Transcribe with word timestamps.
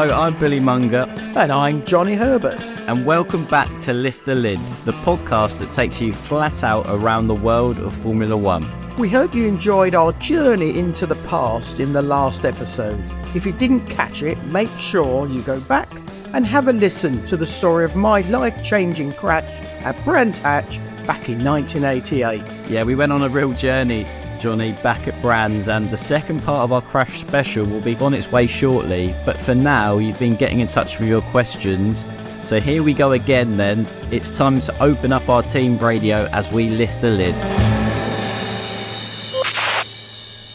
Hello, 0.00 0.16
I'm 0.16 0.38
Billy 0.38 0.60
Monger, 0.60 1.08
And 1.34 1.50
I'm 1.50 1.84
Johnny 1.84 2.14
Herbert. 2.14 2.64
and 2.86 3.04
welcome 3.04 3.44
back 3.46 3.80
to 3.80 3.92
Lift 3.92 4.26
the 4.26 4.36
Lid, 4.36 4.60
the 4.84 4.92
podcast 4.92 5.58
that 5.58 5.72
takes 5.72 6.00
you 6.00 6.12
flat 6.12 6.62
out 6.62 6.86
around 6.88 7.26
the 7.26 7.34
world 7.34 7.78
of 7.78 7.92
Formula 7.96 8.36
One. 8.36 8.64
We 8.96 9.08
hope 9.08 9.34
you 9.34 9.44
enjoyed 9.44 9.96
our 9.96 10.12
journey 10.12 10.78
into 10.78 11.04
the 11.04 11.16
past 11.26 11.80
in 11.80 11.92
the 11.94 12.00
last 12.00 12.44
episode. 12.44 13.02
If 13.34 13.44
you 13.44 13.50
didn't 13.50 13.88
catch 13.88 14.22
it, 14.22 14.40
make 14.44 14.70
sure 14.78 15.28
you 15.28 15.42
go 15.42 15.58
back 15.62 15.90
and 16.32 16.46
have 16.46 16.68
a 16.68 16.72
listen 16.72 17.26
to 17.26 17.36
the 17.36 17.44
story 17.44 17.84
of 17.84 17.96
my 17.96 18.20
life 18.28 18.62
changing 18.62 19.14
crash 19.14 19.50
at 19.80 20.00
Brands 20.04 20.38
Hatch 20.38 20.78
back 21.08 21.28
in 21.28 21.42
1988. 21.42 22.70
Yeah, 22.70 22.84
we 22.84 22.94
went 22.94 23.10
on 23.10 23.24
a 23.24 23.28
real 23.28 23.52
journey, 23.52 24.06
Johnny, 24.38 24.72
back 24.82 25.08
at 25.08 25.20
Brands, 25.20 25.68
and 25.68 25.90
the 25.90 25.96
second 25.96 26.42
part 26.42 26.64
of 26.64 26.72
our 26.72 26.82
crash 26.82 27.20
special 27.20 27.64
will 27.66 27.80
be 27.80 27.96
on 27.96 28.14
its 28.14 28.30
way 28.30 28.46
shortly. 28.46 29.14
But 29.24 29.40
for 29.40 29.54
now, 29.54 29.98
you've 29.98 30.18
been 30.18 30.36
getting 30.36 30.60
in 30.60 30.68
touch 30.68 30.98
with 30.98 31.08
your 31.08 31.22
questions. 31.22 32.04
So 32.44 32.60
here 32.60 32.82
we 32.82 32.94
go 32.94 33.12
again 33.12 33.56
then. 33.56 33.86
It's 34.10 34.36
time 34.36 34.60
to 34.62 34.82
open 34.82 35.12
up 35.12 35.28
our 35.28 35.42
team 35.42 35.76
radio 35.78 36.26
as 36.32 36.50
we 36.50 36.70
lift 36.70 37.00
the 37.00 37.10
lid. 37.10 37.34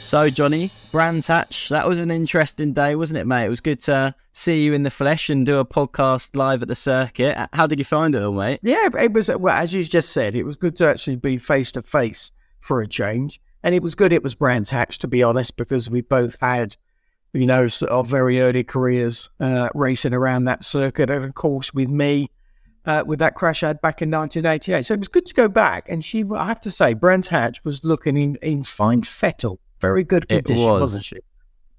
So, 0.01 0.29
Johnny, 0.29 0.69
Brands 0.91 1.25
Hatch, 1.25 1.69
that 1.69 1.87
was 1.87 1.97
an 1.99 2.11
interesting 2.11 2.71
day, 2.71 2.95
wasn't 2.95 3.19
it, 3.19 3.25
mate? 3.25 3.45
It 3.45 3.49
was 3.49 3.61
good 3.61 3.79
to 3.81 4.13
see 4.31 4.63
you 4.63 4.73
in 4.73 4.83
the 4.83 4.91
flesh 4.91 5.29
and 5.29 5.45
do 5.45 5.57
a 5.57 5.65
podcast 5.65 6.35
live 6.35 6.61
at 6.61 6.67
the 6.67 6.75
circuit. 6.75 7.35
How 7.51 7.65
did 7.65 7.79
you 7.79 7.85
find 7.85 8.13
it 8.13 8.21
all, 8.21 8.33
mate? 8.33 8.59
Yeah, 8.61 8.89
it 8.99 9.11
was, 9.11 9.29
well, 9.29 9.55
as 9.55 9.73
you 9.73 9.83
just 9.83 10.11
said, 10.11 10.35
it 10.35 10.43
was 10.43 10.55
good 10.55 10.75
to 10.75 10.87
actually 10.87 11.15
be 11.15 11.37
face 11.37 11.71
to 11.71 11.81
face 11.81 12.31
for 12.59 12.81
a 12.81 12.87
change. 12.87 13.41
And 13.63 13.73
it 13.73 13.81
was 13.81 13.95
good 13.95 14.11
it 14.11 14.23
was 14.23 14.35
Brands 14.35 14.69
Hatch, 14.69 14.99
to 14.99 15.07
be 15.07 15.23
honest, 15.23 15.55
because 15.55 15.89
we 15.89 16.01
both 16.01 16.37
had, 16.41 16.75
you 17.31 17.45
know, 17.45 17.67
sort 17.67 17.91
of 17.91 18.07
very 18.07 18.41
early 18.41 18.63
careers 18.63 19.29
uh, 19.39 19.69
racing 19.73 20.13
around 20.13 20.43
that 20.45 20.63
circuit. 20.63 21.09
And 21.09 21.23
of 21.23 21.33
course, 21.33 21.73
with 21.73 21.89
me, 21.89 22.29
uh, 22.85 23.03
with 23.05 23.19
that 23.19 23.35
crash 23.35 23.63
I 23.63 23.67
had 23.67 23.81
back 23.81 24.01
in 24.01 24.11
1988. 24.11 24.85
So 24.85 24.93
it 24.93 24.99
was 24.99 25.07
good 25.07 25.25
to 25.27 25.33
go 25.33 25.47
back. 25.47 25.87
And 25.87 26.03
she, 26.03 26.25
I 26.35 26.45
have 26.45 26.61
to 26.61 26.71
say, 26.71 26.93
Brands 26.93 27.29
Hatch 27.29 27.63
was 27.63 27.83
looking 27.83 28.17
in, 28.17 28.37
in 28.41 28.63
fine 28.63 29.03
fettle. 29.03 29.59
Very 29.79 30.03
good 30.03 30.25
It 30.29 30.45
condition, 30.45 30.69
was. 30.69 30.81
wasn't 30.81 31.05
she? 31.05 31.17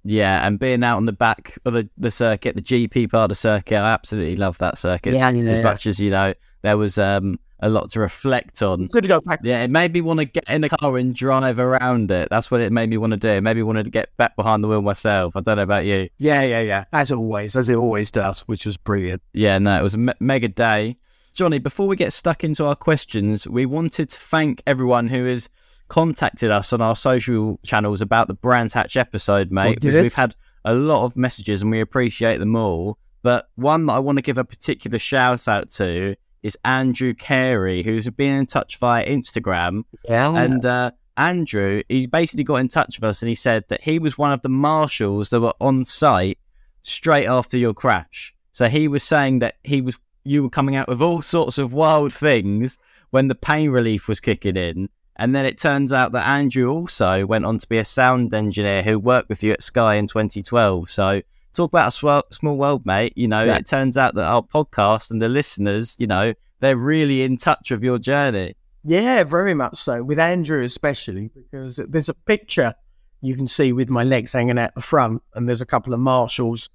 Yeah, 0.07 0.47
and 0.47 0.59
being 0.59 0.85
out 0.85 0.99
on 0.99 1.07
the 1.07 1.15
back 1.15 1.59
of 1.65 1.73
the, 1.73 1.89
the 1.97 2.11
circuit, 2.11 2.57
the 2.57 2.63
GP 2.63 3.11
part 3.11 3.25
of 3.25 3.29
the 3.31 3.35
circuit, 3.35 3.77
I 3.77 3.93
absolutely 3.93 4.37
love 4.37 4.59
that 4.59 4.77
circuit. 4.77 5.15
Yeah, 5.15 5.31
yeah, 5.31 5.51
as 5.51 5.59
yeah. 5.59 5.65
much 5.65 5.87
as 5.87 5.99
you 5.99 6.11
know, 6.11 6.35
there 6.61 6.77
was 6.77 6.99
um, 6.99 7.39
a 7.61 7.69
lot 7.69 7.91
to 7.91 8.01
reflect 8.01 8.63
on. 8.63 8.87
Good 8.87 9.03
to 9.03 9.09
go 9.09 9.21
back. 9.21 9.41
Yeah, 9.43 9.63
it 9.63 9.71
made 9.71 9.93
me 9.93 10.01
want 10.01 10.21
to 10.21 10.25
get 10.25 10.49
in 10.49 10.61
the 10.61 10.69
car 10.69 10.97
and 10.99 11.15
drive 11.15 11.59
around 11.59 12.11
it. 12.11 12.29
That's 12.31 12.51
what 12.51 12.61
it 12.61 12.73
made 12.73 12.91
me 12.91 12.97
want 12.97 13.13
to 13.13 13.17
do. 13.17 13.29
It 13.29 13.41
made 13.43 13.57
me 13.57 13.63
wanted 13.63 13.85
to 13.85 13.91
get 13.91 14.17
back 14.17 14.37
behind 14.37 14.63
the 14.63 14.69
wheel 14.69 14.83
myself. 14.83 15.37
I 15.37 15.41
don't 15.41 15.57
know 15.57 15.63
about 15.63 15.85
you. 15.85 16.09
Yeah, 16.19 16.43
yeah, 16.43 16.61
yeah. 16.61 16.85
As 16.93 17.11
always, 17.13 17.57
as 17.57 17.69
it 17.69 17.77
always 17.77 18.11
does, 18.11 18.41
which 18.43 18.67
was 18.67 18.77
brilliant. 18.77 19.23
Yeah, 19.33 19.59
no, 19.59 19.79
it 19.79 19.83
was 19.83 19.95
a 19.95 19.99
me- 19.99 20.13
mega 20.21 20.49
day. 20.49 20.97
Johnny, 21.35 21.59
before 21.59 21.89
we 21.89 21.97
get 21.97 22.13
stuck 22.13 22.45
into 22.45 22.65
our 22.65 22.77
questions, 22.77 23.47
we 23.49 23.67
wanted 23.67 24.09
to 24.11 24.19
thank 24.19 24.63
everyone 24.67 25.09
who 25.09 25.25
has 25.25 25.49
contacted 25.89 26.51
us 26.51 26.73
on 26.73 26.81
our 26.81 26.97
social 26.97 27.59
channels 27.65 28.01
about 28.01 28.29
the 28.29 28.35
Brands 28.35 28.73
Hatch 28.73 28.97
episode, 28.97 29.51
mate, 29.51 29.81
because 29.81 29.97
we've 29.97 30.15
had 30.15 30.37
a 30.65 30.75
lot 30.75 31.05
of 31.05 31.17
messages 31.17 31.63
and 31.63 31.71
we 31.71 31.81
appreciate 31.81 32.39
them 32.39 32.57
all. 32.57 32.99
But 33.23 33.49
one 33.57 33.87
that 33.87 33.95
I 33.95 33.99
want 33.99 34.19
to 34.19 34.23
give 34.23 34.39
a 34.39 34.45
particular 34.45 34.99
shout 34.99 35.49
out 35.49 35.71
to 35.71 36.15
is 36.45 36.59
Andrew 36.63 37.15
Carey, 37.15 37.83
who's 37.83 38.09
been 38.11 38.41
in 38.41 38.47
touch 38.47 38.77
via 38.77 39.05
Instagram. 39.05 39.85
Yeah. 40.05 40.31
And 40.37 40.65
uh, 40.65 40.91
Andrew, 41.17 41.83
he 41.89 42.07
basically 42.07 42.45
got 42.45 42.57
in 42.57 42.69
touch 42.69 43.01
with 43.01 43.09
us 43.09 43.23
and 43.23 43.31
he 43.31 43.35
said 43.35 43.65
that 43.69 43.81
he 43.81 43.99
was 43.99 44.19
one 44.19 44.31
of 44.31 44.43
the 44.43 44.51
marshals 44.51 45.31
that 45.31 45.41
were 45.41 45.55
on 45.59 45.87
site 45.87 46.39
straight 46.83 47.27
after 47.27 47.57
your 47.57 47.73
crash. 47.73 48.35
So 48.53 48.69
he 48.69 48.89
was 48.89 49.03
saying 49.03 49.39
that 49.39 49.57
he 49.65 49.81
was 49.81 49.99
you 50.23 50.43
were 50.43 50.51
coming 50.51 50.77
out 50.77 50.89
with 50.89 51.03
all 51.03 51.23
sorts 51.23 51.59
of 51.59 51.75
wild 51.75 52.13
things 52.13 52.79
when 53.11 53.29
the 53.29 53.35
pain 53.35 53.71
relief 53.71 54.07
was 54.07 54.21
kicking 54.21 54.57
in. 54.57 54.89
And 55.17 55.35
then 55.35 55.47
it 55.47 55.59
turns 55.59 55.93
out 55.93 56.13
that 56.13 56.27
Andrew 56.27 56.69
also 56.69 57.25
went 57.25 57.45
on 57.45 57.59
to 57.59 57.69
be 57.69 57.79
a 57.79 57.85
sound 57.85 58.35
engineer 58.35 58.83
who 58.83 58.99
worked 58.99 59.29
with 59.29 59.43
you 59.43 59.53
at 59.53 59.63
Sky 59.63 59.95
in 59.95 60.09
2012. 60.09 60.91
So 60.91 61.23
talk 61.55 61.71
about 61.71 61.89
a 61.89 61.91
small, 61.91 62.23
small 62.31 62.57
world, 62.57 62.85
mate. 62.85 63.13
You 63.17 63.29
know, 63.29 63.43
Yeah. 63.45 63.57
it 63.57 63.67
turns 63.67 63.97
out 63.97 64.15
that 64.17 64.25
our 64.25 64.43
podcast 64.43 65.11
and 65.11 65.21
the 65.23 65.29
listeners, 65.29 65.97
you 65.99 66.07
know, 66.07 66.35
they're 66.61 66.77
really 66.77 67.23
in 67.23 67.37
touch 67.37 67.71
with 67.71 67.83
your 67.83 67.99
journey. 67.99 68.55
Yeah, 68.85 69.25
very 69.25 69.55
much 69.55 69.77
so. 69.79 70.03
With 70.03 70.19
Andrew 70.19 70.63
especially, 70.63 71.31
because 71.35 71.77
there's 71.89 72.09
a 72.09 72.15
picture 72.15 72.75
you 73.23 73.35
can 73.35 73.49
see 73.49 73.73
with 73.73 73.89
my 73.89 74.05
legs 74.05 74.33
hanging 74.33 74.59
out 74.59 74.75
the 74.75 74.83
front, 74.83 75.23
and 75.35 75.49
there's 75.49 75.63
a 75.63 75.67
couple 75.67 75.95
of 75.95 76.01
marshals 76.01 76.69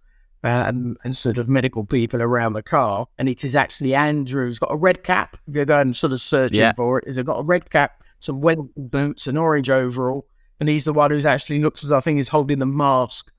uh, 0.43 0.63
and, 0.67 0.97
and 1.03 1.15
sort 1.15 1.37
of 1.37 1.47
medical 1.49 1.83
people 1.85 2.21
around 2.21 2.53
the 2.53 2.63
car, 2.63 3.05
and 3.19 3.27
it 3.29 3.43
is 3.43 3.55
actually 3.55 3.93
Andrew. 3.93 4.47
He's 4.47 4.57
got 4.57 4.71
a 4.71 4.75
red 4.77 5.03
cap. 5.03 5.37
If 5.47 5.53
you're 5.55 5.65
going 5.65 5.93
sort 5.93 6.13
of 6.13 6.21
searching 6.21 6.61
Yeah. 6.61 6.71
for 6.73 6.97
it, 6.99 7.05
he's 7.07 7.21
got 7.23 7.39
a 7.39 7.43
red 7.43 7.69
cap, 7.69 8.03
some 8.19 8.39
Wellington 8.41 8.87
boots, 8.87 9.27
an 9.27 9.35
orange 9.37 9.69
overall, 9.69 10.25
and 10.59 10.67
he's 10.69 10.85
the 10.85 10.93
one 10.93 11.11
who's 11.11 11.25
actually 11.25 11.59
looks 11.59 11.83
as 11.83 11.91
I 11.91 11.99
think 11.99 12.17
he's 12.17 12.29
holding 12.29 12.59
the 12.59 12.65
mask 12.65 13.31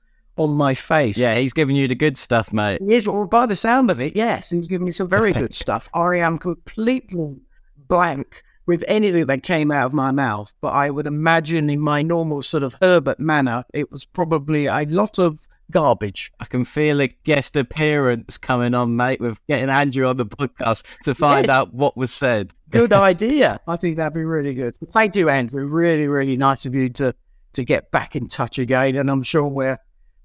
on 0.43 0.51
my 0.51 0.73
face. 0.73 1.17
Yeah, 1.17 1.35
he's 1.35 1.53
giving 1.53 1.75
you 1.75 1.87
the 1.87 1.95
good 1.95 2.17
stuff, 2.17 2.51
mate. 2.53 2.79
Yes, 2.83 3.07
well, 3.07 3.25
by 3.27 3.45
the 3.45 3.55
sound 3.55 3.91
of 3.91 3.99
it, 3.99 4.15
yes, 4.15 4.49
he's 4.49 4.67
giving 4.67 4.85
me 4.85 4.91
some 4.91 5.07
very 5.09 5.31
good 5.41 5.55
stuff. 5.55 5.89
I 5.93 6.17
am 6.17 6.37
completely 6.37 7.39
blank 7.87 8.43
with 8.67 8.83
anything 8.87 9.25
that 9.25 9.43
came 9.43 9.71
out 9.71 9.87
of 9.87 9.93
my 9.93 10.11
mouth, 10.11 10.53
but 10.61 10.69
I 10.69 10.89
would 10.89 11.07
imagine 11.07 11.69
in 11.69 11.79
my 11.79 12.01
normal 12.01 12.41
sort 12.41 12.63
of 12.63 12.75
Herbert 12.81 13.19
manner, 13.19 13.65
it 13.73 13.91
was 13.91 14.05
probably 14.05 14.67
a 14.67 14.83
lot 14.83 15.17
of 15.19 15.47
garbage. 15.71 16.31
I 16.39 16.45
can 16.45 16.63
feel 16.65 17.01
a 17.01 17.07
guest 17.07 17.55
appearance 17.55 18.37
coming 18.37 18.73
on, 18.73 18.95
mate, 18.95 19.19
with 19.19 19.39
getting 19.47 19.69
Andrew 19.69 20.05
on 20.05 20.17
the 20.17 20.25
podcast 20.25 20.83
to 21.03 21.15
find 21.15 21.47
Yes. 21.47 21.55
out 21.55 21.73
what 21.73 21.97
was 21.97 22.11
said. 22.11 22.53
Good 22.69 22.93
idea. 23.09 23.59
I 23.67 23.77
think 23.77 23.97
that'd 23.97 24.13
be 24.13 24.23
really 24.23 24.53
good. 24.53 24.75
Thank 24.91 25.15
you, 25.15 25.29
Andrew. 25.29 25.65
Really, 25.67 26.07
really 26.07 26.37
nice 26.37 26.65
of 26.65 26.75
you 26.75 26.89
to 26.89 27.15
to 27.53 27.65
get 27.65 27.91
back 27.91 28.15
in 28.15 28.29
touch 28.29 28.57
again, 28.59 28.95
and 28.95 29.09
I'm 29.11 29.23
sure 29.23 29.45
we're 29.45 29.77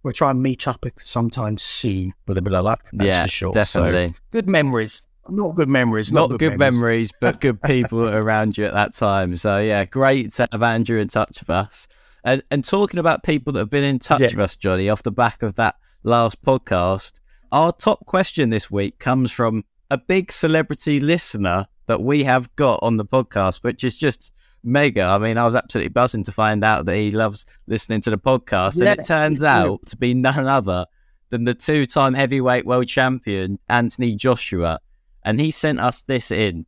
we'll 0.06 0.12
try 0.12 0.30
and 0.30 0.40
meet 0.40 0.68
up 0.68 0.86
sometime 0.98 1.58
soon 1.58 2.14
with 2.28 2.38
a 2.38 2.42
bit 2.42 2.54
of 2.54 2.64
luck. 2.64 2.88
That's 2.92 3.08
yeah, 3.08 3.22
for 3.24 3.28
sure. 3.28 3.52
So, 3.64 3.80
definitely. 3.82 4.14
good 4.30 4.48
memories 4.48 5.08
not 5.28 5.56
good 5.56 5.68
memories. 5.68 6.12
Not, 6.12 6.38
good, 6.38 6.56
memories. 6.56 7.10
but 7.20 7.40
good 7.40 7.60
people 7.62 8.08
around 8.08 8.56
you 8.56 8.64
at 8.64 8.74
that 8.74 8.94
time. 8.94 9.36
So 9.36 9.58
yeah, 9.58 9.84
great 9.84 10.32
to 10.34 10.48
have 10.52 10.62
Andrew 10.62 11.00
in 11.00 11.08
touch 11.08 11.40
with 11.40 11.50
us. 11.50 11.88
And 12.24 12.42
and 12.50 12.64
talking 12.64 13.00
about 13.00 13.24
people 13.24 13.52
that 13.54 13.60
have 13.60 13.70
been 13.70 13.84
in 13.84 13.98
touch 13.98 14.20
Yes. 14.20 14.34
with 14.34 14.44
us, 14.44 14.56
Johnny, 14.56 14.88
off 14.88 15.02
the 15.02 15.10
back 15.10 15.42
of 15.42 15.54
that 15.54 15.76
last 16.02 16.42
podcast, 16.42 17.20
our 17.50 17.72
top 17.72 18.06
question 18.06 18.50
this 18.50 18.70
week 18.70 18.98
comes 18.98 19.32
from 19.32 19.64
a 19.90 19.98
big 19.98 20.32
celebrity 20.32 21.00
listener 21.00 21.66
that 21.86 22.02
we 22.02 22.24
have 22.24 22.54
got 22.56 22.80
on 22.82 22.96
the 22.96 23.04
podcast, 23.04 23.62
which 23.62 23.84
is 23.84 23.96
just 23.96 24.32
mega. 24.66 25.02
I 25.02 25.18
mean, 25.18 25.38
I 25.38 25.46
was 25.46 25.54
absolutely 25.54 25.90
buzzing 25.90 26.24
to 26.24 26.32
find 26.32 26.64
out 26.64 26.86
that 26.86 26.96
he 26.96 27.10
loves 27.10 27.46
listening 27.66 28.00
to 28.02 28.10
the 28.10 28.18
podcast, 28.18 28.80
Yeah. 28.82 28.90
and 28.90 29.00
it 29.00 29.04
turns 29.06 29.42
out 29.56 29.86
to 29.86 29.96
be 29.96 30.12
none 30.14 30.46
other 30.46 30.86
than 31.30 31.44
the 31.44 31.54
two-time 31.54 32.14
heavyweight 32.14 32.66
world 32.66 32.88
champion 32.88 33.58
Anthony 33.68 34.14
Joshua, 34.14 34.80
and 35.24 35.40
he 35.40 35.50
sent 35.50 35.80
us 35.80 36.02
this 36.02 36.30
in. 36.30 36.66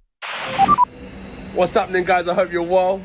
What's 1.54 1.74
happening, 1.74 2.04
guys? 2.04 2.28
I 2.28 2.34
hope 2.34 2.52
you're 2.52 2.62
well. 2.62 3.00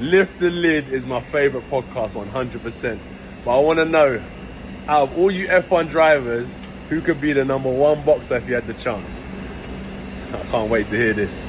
Lift 0.00 0.38
the 0.40 0.50
Lid 0.50 0.88
is 0.88 1.06
my 1.06 1.20
favorite 1.20 1.64
podcast, 1.70 2.12
100%. 2.14 2.98
But 3.44 3.58
I 3.58 3.60
want 3.62 3.78
to 3.78 3.84
know, 3.84 4.22
out 4.88 5.08
of 5.10 5.18
all 5.18 5.30
you 5.30 5.46
F1 5.48 5.90
drivers, 5.90 6.48
who 6.88 7.00
could 7.00 7.20
be 7.20 7.32
the 7.32 7.44
number 7.44 7.70
one 7.70 8.04
boxer 8.04 8.36
if 8.36 8.48
you 8.48 8.54
had 8.54 8.66
the 8.66 8.74
chance? 8.74 9.22
I 10.32 10.42
can't 10.50 10.68
wait 10.70 10.88
to 10.88 10.96
hear 10.96 11.12
this. 11.12 11.46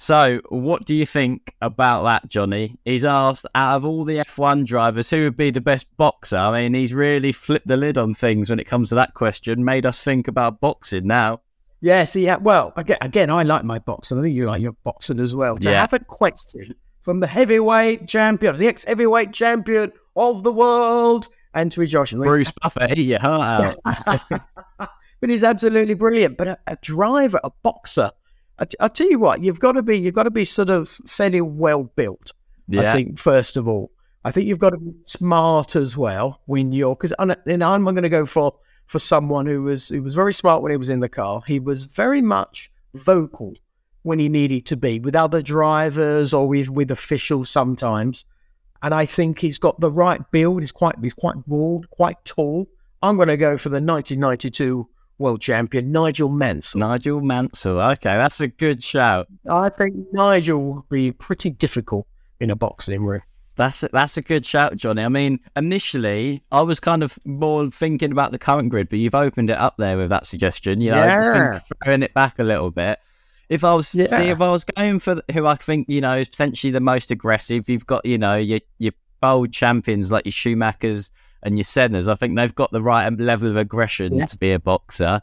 So, 0.00 0.40
what 0.48 0.84
do 0.84 0.94
you 0.94 1.04
think 1.04 1.56
about 1.60 2.04
that, 2.04 2.28
Johnny? 2.28 2.76
He's 2.84 3.04
asked 3.04 3.46
out 3.56 3.78
of 3.78 3.84
all 3.84 4.04
the 4.04 4.18
F1 4.18 4.64
drivers, 4.64 5.10
who 5.10 5.24
would 5.24 5.36
be 5.36 5.50
the 5.50 5.60
best 5.60 5.88
boxer? 5.96 6.36
I 6.36 6.62
mean, 6.62 6.74
he's 6.74 6.94
really 6.94 7.32
flipped 7.32 7.66
the 7.66 7.76
lid 7.76 7.98
on 7.98 8.14
things 8.14 8.48
when 8.48 8.60
it 8.60 8.68
comes 8.68 8.90
to 8.90 8.94
that 8.94 9.14
question, 9.14 9.64
made 9.64 9.84
us 9.84 10.04
think 10.04 10.28
about 10.28 10.60
boxing 10.60 11.08
now. 11.08 11.40
Yes, 11.80 12.14
yeah. 12.14 12.36
Well, 12.36 12.72
again, 12.76 12.98
again, 13.00 13.28
I 13.28 13.42
like 13.42 13.64
my 13.64 13.80
boxing. 13.80 14.20
I 14.20 14.22
think 14.22 14.36
you 14.36 14.46
like 14.46 14.62
your 14.62 14.76
boxing 14.84 15.18
as 15.18 15.34
well. 15.34 15.56
To 15.58 15.68
Yeah. 15.68 15.80
have 15.80 15.92
a 15.92 15.98
question 15.98 16.76
from 17.00 17.18
the 17.18 17.26
heavyweight 17.26 18.06
champion, 18.06 18.56
the 18.56 18.68
ex-heavyweight 18.68 19.32
champion 19.32 19.90
of 20.14 20.44
the 20.44 20.52
world, 20.52 21.26
Anthony 21.54 21.88
Joshua. 21.88 22.24
He's 22.24 22.32
Bruce 22.34 22.52
Buffer, 22.62 22.86
eat 22.92 23.06
your 23.06 23.18
heart 23.18 23.76
out. 23.84 24.20
but 25.20 25.28
he's 25.28 25.42
absolutely 25.42 25.94
brilliant. 25.94 26.36
But 26.36 26.46
a, 26.48 26.58
a 26.68 26.76
driver, 26.82 27.40
a 27.42 27.50
boxer, 27.64 28.12
I, 28.58 28.64
t- 28.64 28.76
I 28.80 28.88
tell 28.88 29.08
you 29.08 29.18
what, 29.18 29.42
you've 29.42 29.60
got 29.60 29.72
to 29.72 29.82
be, 29.82 29.98
you've 29.98 30.14
got 30.14 30.24
to 30.24 30.30
be 30.30 30.44
sort 30.44 30.70
of 30.70 30.88
fairly 30.88 31.40
well 31.40 31.84
built. 31.84 32.32
I 32.76 32.92
think 32.92 33.18
first 33.18 33.56
of 33.56 33.66
all, 33.66 33.90
I 34.24 34.30
think 34.30 34.46
you've 34.46 34.58
got 34.58 34.70
to 34.70 34.78
be 34.78 34.92
smart 35.04 35.76
as 35.76 35.96
well 35.96 36.42
when 36.46 36.72
you're 36.72 36.94
because 36.94 37.14
and 37.18 37.64
I'm 37.64 37.84
going 37.84 38.02
to 38.02 38.08
go 38.08 38.26
for 38.26 38.52
for 38.86 38.98
someone 38.98 39.46
who 39.46 39.62
was 39.62 39.88
who 39.88 40.02
was 40.02 40.14
very 40.14 40.34
smart 40.34 40.62
when 40.62 40.70
he 40.70 40.76
was 40.76 40.90
in 40.90 41.00
the 41.00 41.08
car. 41.08 41.42
He 41.46 41.60
was 41.60 41.84
very 41.84 42.20
much 42.20 42.70
vocal 42.94 43.54
when 44.02 44.18
he 44.18 44.28
needed 44.28 44.66
to 44.66 44.76
be 44.76 44.98
with 44.98 45.14
other 45.14 45.40
drivers 45.40 46.34
or 46.34 46.48
with 46.48 46.68
with 46.68 46.90
officials 46.90 47.48
sometimes. 47.48 48.24
And 48.82 48.94
I 48.94 49.06
think 49.06 49.38
he's 49.38 49.58
got 49.58 49.80
the 49.80 49.90
right 49.90 50.20
build. 50.30 50.60
He's 50.60 50.72
quite 50.72 50.96
he's 51.00 51.14
quite 51.14 51.36
broad, 51.46 51.88
quite 51.90 52.22
tall. 52.24 52.68
I'm 53.02 53.16
going 53.16 53.28
to 53.28 53.36
go 53.36 53.56
for 53.56 53.68
the 53.68 53.80
1992 53.80 54.88
world 55.18 55.40
champion 55.40 55.92
Nigel 55.92 56.28
Mansell. 56.28 56.80
Nigel 56.80 57.20
Mansell. 57.20 57.80
Okay, 57.80 58.14
that's 58.14 58.40
a 58.40 58.48
good 58.48 58.82
shout. 58.82 59.26
I 59.50 59.68
think 59.68 59.94
Nigel 60.12 60.62
will 60.62 60.86
be 60.90 61.12
pretty 61.12 61.50
difficult 61.50 62.06
in 62.40 62.50
a 62.50 62.56
boxing 62.56 63.04
ring. 63.04 63.22
That's 63.56 63.82
a, 63.82 63.88
that's 63.92 64.16
a 64.16 64.22
good 64.22 64.46
shout, 64.46 64.76
Johnny. 64.76 65.02
I 65.02 65.08
mean, 65.08 65.40
initially, 65.56 66.44
I 66.52 66.62
was 66.62 66.78
kind 66.78 67.02
of 67.02 67.18
more 67.24 67.68
thinking 67.70 68.12
about 68.12 68.30
the 68.30 68.38
current 68.38 68.68
grid, 68.68 68.88
but 68.88 69.00
you've 69.00 69.16
opened 69.16 69.50
it 69.50 69.58
up 69.58 69.74
there 69.78 69.96
with 69.96 70.10
that 70.10 70.26
suggestion. 70.26 70.80
You 70.80 70.92
know, 70.92 71.04
Yeah. 71.04 71.52
think 71.58 71.64
throwing 71.84 72.02
it 72.04 72.14
back 72.14 72.38
a 72.38 72.44
little 72.44 72.70
bit. 72.70 73.00
If 73.48 73.64
I 73.64 73.74
was 73.74 73.88
see 73.88 74.04
if 74.04 74.40
I 74.40 74.50
was 74.52 74.64
going 74.64 75.00
for 75.00 75.20
who 75.32 75.46
I 75.46 75.54
think 75.56 75.88
you 75.88 76.00
know 76.02 76.18
is 76.18 76.28
potentially 76.28 76.70
the 76.70 76.80
most 76.80 77.10
aggressive, 77.10 77.68
you've 77.68 77.86
got 77.86 78.04
you 78.06 78.18
know 78.18 78.36
your 78.36 78.60
your 78.78 78.92
bold 79.20 79.52
champions 79.52 80.12
like 80.12 80.24
your 80.26 80.32
Schumachers 80.32 81.10
and 81.42 81.56
your 81.56 81.64
Sennas. 81.64 82.08
I 82.10 82.14
think 82.14 82.36
they've 82.36 82.54
got 82.54 82.70
the 82.72 82.82
right 82.82 83.08
level 83.18 83.48
of 83.48 83.56
aggression 83.56 84.16
Yeah. 84.16 84.26
to 84.26 84.38
be 84.38 84.52
a 84.52 84.58
boxer. 84.58 85.22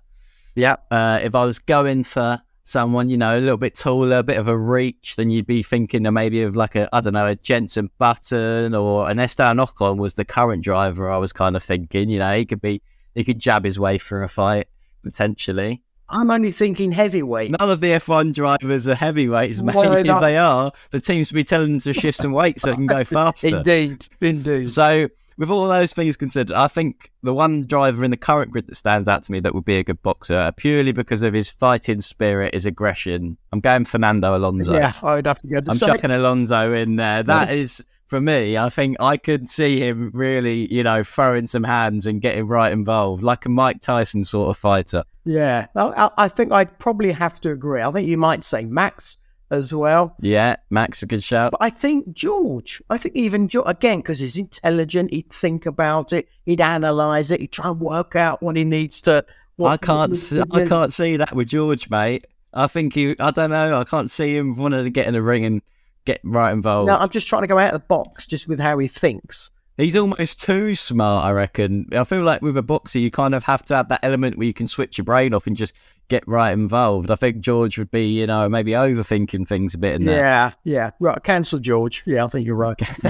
Yeah. 0.56 0.77
Uh, 0.89 1.19
if 1.21 1.35
I 1.35 1.44
was 1.45 1.59
going 1.59 2.03
for 2.03 2.41
someone, 2.63 3.09
you 3.09 3.17
know, 3.17 3.38
a 3.38 3.39
little 3.39 3.57
bit 3.57 3.75
taller, 3.75 4.17
a 4.19 4.23
bit 4.23 4.38
of 4.38 4.47
a 4.47 4.57
reach, 4.57 5.17
then 5.17 5.29
you'd 5.29 5.45
be 5.45 5.62
thinking 5.62 6.06
of 6.06 6.13
maybe 6.13 6.41
of 6.44 6.56
like 6.56 6.75
a, 6.75 6.89
I 6.95 7.01
don't 7.01 7.13
know, 7.13 7.27
a 7.27 7.35
Jensen 7.35 7.89
Button 8.00 8.73
or 8.73 9.09
an 9.09 9.19
Esteban 9.19 9.57
Ocon 9.57 9.97
was 9.97 10.13
the 10.15 10.25
current 10.25 10.63
driver. 10.63 11.12
I 11.12 11.17
was 11.17 11.31
kind 11.33 11.56
of 11.56 11.63
thinking, 11.63 12.09
you 12.09 12.19
know, 12.19 12.35
he 12.35 12.45
could 12.45 12.61
be, 12.61 12.81
he 13.13 13.23
could 13.23 13.39
jab 13.39 13.65
his 13.65 13.77
way 13.77 13.97
through 13.97 14.23
a 14.23 14.27
fight 14.27 14.68
potentially. 15.03 15.83
I'm 16.10 16.30
only 16.30 16.52
thinking 16.52 16.92
heavyweight. 16.92 17.52
None 17.60 17.69
of 17.69 17.80
the 17.80 17.92
F1 17.92 18.34
drivers 18.34 18.88
are 18.88 18.96
heavyweights, 18.96 19.62
mate. 19.62 19.75
Well, 19.75 19.94
if 19.94 20.22
they 20.22 20.38
are, 20.38 20.72
the 20.92 21.00
teams 21.00 21.31
would 21.31 21.36
be 21.36 21.44
telling 21.44 21.72
them 21.72 21.80
to 21.80 21.94
shift 21.94 22.18
some 22.19 22.31
weight 22.31 22.60
so 22.60 22.69
they 22.72 22.75
can 22.75 22.86
go 22.86 23.04
faster. 23.04 23.48
Indeed, 23.57 24.07
indeed. 24.22 24.72
So, 24.72 25.07
with 25.38 25.50
all 25.50 25.68
those 25.68 25.92
things 25.94 26.16
considered, 26.16 26.56
I 26.56 26.68
think 26.68 27.12
the 27.24 27.34
one 27.34 27.66
driver 27.66 28.04
in 28.04 28.12
the 28.12 28.18
current 28.18 28.52
grid 28.52 28.68
that 28.68 28.75
stands 28.75 29.07
out 29.07 29.24
to 29.24 29.31
me 29.31 29.40
that 29.42 29.54
would 29.56 29.66
be 29.66 29.78
a 29.78 29.84
good 29.84 30.02
boxer, 30.02 30.38
uh, 30.38 30.52
purely 30.52 30.92
because 30.92 31.24
of 31.24 31.34
his 31.34 31.50
fighting 31.50 32.02
spirit, 32.02 32.54
his 32.54 32.66
aggression, 32.66 33.38
I'm 33.52 33.60
going 33.60 33.86
Fernando 33.86 34.38
Alonso. 34.38 34.74
yeah, 34.74 34.94
I 35.02 35.16
would 35.16 35.28
have 35.28 35.42
to 35.42 35.48
go 35.48 35.60
to 35.60 35.72
I'm 35.72 35.75
same. 35.78 35.88
chucking 35.90 36.12
Alonso 36.12 36.72
in 36.72 36.96
there. 36.98 37.24
That 37.24 37.52
is, 37.52 37.84
for 38.07 38.22
me, 38.22 38.57
I 38.57 38.69
think 38.69 38.98
I 39.00 39.18
could 39.18 39.50
see 39.50 39.80
him 39.80 40.12
really, 40.13 40.72
you 40.74 40.84
know, 40.84 41.04
throwing 41.04 41.48
some 41.48 41.63
hands 41.63 42.06
and 42.06 42.22
getting 42.22 42.48
right 42.48 42.72
involved, 42.72 43.24
like 43.24 43.46
a 43.46 43.50
Mike 43.50 43.81
Tyson 43.81 44.24
sort 44.24 44.50
of 44.50 44.57
fighter. 44.57 45.04
Yeah, 45.24 45.68
I, 45.75 46.10
I- 46.18 46.28
think 46.28 46.52
I'd 46.52 46.78
probably 46.78 47.12
have 47.12 47.40
to 47.42 47.52
agree. 47.52 47.81
I 47.81 47.92
think 47.92 48.07
you 48.07 48.18
might 48.18 48.44
say 48.44 48.63
Max 48.66 49.18
as 49.50 49.74
well. 49.74 50.16
Yeah, 50.19 50.57
Max, 50.69 51.02
a 51.02 51.07
good 51.07 51.24
shout. 51.24 51.52
But 51.52 51.62
I 51.62 51.69
think 51.69 52.13
George, 52.13 52.81
I 52.90 52.98
think 52.98 53.16
even 53.16 53.48
George, 53.48 53.68
again, 53.68 54.00
because 54.00 54.19
he's 54.19 54.38
intelligent, 54.38 55.12
he'd 55.12 55.30
think 55.31 55.66
about 55.66 56.13
it, 56.13 56.28
he'd 56.46 56.62
analyse 56.62 57.31
it, 57.31 57.40
he'd 57.42 57.52
try 57.52 57.69
and 57.69 57.80
work 57.80 58.16
out 58.16 58.44
what 58.44 58.56
he 58.56 58.63
needs 58.63 59.02
to. 59.02 59.25
What 59.56 59.72
I 59.72 59.78
can't, 59.78 60.16
see, 60.16 60.42
I 60.52 60.68
can't 60.68 60.92
see 60.94 61.18
that 61.18 61.34
with 61.36 61.48
George, 61.48 61.90
mate. 61.90 62.25
I 62.54 62.68
think 62.68 62.94
he, 62.94 63.16
I 63.19 63.31
don't 63.31 63.50
know, 63.52 63.80
I 63.80 63.84
can't 63.84 64.10
see 64.12 64.36
him 64.36 64.56
wanting 64.57 64.84
to 64.84 64.90
get 64.90 65.07
in 65.07 65.13
the 65.13 65.22
ring 65.22 65.46
and 65.46 65.62
get 66.06 66.22
right 66.24 66.52
involved. 66.52 66.88
No, 66.88 66.98
I'm 66.98 67.10
just 67.10 67.28
trying 67.28 67.44
to 67.44 67.48
go 67.48 67.60
out 67.60 67.74
of 67.74 67.81
the 67.81 67.88
box 67.88 68.25
just 68.25 68.48
with 68.48 68.60
how 68.60 68.78
he 68.78 68.88
thinks. 68.88 69.52
He's 69.78 69.98
almost 69.98 70.40
too 70.40 70.74
smart, 70.74 71.25
I 71.25 71.31
reckon. 71.31 71.90
I 71.92 72.06
feel 72.06 72.22
like 72.22 72.42
with 72.42 72.56
a 72.56 72.63
boxer, 72.63 73.00
you 73.00 73.12
kind 73.12 73.36
of 73.36 73.44
have 73.44 73.66
to 73.66 73.75
have 73.75 73.90
that 73.90 74.00
element 74.04 74.38
where 74.38 74.48
you 74.48 74.54
can 74.54 74.68
switch 74.68 74.98
your 74.98 75.04
brain 75.04 75.34
off 75.34 75.48
and 75.48 75.57
just 75.57 75.74
get 76.07 76.25
right 76.28 76.52
involved. 76.52 77.12
I 77.12 77.16
think 77.16 77.40
George 77.42 77.78
would 77.78 77.92
be, 77.92 78.19
you 78.19 78.25
know, 78.25 78.48
maybe 78.48 78.72
overthinking 78.72 79.46
things 79.48 79.74
a 79.74 79.78
bit 79.78 79.96
in 79.96 80.06
there. 80.06 80.18
Yeah, 80.18 80.52
yeah. 80.64 80.92
Right, 81.02 81.21
cancel 81.24 81.59
George. 81.59 82.04
Yeah, 82.06 82.24
I 82.24 82.30
think 82.30 82.47
you're 82.47 82.56
right. 82.56 82.80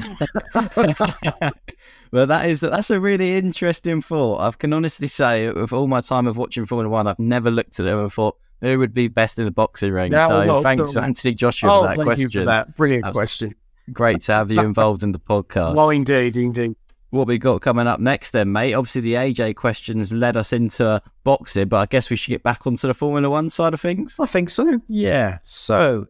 well, 2.11 2.25
that 2.25 2.47
is 2.47 2.61
that's 2.61 2.89
a 2.89 2.99
really 2.99 3.37
interesting 3.37 4.01
thought. 4.01 4.39
I 4.41 4.49
can 4.51 4.73
honestly 4.73 5.07
say, 5.07 5.51
with 5.51 5.71
all 5.71 5.85
my 5.87 6.01
time 6.01 6.25
of 6.25 6.37
watching 6.37 6.65
Formula 6.65 6.89
One, 6.89 7.05
I've 7.05 7.19
never 7.19 7.51
looked 7.51 7.79
at 7.79 7.85
it 7.85 7.93
and 7.93 8.11
thought 8.11 8.37
who 8.61 8.79
would 8.79 8.93
be 8.93 9.07
best 9.07 9.39
in 9.39 9.45
the 9.45 9.51
boxing 9.51 9.91
ring. 9.91 10.11
No, 10.11 10.27
so 10.27 10.45
no, 10.45 10.61
thanks, 10.61 10.95
no. 10.95 11.01
Anthony 11.01 11.33
Joshua, 11.33 11.69
oh, 11.71 11.81
for 11.81 11.87
that 11.87 11.95
thank 11.95 12.05
question. 12.05 12.29
you 12.31 12.39
for 12.41 12.45
that. 12.45 12.75
Brilliant 12.75 13.13
question. 13.13 13.55
Great 13.91 14.21
to 14.21 14.33
have 14.33 14.51
you 14.51 14.59
involved 14.61 15.03
in 15.03 15.11
the 15.11 15.19
podcast. 15.19 15.75
Well, 15.75 15.89
indeed, 15.89 16.35
indeed. 16.35 16.75
what 17.11 17.27
we 17.27 17.37
got 17.37 17.61
coming 17.61 17.87
up 17.87 17.99
next 17.99 18.31
then, 18.31 18.51
mate? 18.51 18.73
Obviously, 18.73 19.01
the 19.01 19.13
AJ 19.13 19.55
questions 19.55 20.11
led 20.11 20.35
us 20.35 20.53
into 20.53 21.01
boxing, 21.23 21.67
but 21.67 21.77
I 21.77 21.85
guess 21.85 22.09
we 22.09 22.15
should 22.15 22.31
get 22.31 22.43
back 22.43 22.65
onto 22.65 22.87
the 22.87 22.93
Formula 22.93 23.29
One 23.29 23.49
side 23.49 23.73
of 23.73 23.81
things. 23.81 24.15
I 24.19 24.25
think 24.25 24.49
so. 24.49 24.81
Yeah. 24.87 25.37
So, 25.43 26.07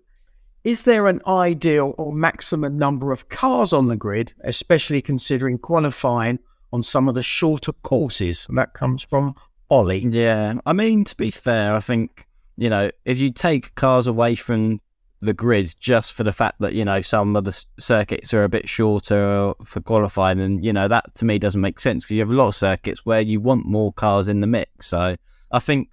is 0.64 0.84
there 0.84 1.08
an 1.08 1.22
ideal 1.28 1.94
or 1.98 2.14
maximum 2.14 2.78
number 2.78 3.12
of 3.12 3.30
cars 3.30 3.74
on 3.74 3.88
the 3.88 3.98
grid, 3.98 4.34
especially 4.42 5.02
considering 5.02 5.58
qualifying 5.58 6.40
on 6.72 6.82
some 6.82 7.08
of 7.10 7.16
the 7.16 7.22
shorter 7.22 7.74
courses? 7.74 8.46
And 8.48 8.58
that 8.58 8.74
comes 8.74 9.04
from 9.04 9.36
Ollie. 9.70 10.00
Yeah, 10.00 10.56
I 10.66 10.74
mean, 10.74 11.04
to 11.04 11.16
be 11.16 11.30
fair, 11.32 11.76
I 11.76 11.80
think, 11.80 12.26
you 12.58 12.70
know, 12.70 12.90
if 13.04 13.20
you 13.20 13.32
take 13.32 13.76
cars 13.76 14.08
away 14.08 14.36
from 14.36 14.80
the 15.22 15.34
grid 15.34 15.74
just 15.80 16.14
for 16.14 16.24
the 16.24 16.32
fact 16.32 16.60
that, 16.60 16.74
you 16.74 16.86
know, 16.86 17.02
some 17.02 17.36
of 17.36 17.44
the 17.44 17.66
circuits 17.80 18.34
are 18.34 18.44
a 18.44 18.50
bit 18.50 18.70
shorter 18.70 19.54
for 19.64 19.82
qualifying, 19.82 20.40
and, 20.40 20.64
you 20.64 20.74
know, 20.74 20.88
that 20.88 21.16
to 21.16 21.26
me 21.26 21.40
doesn't 21.40 21.62
make 21.62 21.80
sense 21.80 22.04
because 22.04 22.14
you 22.14 22.20
have 22.20 22.32
a 22.32 22.34
lot 22.34 22.48
of 22.48 22.56
circuits 22.56 23.06
where 23.06 23.22
you 23.22 23.40
want 23.40 23.66
more 23.66 23.92
cars 23.94 24.28
in 24.28 24.42
the 24.42 24.48
mix. 24.48 24.88
So 24.88 25.16
I 25.52 25.60
think 25.60 25.90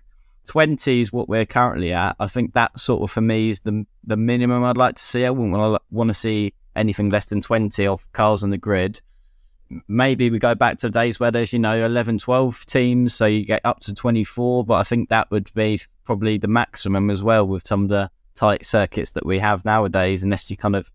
20 0.46 1.00
is 1.00 1.12
what 1.12 1.28
we're 1.28 1.46
currently 1.46 1.92
at. 1.92 2.16
I 2.18 2.26
think 2.26 2.54
that 2.54 2.78
sort 2.78 3.02
of 3.02 3.10
for 3.10 3.20
me 3.20 3.50
is 3.50 3.60
the 3.60 3.86
the 4.04 4.16
minimum 4.16 4.64
I'd 4.64 4.76
like 4.76 4.96
to 4.96 5.04
see. 5.04 5.24
I 5.24 5.30
wouldn't 5.30 5.52
want 5.52 5.76
to 5.76 5.82
want 5.90 6.08
to 6.08 6.14
see 6.14 6.54
anything 6.74 7.10
less 7.10 7.26
than 7.26 7.40
20 7.40 7.86
of 7.86 8.10
cars 8.12 8.42
on 8.42 8.50
the 8.50 8.58
grid. 8.58 9.00
Maybe 9.88 10.30
we 10.30 10.38
go 10.38 10.54
back 10.54 10.78
to 10.78 10.88
the 10.88 10.98
days 10.98 11.18
where 11.20 11.30
there's, 11.30 11.52
you 11.52 11.58
know, 11.58 11.84
11, 11.84 12.18
12 12.18 12.66
teams, 12.66 13.14
so 13.14 13.26
you 13.26 13.44
get 13.44 13.60
up 13.64 13.80
to 13.80 13.94
24, 13.94 14.64
but 14.64 14.74
I 14.74 14.82
think 14.82 15.08
that 15.08 15.30
would 15.30 15.52
be 15.54 15.80
probably 16.04 16.38
the 16.38 16.48
maximum 16.48 17.10
as 17.10 17.22
well 17.22 17.46
with 17.46 17.66
some 17.66 17.84
of 17.84 17.88
the 17.88 18.10
tight 18.34 18.64
circuits 18.64 19.10
that 19.10 19.26
we 19.26 19.38
have 19.38 19.64
nowadays, 19.64 20.22
unless 20.22 20.50
you 20.50 20.56
kind 20.56 20.76
of 20.76 20.90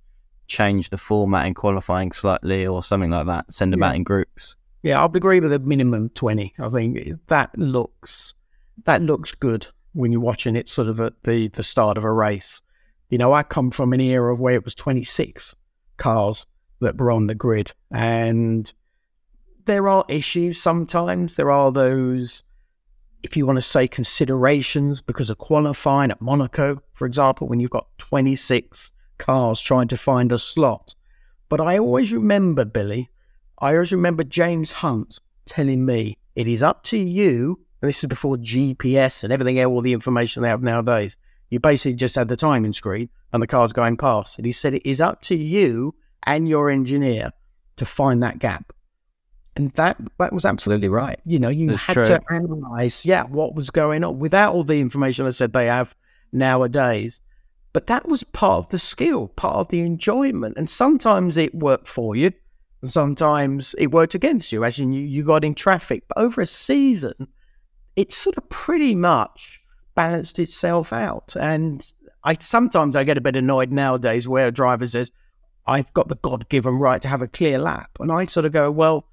change 0.48 0.90
the 0.90 0.98
format 0.98 1.46
in 1.46 1.54
qualifying 1.54 2.12
slightly 2.12 2.66
or 2.66 2.82
something 2.84 3.12
like 3.12 3.26
that, 3.28 3.52
send 3.52 3.74
them 3.74 3.82
Yeah. 3.82 3.90
out 3.90 3.96
in 3.96 4.04
groups. 4.04 4.56
Yeah, 4.84 5.04
i'd 5.04 5.16
agree 5.16 5.40
with 5.40 5.52
a 5.52 5.60
minimum 5.60 6.10
20. 6.10 6.54
I 6.60 6.70
think 6.70 7.28
that 7.28 7.58
looks 7.58 8.34
that 8.86 9.02
looks 9.02 9.32
good. 9.34 9.68
when 9.94 10.12
you're 10.12 10.22
watching 10.22 10.56
it 10.56 10.70
sort 10.70 10.88
of 10.88 11.02
at 11.02 11.14
the, 11.24 11.48
the 11.48 11.64
start 11.64 11.98
of 11.98 12.04
a 12.04 12.12
race. 12.12 12.62
You 13.10 13.18
know, 13.18 13.34
I 13.34 13.42
come 13.42 13.72
from 13.72 13.92
an 13.94 14.00
era 14.02 14.32
of 14.32 14.40
where 14.40 14.54
it 14.54 14.64
was 14.64 14.76
26 14.76 15.56
cars 15.98 16.46
that 16.80 16.98
were 16.98 17.12
on 17.12 17.28
the 17.28 17.36
grid. 17.36 17.74
And 17.92 18.72
there 19.66 19.88
are 19.88 20.06
issues 20.08 20.62
sometimes. 20.62 21.36
There 21.36 21.52
are 21.52 21.72
those, 21.72 22.44
if 23.24 23.36
you 23.38 23.46
want 23.46 23.58
to 23.58 23.62
say, 23.62 23.88
considerations 23.88 25.02
because 25.02 25.30
of 25.30 25.38
qualifying 25.38 26.12
at 26.12 26.22
Monaco, 26.22 26.82
for 26.94 27.06
example, 27.06 27.48
when 27.48 27.60
you've 27.60 27.70
got 27.70 27.88
26 27.98 28.92
cars 29.18 29.62
trying 29.62 29.88
to 29.90 29.98
find 29.98 30.32
a 30.32 30.40
slot. 30.40 30.96
But 31.50 31.62
I 31.62 31.78
always 31.78 32.12
remember, 32.12 32.66
Billy, 32.66 33.10
I 33.60 33.74
always 33.74 33.92
remember 33.92 34.24
James 34.24 34.72
Hunt 34.74 35.20
telling 35.46 35.86
me, 35.86 36.18
it 36.36 36.48
is 36.48 36.62
up 36.62 36.84
to 36.86 36.98
you, 36.98 37.60
and 37.82 37.90
this 37.90 38.04
is 38.04 38.08
before 38.08 38.36
GPS 38.38 39.24
and 39.24 39.34
everything, 39.34 39.64
all 39.64 39.82
the 39.82 39.94
information 39.94 40.44
they 40.44 40.50
have 40.50 40.62
nowadays. 40.62 41.18
You 41.50 41.60
basically 41.60 41.96
just 41.96 42.16
had 42.16 42.28
the 42.28 42.36
timing 42.36 42.74
screen 42.74 43.10
and 43.32 43.42
the 43.42 43.48
car's 43.48 43.74
going 43.74 43.98
past. 43.98 44.38
And 44.38 44.46
he 44.46 44.52
said, 44.52 44.74
it 44.74 44.88
is 44.88 45.00
up 45.00 45.22
to 45.24 45.36
you 45.36 45.96
and 46.24 46.48
your 46.48 46.70
engineer 46.70 47.32
to 47.78 47.86
find 47.86 48.22
that 48.24 48.40
gap. 48.40 48.74
And 49.56 49.72
that 49.72 49.98
that 50.20 50.34
was 50.34 50.46
absolutely 50.46 50.90
right. 50.90 51.20
You 51.26 51.40
know, 51.40 51.50
you 51.50 51.70
That's 51.70 51.82
had 51.82 51.94
true. 51.94 52.04
to 52.04 52.22
analyze, 52.30 53.06
yeah, 53.06 53.24
what 53.24 53.56
was 53.56 53.70
going 53.70 54.04
on 54.04 54.20
without 54.20 54.54
all 54.54 54.64
the 54.64 54.80
information 54.80 55.26
I 55.26 55.32
said 55.32 55.54
they 55.54 55.66
have 55.66 55.96
nowadays. 56.32 57.22
But 57.74 57.88
that 57.88 58.08
was 58.08 58.24
part 58.24 58.58
of 58.60 58.70
the 58.70 58.80
skill, 58.80 59.30
part 59.30 59.56
of 59.56 59.68
the 59.70 59.82
enjoyment. 59.82 60.58
And 60.58 60.70
sometimes 60.70 61.38
it 61.38 61.54
worked 61.56 61.88
for 61.88 62.16
you, 62.16 62.32
and 62.82 62.92
sometimes 62.92 63.76
it 63.78 63.92
worked 63.92 64.16
against 64.16 64.52
you, 64.52 64.64
as 64.64 64.80
in 64.80 64.94
you, 64.94 65.02
you 65.02 65.24
got 65.24 65.44
in 65.44 65.56
traffic. 65.56 66.04
But 66.08 66.20
over 66.20 66.42
a 66.42 66.46
season, 66.46 67.28
it 67.96 68.12
sort 68.12 68.38
of 68.38 68.48
pretty 68.50 68.94
much 68.94 69.62
balanced 69.96 70.38
itself 70.38 70.94
out. 70.94 71.36
And 71.40 71.84
I 72.24 72.38
sometimes 72.40 72.96
I 72.96 73.04
get 73.04 73.18
a 73.18 73.22
bit 73.22 73.36
annoyed 73.36 73.72
nowadays 73.72 74.28
where 74.28 74.48
a 74.48 74.52
driver 74.52 74.86
says, 74.86 75.12
I've 75.68 75.94
got 75.94 76.08
the 76.08 76.16
God 76.16 76.48
given 76.50 76.76
right 76.76 77.02
to 77.02 77.08
have 77.08 77.22
a 77.22 77.28
clear 77.28 77.58
lap. 77.58 77.92
And 78.00 78.12
I 78.12 78.26
sort 78.26 78.46
of 78.46 78.52
go, 78.52 78.72
well, 78.72 79.06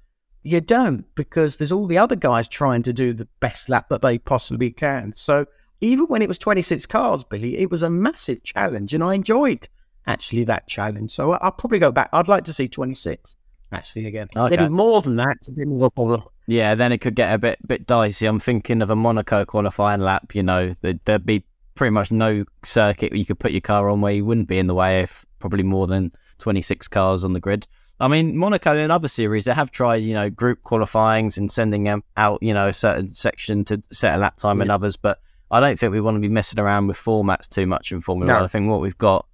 you 0.43 0.61
don't, 0.61 1.05
because 1.15 1.55
there's 1.55 1.71
all 1.71 1.85
the 1.85 1.97
other 1.97 2.15
guys 2.15 2.47
trying 2.47 2.83
to 2.83 2.93
do 2.93 3.13
the 3.13 3.27
best 3.39 3.67
lap 3.67 3.89
that 3.89 4.01
they 4.01 4.17
possibly 4.17 4.71
can. 4.71 5.13
So 5.13 5.45
even 5.81 6.05
when 6.05 6.21
it 6.21 6.27
was 6.27 6.37
26 6.37 6.85
cars, 6.85 7.23
Billy, 7.23 7.57
it 7.57 7.69
was 7.69 7.83
a 7.83 7.89
massive 7.89 8.43
challenge. 8.43 8.93
And 8.93 9.03
I 9.03 9.15
enjoyed 9.15 9.67
actually 10.07 10.43
that 10.45 10.67
challenge. 10.67 11.11
So 11.11 11.31
I'll 11.33 11.51
probably 11.51 11.79
go 11.79 11.91
back. 11.91 12.09
I'd 12.13 12.27
like 12.27 12.45
to 12.45 12.53
see 12.53 12.67
26 12.67 13.35
actually 13.71 14.05
again. 14.05 14.27
Okay. 14.35 14.55
Maybe 14.55 14.69
more 14.69 15.01
than 15.01 15.17
that. 15.17 15.35
It's 15.37 15.49
a 15.49 15.51
bit 15.51 15.67
more 15.67 15.91
problem. 15.91 16.23
Yeah, 16.47 16.75
then 16.75 16.91
it 16.91 16.99
could 16.99 17.15
get 17.15 17.33
a 17.33 17.37
bit 17.37 17.57
bit 17.67 17.87
dicey. 17.87 18.25
I'm 18.27 18.39
thinking 18.39 18.81
of 18.81 18.89
a 18.89 18.95
Monaco 18.95 19.45
qualifying 19.45 19.99
lap. 19.99 20.35
You 20.35 20.43
know, 20.43 20.71
there'd, 20.81 20.99
there'd 21.05 21.25
be 21.25 21.43
pretty 21.73 21.91
much 21.91 22.11
no 22.11 22.45
circuit 22.63 23.11
where 23.11 23.17
you 23.17 23.25
could 23.25 23.39
put 23.39 23.51
your 23.51 23.61
car 23.61 23.89
on 23.89 24.01
where 24.01 24.13
you 24.13 24.23
wouldn't 24.23 24.47
be 24.47 24.59
in 24.59 24.67
the 24.67 24.75
way 24.75 25.01
if 25.01 25.25
probably 25.39 25.63
more 25.63 25.87
than 25.87 26.11
26 26.39 26.87
cars 26.87 27.23
on 27.23 27.33
the 27.33 27.39
grid. 27.39 27.67
I 27.99 28.07
mean, 28.09 28.35
Monaco 28.35 28.75
in 28.75 28.91
other 28.91 29.07
series, 29.07 29.45
they 29.45 29.53
have 29.53 29.71
tried, 29.71 29.97
you 29.97 30.13
know, 30.13 30.29
group 30.29 30.63
qualifyings 30.63 31.37
and 31.37 31.49
sending 31.49 31.83
them 31.83 32.03
out, 32.17 32.43
you 32.43 32.53
know, 32.53 32.67
a 32.67 32.73
certain 32.73 33.07
section 33.07 33.63
to 33.65 33.81
set 33.91 34.15
a 34.15 34.17
lap 34.17 34.35
time 34.37 34.61
in 34.61 34.69
others. 34.69 34.97
But 34.97 35.19
I 35.49 35.61
don't 35.61 35.79
think 35.79 35.93
we 35.93 36.01
want 36.01 36.15
to 36.15 36.21
be 36.21 36.27
messing 36.27 36.59
around 36.59 36.87
with 36.87 36.97
formats 36.97 37.47
too 37.47 37.65
much 37.65 37.91
in 37.93 38.01
Formula 38.01 38.27
No. 38.27 38.35
One. 38.35 38.43
I 38.43 38.47
think 38.47 38.69
what 38.69 38.81
we've 38.81 38.97
got 38.97 39.25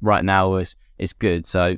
right 0.00 0.24
now 0.24 0.56
is 0.56 0.74
is 0.98 1.12
good. 1.12 1.46
So 1.46 1.76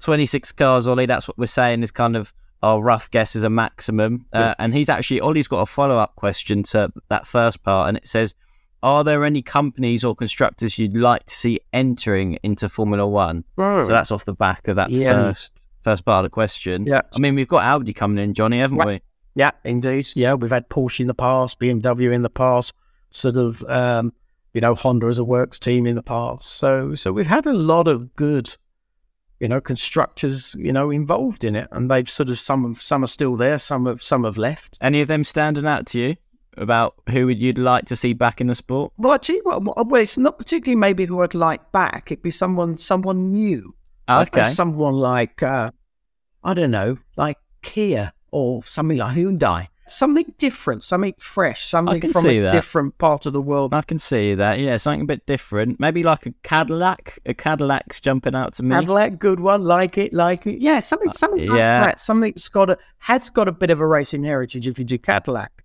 26 0.00 0.50
cars, 0.52 0.88
Ollie, 0.88 1.06
that's 1.06 1.28
what 1.28 1.36
we're 1.36 1.46
saying 1.46 1.82
is 1.82 1.90
kind 1.90 2.16
of 2.16 2.32
our 2.62 2.80
rough 2.80 3.10
guess 3.10 3.36
is 3.36 3.44
a 3.44 3.50
maximum. 3.50 4.26
Uh, 4.32 4.54
and 4.58 4.72
he's 4.72 4.88
actually, 4.88 5.20
Ollie's 5.20 5.48
got 5.48 5.60
a 5.60 5.66
follow 5.66 5.98
up 5.98 6.14
question 6.16 6.62
to 6.64 6.92
that 7.08 7.26
first 7.26 7.62
part, 7.62 7.88
and 7.88 7.96
it 7.96 8.06
says, 8.06 8.34
Are 8.82 9.04
there 9.04 9.24
any 9.24 9.42
companies 9.42 10.02
or 10.04 10.14
constructors 10.14 10.78
you'd 10.78 10.96
like 10.96 11.24
to 11.26 11.34
see 11.34 11.60
entering 11.72 12.38
into 12.42 12.68
Formula 12.68 13.06
One? 13.06 13.44
So 13.56 13.84
that's 13.86 14.10
off 14.10 14.24
the 14.24 14.32
back 14.34 14.66
of 14.68 14.76
that 14.76 14.90
Yeah. 14.90 15.12
first 15.12 15.66
first 15.82 16.04
part 16.04 16.24
of 16.24 16.30
the 16.30 16.34
question. 16.34 16.86
Yeah. 16.86 17.00
I 17.16 17.18
mean, 17.20 17.34
we've 17.34 17.48
got 17.48 17.64
Audi 17.64 17.92
coming 17.92 18.22
in, 18.22 18.34
Johnny, 18.34 18.60
haven't 18.60 18.84
we? 18.86 19.00
Yeah, 19.34 19.50
indeed. 19.64 20.06
Yeah, 20.14 20.34
we've 20.34 20.50
had 20.52 20.68
Porsche 20.68 21.00
in 21.00 21.06
the 21.08 21.14
past, 21.14 21.58
BMW 21.58 22.12
in 22.12 22.22
the 22.22 22.30
past, 22.30 22.72
sort 23.10 23.36
of, 23.36 23.64
um, 23.64 24.12
you 24.54 24.60
know, 24.60 24.76
Honda 24.76 25.06
as 25.06 25.18
a 25.18 25.24
works 25.24 25.58
team 25.58 25.84
in 25.86 25.96
the 25.96 26.02
past. 26.02 26.46
So, 26.48 26.94
so 26.94 27.10
we've 27.12 27.26
had 27.26 27.46
a 27.46 27.52
lot 27.52 27.88
of 27.88 28.14
good, 28.14 28.56
you 29.40 29.48
know, 29.48 29.60
constructors, 29.60 30.54
you 30.56 30.72
know, 30.72 30.90
involved 30.90 31.42
in 31.42 31.56
it, 31.56 31.66
and 31.72 31.90
they've 31.90 32.08
sort 32.08 32.30
of 32.30 32.38
some 32.38 32.64
of 32.64 32.80
some 32.80 33.02
are 33.02 33.08
still 33.08 33.34
there, 33.34 33.58
some 33.58 33.86
have 33.86 34.02
some 34.04 34.22
have 34.22 34.38
left. 34.38 34.78
Any 34.80 35.00
of 35.00 35.08
them 35.08 35.24
standing 35.24 35.66
out 35.66 35.86
to 35.86 35.98
you 35.98 36.16
about 36.56 36.94
who 37.08 37.26
would 37.26 37.40
you'd 37.40 37.58
like 37.58 37.86
to 37.86 37.96
see 37.96 38.12
back 38.12 38.40
in 38.40 38.46
the 38.46 38.54
sport? 38.54 38.92
Well, 38.98 39.12
actually, 39.12 39.40
well, 39.44 39.62
uh, 39.76 39.84
well, 39.86 40.02
it's 40.02 40.18
not 40.18 40.38
particularly 40.38 40.76
maybe 40.76 41.04
who 41.04 41.22
I'd 41.22 41.34
like 41.34 41.72
back. 41.72 42.10
It'd 42.10 42.22
be 42.22 42.30
someone 42.30 42.76
someone 42.76 43.30
new. 43.30 43.74
Ah, 44.08 44.20
I'd 44.20 44.30
go 44.32 44.40
uh, 44.40 44.44
Okay. 44.44 44.52
someone 44.52 44.94
like 44.94 45.42
uh, 45.42 45.70
I 46.44 46.54
don't 46.54 46.70
know, 46.70 46.98
like 47.16 47.38
Kia 47.62 48.12
or 48.30 48.62
something 48.64 48.98
like 48.98 49.16
Hyundai. 49.16 49.68
Something 49.88 50.32
different, 50.38 50.84
something 50.84 51.12
fresh, 51.18 51.64
something 51.64 52.00
from 52.12 52.26
a 52.26 52.40
that. 52.40 52.52
different 52.52 52.96
part 52.98 53.26
of 53.26 53.32
the 53.32 53.42
world. 53.42 53.74
I 53.74 53.82
can 53.82 53.98
see 53.98 54.34
that. 54.36 54.60
Yeah, 54.60 54.76
something 54.76 55.02
a 55.02 55.04
bit 55.04 55.26
different. 55.26 55.80
Maybe 55.80 56.02
like 56.02 56.24
a 56.24 56.32
Cadillac. 56.44 57.18
A 57.26 57.34
Cadillac's 57.34 58.00
jumping 58.00 58.34
out 58.34 58.54
to 58.54 58.62
me. 58.62 58.76
Cadillac, 58.76 59.18
good 59.18 59.40
one, 59.40 59.64
like 59.64 59.98
it, 59.98 60.14
like 60.14 60.46
it. 60.46 60.60
Yeah, 60.60 60.80
something, 60.80 61.10
uh, 61.10 61.12
something 61.12 61.46
like 61.46 61.58
yeah. 61.58 61.84
that. 61.84 62.00
Something 62.00 62.32
that's 62.32 62.48
got 62.48 62.70
a 62.70 62.78
has 62.98 63.28
got 63.28 63.48
a 63.48 63.52
bit 63.52 63.70
of 63.70 63.80
a 63.80 63.86
racing 63.86 64.22
heritage 64.22 64.68
if 64.68 64.78
you 64.78 64.84
do 64.84 64.98
Cadillac, 64.98 65.61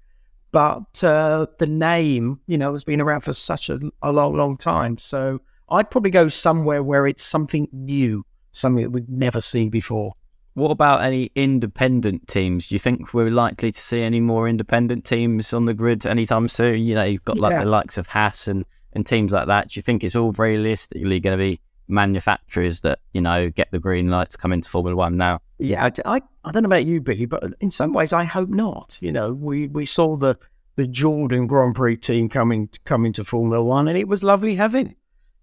but 0.52 1.04
uh, 1.04 1.48
the 1.60 1.68
name, 1.68 2.40
you 2.48 2.58
know, 2.58 2.72
has 2.72 2.84
been 2.84 3.02
around 3.02 3.22
for 3.22 3.34
such 3.34 3.70
a, 3.70 3.80
a 4.02 4.12
long, 4.12 4.36
long 4.36 4.58
time. 4.58 4.98
So 4.98 5.42
I'd 5.70 5.90
probably 5.92 6.12
go 6.12 6.30
somewhere 6.30 6.82
where 6.84 7.06
it's 7.08 7.24
something 7.24 7.68
new, 7.72 8.26
something 8.52 8.84
that 8.84 8.90
we've 8.92 9.10
never 9.10 9.42
seen 9.42 9.70
before. 9.70 10.14
What 10.54 10.72
about 10.72 11.04
any 11.04 11.30
independent 11.36 12.28
teams? 12.28 12.68
Do 12.68 12.76
you 12.76 12.80
think 12.80 13.14
we're 13.14 13.30
likely 13.30 13.72
to 13.72 13.82
see 13.82 14.02
any 14.02 14.20
more 14.20 14.48
independent 14.48 15.06
teams 15.06 15.54
on 15.54 15.66
the 15.66 15.74
grid 15.74 16.06
anytime 16.06 16.48
soon? 16.48 16.82
You 16.82 16.96
know, 16.96 17.04
you've 17.04 17.24
got 17.24 17.38
like 17.38 17.52
Yeah. 17.52 17.64
the 17.64 17.70
likes 17.70 17.98
of 18.00 18.08
Haas 18.08 18.48
and, 18.48 18.66
and 18.94 19.06
teams 19.06 19.32
like 19.32 19.48
that. 19.48 19.70
Do 19.70 19.78
you 19.78 19.84
think 19.84 20.04
it's 20.04 20.16
all 20.16 20.32
realistically 20.32 21.20
going 21.20 21.38
to 21.38 21.44
be 21.44 21.60
manufacturers 21.88 22.82
that, 22.82 23.00
you 23.14 23.22
know, 23.22 23.50
get 23.50 23.72
the 23.72 23.80
green 23.80 24.10
light 24.10 24.30
to 24.32 24.38
come 24.38 24.54
into 24.54 24.70
Formula 24.70 24.96
One 24.96 25.18
now? 25.18 25.40
Yeah, 25.60 25.86
I, 25.86 26.18
I, 26.18 26.22
I 26.44 26.52
don't 26.52 26.64
know 26.64 26.68
about 26.68 26.86
you, 26.86 27.02
Billy, 27.02 27.26
but 27.26 27.44
in 27.60 27.72
some 27.72 27.94
ways, 27.94 28.14
I 28.14 28.24
hope 28.24 28.50
not. 28.50 28.98
You 29.02 29.12
know, 29.12 29.34
we, 29.34 29.68
we 29.68 29.86
saw 29.86 30.16
the 30.16 30.38
the 30.78 30.88
Jordan 30.88 31.48
Grand 31.48 31.76
Prix 31.76 31.98
team 31.98 32.30
coming 32.30 32.70
coming 32.86 33.12
to 33.14 33.24
Formula 33.26 33.64
One, 33.64 33.88
and 33.88 33.98
it 33.98 34.08
was 34.08 34.24
lovely 34.24 34.56
having 34.56 34.96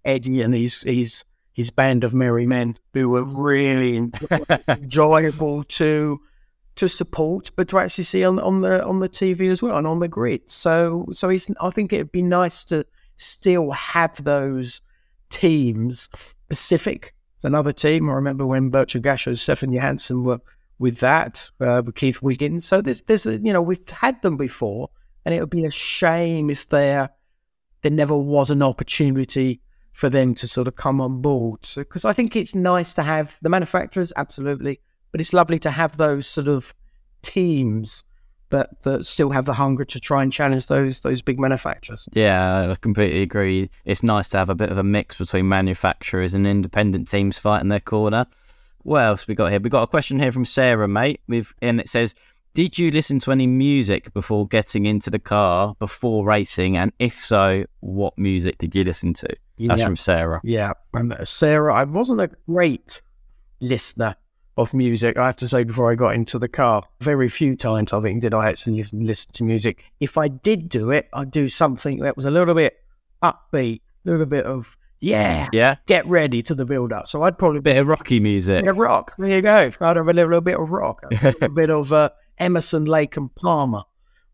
Eddie 0.03 0.41
and 0.41 0.55
his 0.55 0.81
his 0.81 1.25
his 1.53 1.71
band 1.71 2.03
of 2.03 2.13
merry 2.13 2.45
men 2.45 2.77
who 2.93 3.09
were 3.09 3.23
really 3.23 4.11
enjoyable 4.67 5.63
to 5.65 6.21
to 6.75 6.89
support, 6.89 7.51
but 7.55 7.67
to 7.69 7.79
actually 7.79 8.03
see 8.05 8.23
on 8.23 8.39
on 8.39 8.61
the 8.61 8.83
on 8.83 8.99
the 8.99 9.09
TV 9.09 9.51
as 9.51 9.61
well 9.61 9.77
and 9.77 9.85
on 9.85 9.99
the 9.99 10.07
grid. 10.07 10.49
So 10.49 11.07
so 11.11 11.29
it's, 11.29 11.47
I 11.59 11.69
think 11.69 11.93
it'd 11.93 12.11
be 12.11 12.21
nice 12.21 12.63
to 12.65 12.85
still 13.17 13.71
have 13.71 14.23
those 14.23 14.81
teams. 15.29 16.09
Pacific, 16.47 17.13
another 17.43 17.71
team. 17.71 18.09
I 18.09 18.13
remember 18.13 18.45
when 18.45 18.69
Bertrand 18.69 19.05
Gachot, 19.05 19.37
Stefan 19.37 19.71
Johansson 19.71 20.23
were 20.23 20.39
with 20.79 20.99
that, 20.99 21.49
uh, 21.59 21.81
with 21.85 21.95
Keith 21.95 22.21
Wiggins. 22.21 22.65
So 22.65 22.81
there's, 22.81 23.01
there's, 23.01 23.25
you 23.25 23.53
know, 23.53 23.61
we've 23.61 23.89
had 23.89 24.21
them 24.21 24.37
before, 24.37 24.89
and 25.23 25.33
it 25.33 25.39
would 25.39 25.49
be 25.49 25.65
a 25.65 25.71
shame 25.71 26.49
if 26.49 26.67
there, 26.69 27.09
there 27.81 27.91
never 27.91 28.17
was 28.17 28.49
an 28.49 28.61
opportunity 28.61 29.61
for 29.91 30.09
them 30.09 30.35
to 30.35 30.47
sort 30.47 30.67
of 30.67 30.75
come 30.75 30.99
on 30.99 31.21
board. 31.21 31.61
Because 31.75 32.03
I 32.03 32.13
think 32.13 32.35
it's 32.35 32.53
nice 32.53 32.93
to 32.93 33.03
have 33.03 33.37
the 33.41 33.49
manufacturers, 33.49 34.11
absolutely, 34.17 34.81
but 35.11 35.21
it's 35.21 35.33
lovely 35.33 35.59
to 35.59 35.71
have 35.71 35.95
those 35.95 36.27
sort 36.27 36.49
of 36.49 36.73
teams 37.21 38.03
that, 38.55 38.81
that 38.83 39.05
still 39.05 39.29
have 39.31 39.45
the 39.45 39.53
hunger 39.53 39.85
to 39.85 39.99
try 39.99 40.23
and 40.23 40.31
challenge 40.31 40.67
those 40.67 41.01
those 41.01 41.21
big 41.21 41.39
manufacturers. 41.39 42.07
Yeah, 42.13 42.71
I 42.71 42.75
completely 42.75 43.21
agree. 43.21 43.69
It's 43.83 44.03
nice 44.03 44.29
to 44.29 44.37
have 44.37 44.49
a 44.49 44.55
bit 44.55 44.69
of 44.71 44.77
a 44.77 44.83
mix 44.83 45.17
between 45.17 45.47
manufacturers 45.49 46.33
and 46.33 46.47
independent 46.47 47.07
teams 47.09 47.37
fighting 47.37 47.69
their 47.69 47.79
corner. 47.79 48.25
What 48.83 49.03
else 49.03 49.27
we 49.27 49.35
got 49.35 49.51
here? 49.51 49.59
We 49.59 49.69
got 49.69 49.83
a 49.83 49.87
question 49.87 50.19
here 50.19 50.31
from 50.31 50.45
Sarah, 50.45 50.87
mate. 50.87 51.21
With 51.27 51.53
and 51.61 51.79
it 51.79 51.89
says, 51.89 52.15
"Did 52.53 52.77
you 52.79 52.91
listen 52.91 53.19
to 53.19 53.31
any 53.31 53.47
music 53.47 54.13
before 54.13 54.47
getting 54.47 54.85
into 54.85 55.09
the 55.09 55.19
car 55.19 55.75
before 55.79 56.25
racing? 56.25 56.77
And 56.77 56.93
if 56.99 57.13
so, 57.13 57.65
what 57.81 58.17
music 58.17 58.57
did 58.57 58.73
you 58.75 58.83
listen 58.83 59.13
to?" 59.15 59.27
That's 59.57 59.79
Yeah. 59.79 59.85
from 59.85 59.95
Sarah. 59.95 60.41
Yeah, 60.43 60.73
and 60.93 61.13
uh, 61.13 61.25
Sarah, 61.25 61.73
I 61.73 61.83
wasn't 61.83 62.21
a 62.21 62.29
great 62.47 63.01
listener 63.59 64.15
of 64.57 64.73
music. 64.73 65.17
I 65.17 65.25
have 65.25 65.37
to 65.37 65.47
say, 65.47 65.63
before 65.63 65.91
I 65.91 65.95
got 65.95 66.15
into 66.15 66.39
the 66.39 66.47
car, 66.47 66.83
very 67.01 67.27
few 67.29 67.55
times 67.55 67.93
I 67.93 67.99
think 68.01 68.21
did 68.21 68.33
I 68.33 68.47
actually 68.49 68.83
listen, 68.93 69.31
to 69.33 69.43
music. 69.43 69.83
If 69.99 70.17
I 70.17 70.27
did 70.27 70.69
do 70.69 70.91
it, 70.91 71.09
I'd 71.13 71.31
do 71.31 71.47
something 71.47 71.97
that 71.99 72.15
was 72.15 72.25
a 72.25 72.31
little 72.31 72.55
bit 72.55 72.77
upbeat, 73.21 73.81
a 74.05 74.09
little 74.09 74.25
bit 74.25 74.45
of 74.45 74.77
yeah, 75.01 75.49
Yeah, 75.51 75.75
get 75.87 76.07
ready 76.07 76.41
to 76.43 76.55
the 76.55 76.65
build 76.65 76.91
up. 76.93 77.07
So 77.07 77.21
I'd 77.23 77.37
probably 77.37 77.59
be 77.59 77.71
bit 77.73 77.77
of 77.77 77.87
rocky 77.87 78.19
music. 78.19 78.63
yeah, 78.65 78.71
rock. 78.75 79.13
There 79.17 79.29
you 79.29 79.41
go. 79.41 79.71
I'd 79.79 79.97
have 79.97 80.07
a 80.07 80.13
little 80.13 80.41
bit 80.41 80.57
of 80.59 80.71
rock, 80.71 81.01
a 81.11 81.15
little 81.25 81.49
bit 81.49 81.69
of 81.69 81.91
uh, 81.93 82.09
Emerson, 82.37 82.85
Lake 82.85 83.17
and 83.17 83.33
Palmer, 83.35 83.83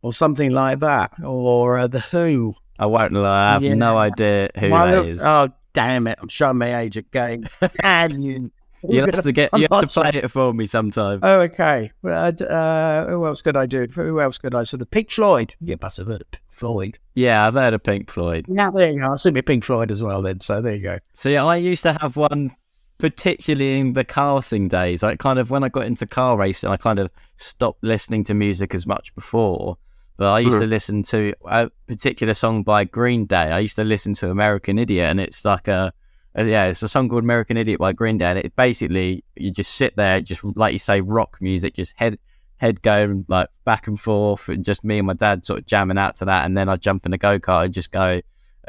or 0.01 0.13
something 0.13 0.51
like 0.51 0.79
that, 0.79 1.13
or 1.25 1.77
uh, 1.79 1.87
the 1.87 1.99
Who. 1.99 2.55
I 2.79 2.85
won't 2.85 3.11
lie. 3.13 3.49
I 3.49 3.53
have 3.53 3.63
Yeah. 3.63 3.73
no 3.73 3.97
idea 3.97 4.49
who 4.57 4.69
My 4.69 4.85
that 4.85 4.91
little- 4.97 5.11
is. 5.11 5.21
Oh, 5.23 5.49
damn 5.73 6.07
it. 6.07 6.17
I'm 6.21 6.29
showing 6.29 6.57
my 6.57 6.79
age 6.79 6.95
again. 6.95 7.49
and 7.83 8.23
you. 8.23 8.51
You 8.87 9.01
have 9.01 9.21
to 9.23 9.31
get. 9.31 9.49
You 9.57 9.67
have 9.71 9.81
to 9.81 9.87
play 9.87 10.11
it 10.13 10.27
for 10.29 10.53
me 10.53 10.65
sometime. 10.65 11.19
Oh, 11.23 11.41
okay. 11.41 11.91
Well, 12.01 12.31
uh, 12.49 13.05
who 13.05 13.25
else 13.25 13.41
could 13.41 13.55
I 13.55 13.65
do? 13.65 13.87
Who 13.93 14.19
else 14.19 14.37
could 14.37 14.55
I 14.55 14.63
sort 14.63 14.81
of 14.81 14.91
Pink 14.91 15.11
Floyd? 15.11 15.55
You 15.59 15.77
must 15.81 15.97
have 15.97 16.07
heard 16.07 16.21
of 16.21 16.31
Pink 16.31 16.43
Floyd. 16.49 16.99
Yeah, 17.15 17.47
I've 17.47 17.53
heard 17.53 17.73
of 17.73 17.83
Pink 17.83 18.09
Floyd. 18.09 18.45
Now 18.47 18.71
there 18.71 18.91
you 18.91 18.99
go. 18.99 19.05
I'll 19.05 19.17
see 19.17 19.31
me 19.31 19.41
Pink 19.41 19.63
Floyd 19.63 19.91
as 19.91 20.01
well 20.01 20.21
then. 20.21 20.39
So 20.39 20.61
there 20.61 20.75
you 20.75 20.83
go. 20.83 20.99
See, 21.13 21.37
I 21.37 21.55
used 21.57 21.83
to 21.83 21.93
have 21.93 22.17
one, 22.17 22.55
particularly 22.97 23.79
in 23.79 23.93
the 23.93 24.05
karting 24.05 24.69
days. 24.69 25.03
Like, 25.03 25.19
kind 25.19 25.39
of 25.39 25.51
when 25.51 25.63
I 25.63 25.69
got 25.69 25.85
into 25.85 26.05
car 26.05 26.37
racing, 26.37 26.69
I 26.69 26.77
kind 26.77 26.99
of 26.99 27.09
stopped 27.37 27.83
listening 27.83 28.23
to 28.25 28.33
music 28.33 28.73
as 28.73 28.85
much 28.85 29.13
before. 29.15 29.77
But 30.17 30.33
I 30.33 30.39
used 30.39 30.59
to 30.59 30.67
listen 30.67 31.01
to 31.03 31.33
a 31.45 31.71
particular 31.87 32.35
song 32.35 32.61
by 32.61 32.83
Green 32.83 33.25
Day. 33.25 33.37
I 33.37 33.57
used 33.57 33.75
to 33.77 33.83
listen 33.83 34.13
to 34.15 34.29
American 34.29 34.77
Idiot, 34.77 35.09
and 35.09 35.19
it's 35.19 35.43
like 35.43 35.67
a, 35.67 35.91
a- 36.35 36.45
yeah, 36.45 36.65
it's 36.65 36.83
a 36.83 36.87
song 36.87 37.09
called 37.09 37.23
American 37.23 37.57
Idiot 37.57 37.79
by 37.79 37.93
Green 37.93 38.17
Day. 38.17 38.41
It 38.43 38.55
basically 38.55 39.23
you 39.35 39.51
just 39.51 39.75
sit 39.75 39.95
there, 39.95 40.21
just 40.21 40.43
like 40.55 40.73
you 40.73 40.79
say, 40.79 41.01
rock 41.01 41.37
music, 41.41 41.75
just 41.75 41.93
head 41.97 42.17
head 42.57 42.81
going 42.81 43.25
like 43.27 43.49
back 43.65 43.87
and 43.87 43.99
forth, 43.99 44.47
and 44.49 44.63
just 44.63 44.83
me 44.83 44.99
and 44.99 45.07
my 45.07 45.13
dad 45.13 45.45
sort 45.45 45.59
of 45.59 45.65
jamming 45.65 45.97
out 45.97 46.15
to 46.15 46.25
that. 46.25 46.45
And 46.45 46.55
then 46.55 46.69
I 46.69 46.75
jump 46.75 47.05
in 47.05 47.11
the 47.11 47.17
go 47.17 47.39
kart 47.39 47.65
and 47.65 47.73
just 47.73 47.91
go, 47.91 48.21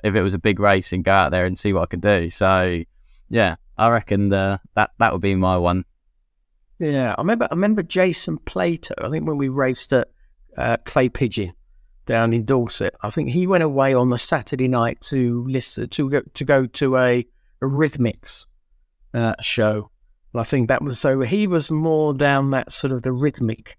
if 0.03 0.15
it 0.15 0.23
was 0.23 0.35
a 0.35 0.39
big 0.39 0.59
race, 0.61 0.93
and 0.93 1.05
go 1.05 1.13
out 1.13 1.31
there 1.31 1.47
and 1.47 1.59
see 1.59 1.73
what 1.73 1.83
I 1.83 1.87
could 1.87 2.01
do. 2.01 2.31
So 2.31 2.83
yeah, 3.29 3.57
I 3.79 3.89
reckon 3.89 4.29
the, 4.29 4.61
that 4.75 4.91
that 4.99 5.13
would 5.13 5.23
be 5.23 5.35
my 5.35 5.57
one. 5.57 5.85
Yeah, 6.79 7.15
I 7.17 7.21
remember. 7.21 7.47
I 7.51 7.55
remember 7.55 7.83
Jason 7.83 8.39
Plato. 8.39 8.95
I 8.99 9.09
think 9.09 9.27
when 9.27 9.39
we 9.39 9.49
raced 9.49 9.93
at 9.93 10.09
uh, 10.57 10.77
Clay 10.85 11.09
Pigeon 11.09 11.53
down 12.07 12.33
in 12.33 12.45
Dorset, 12.45 12.95
I 13.03 13.11
think 13.11 13.29
he 13.29 13.47
went 13.47 13.63
away 13.63 13.95
on 13.95 14.11
the 14.11 14.19
Saturday 14.19 14.69
night 14.69 15.01
to 15.03 15.47
listen 15.49 15.89
to 15.89 16.11
go 16.11 16.23
to 16.23 16.45
go 16.45 16.67
to 16.67 16.97
a, 16.97 17.19
a 17.21 17.27
rhythmics 17.67 18.47
uh, 19.15 19.35
show. 19.41 19.91
And 20.33 20.41
I 20.41 20.45
think 20.45 20.69
that 20.69 20.83
was 20.83 20.99
so. 20.99 21.21
He 21.21 21.47
was 21.47 21.71
more 21.71 22.15
down 22.15 22.51
that 22.51 22.73
sort 22.73 22.93
of 22.93 23.03
the 23.03 23.13
rhythmic 23.13 23.77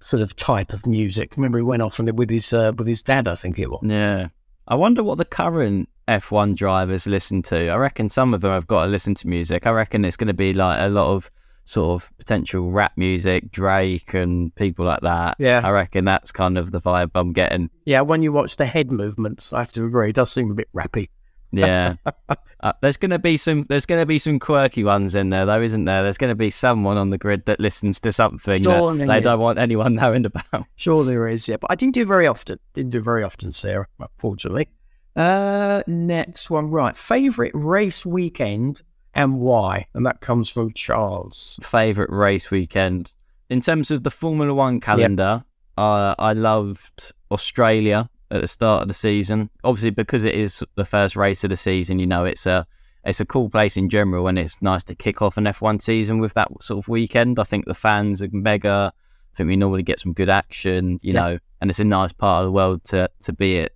sort 0.00 0.22
of 0.22 0.36
type 0.36 0.72
of 0.72 0.86
music. 0.86 1.36
Remember, 1.36 1.58
he 1.58 1.64
went 1.64 1.82
off 1.82 1.98
and 1.98 2.16
with 2.16 2.30
his 2.30 2.52
uh, 2.52 2.72
with 2.76 2.86
his 2.86 3.02
dad. 3.02 3.26
I 3.26 3.34
think 3.34 3.58
it 3.58 3.70
was. 3.70 3.80
Yeah, 3.82 4.28
I 4.68 4.74
wonder 4.76 5.02
what 5.02 5.18
the 5.18 5.24
current 5.24 5.88
F1 6.08 6.56
drivers 6.56 7.06
listen 7.06 7.42
to. 7.42 7.68
I 7.68 7.76
reckon 7.76 8.08
some 8.08 8.34
of 8.34 8.40
them 8.40 8.52
have 8.52 8.66
got 8.66 8.84
to 8.84 8.90
listen 8.90 9.14
to 9.16 9.28
music. 9.28 9.66
I 9.66 9.70
reckon 9.70 10.04
it's 10.04 10.16
going 10.16 10.28
to 10.28 10.34
be 10.34 10.52
like 10.52 10.80
a 10.80 10.88
lot 10.88 11.14
of 11.14 11.30
sort 11.64 12.02
of 12.02 12.10
potential 12.18 12.70
rap 12.70 12.92
music, 12.96 13.50
Drake 13.50 14.14
and 14.14 14.54
people 14.56 14.84
like 14.84 15.00
that. 15.02 15.36
Yeah. 15.38 15.60
I 15.62 15.70
reckon 15.70 16.04
that's 16.04 16.32
kind 16.32 16.58
of 16.58 16.72
the 16.72 16.80
vibe 16.80 17.12
I'm 17.14 17.32
getting. 17.32 17.70
Yeah, 17.84 18.00
when 18.00 18.22
you 18.22 18.32
watch 18.32 18.56
the 18.56 18.66
head 18.66 18.90
movements, 18.90 19.52
I 19.52 19.60
have 19.60 19.72
to 19.72 19.84
agree, 19.84 20.10
it 20.10 20.16
does 20.16 20.32
seem 20.32 20.50
a 20.50 20.54
bit 20.54 20.68
rappy. 20.74 21.08
Yeah, 21.52 21.96
uh, 22.60 22.72
there's 22.80 22.96
going 22.96 23.10
to 23.10 23.18
be 23.18 23.36
some. 23.36 23.66
There's 23.68 23.86
going 23.86 24.00
to 24.00 24.06
be 24.06 24.18
some 24.18 24.38
quirky 24.38 24.84
ones 24.84 25.14
in 25.14 25.30
there, 25.30 25.46
though, 25.46 25.60
isn't 25.60 25.84
there? 25.84 26.02
There's 26.02 26.18
going 26.18 26.30
to 26.30 26.36
be 26.36 26.50
someone 26.50 26.96
on 26.96 27.10
the 27.10 27.18
grid 27.18 27.46
that 27.46 27.58
listens 27.58 27.98
to 28.00 28.12
something 28.12 28.62
that 28.62 29.06
they 29.06 29.18
it. 29.18 29.22
don't 29.22 29.40
want 29.40 29.58
anyone 29.58 29.94
knowing 29.96 30.26
about. 30.26 30.66
Sure, 30.76 31.04
there 31.04 31.26
is, 31.26 31.48
yeah, 31.48 31.56
but 31.56 31.70
I 31.70 31.74
didn't 31.74 31.94
do 31.94 32.04
very 32.04 32.26
often. 32.26 32.58
Didn't 32.74 32.90
do 32.90 33.00
very 33.00 33.24
often, 33.24 33.52
Sarah, 33.52 33.86
unfortunately. 33.98 34.68
Uh, 35.16 35.82
next 35.86 36.50
one, 36.50 36.70
right? 36.70 36.96
Favorite 36.96 37.52
race 37.54 38.06
weekend 38.06 38.82
and 39.14 39.40
why? 39.40 39.86
And 39.94 40.06
that 40.06 40.20
comes 40.20 40.50
from 40.50 40.72
Charles. 40.72 41.58
favorite 41.62 42.10
race 42.10 42.50
weekend 42.50 43.12
in 43.48 43.60
terms 43.60 43.90
of 43.90 44.04
the 44.04 44.10
Formula 44.10 44.54
One 44.54 44.80
calendar. 44.80 45.44
Uh, 45.76 46.14
I 46.18 46.32
loved 46.34 47.12
Australia 47.30 48.08
at 48.30 48.40
the 48.40 48.48
start 48.48 48.82
of 48.82 48.88
the 48.88 48.94
season. 48.94 49.50
Obviously, 49.64 49.90
because 49.90 50.24
it 50.24 50.34
is 50.34 50.62
the 50.76 50.84
first 50.84 51.16
race 51.16 51.42
of 51.44 51.50
the 51.50 51.56
season, 51.56 51.98
you 51.98 52.06
know 52.06 52.24
it's 52.24 52.46
a 52.46 52.66
it's 53.04 53.20
a 53.20 53.24
cool 53.24 53.48
place 53.48 53.76
in 53.76 53.88
general, 53.88 54.28
and 54.28 54.38
it's 54.38 54.60
nice 54.60 54.84
to 54.84 54.94
kick 54.94 55.22
off 55.22 55.36
an 55.38 55.44
F1 55.44 55.80
season 55.80 56.18
with 56.18 56.34
that 56.34 56.48
sort 56.60 56.78
of 56.84 56.88
weekend. 56.88 57.38
I 57.38 57.44
think 57.44 57.64
the 57.64 57.74
fans 57.74 58.20
are 58.22 58.28
mega. 58.32 58.92
I 59.32 59.36
think 59.36 59.48
we 59.48 59.56
normally 59.56 59.82
get 59.82 59.98
some 60.00 60.12
good 60.12 60.28
action, 60.28 60.98
you 61.02 61.14
Yeah. 61.14 61.20
know, 61.20 61.38
and 61.60 61.70
it's 61.70 61.78
a 61.80 61.84
nice 61.84 62.12
part 62.12 62.42
of 62.42 62.46
the 62.48 62.52
world 62.52 62.84
to 62.84 63.08
to 63.22 63.32
be 63.32 63.56
it 63.56 63.74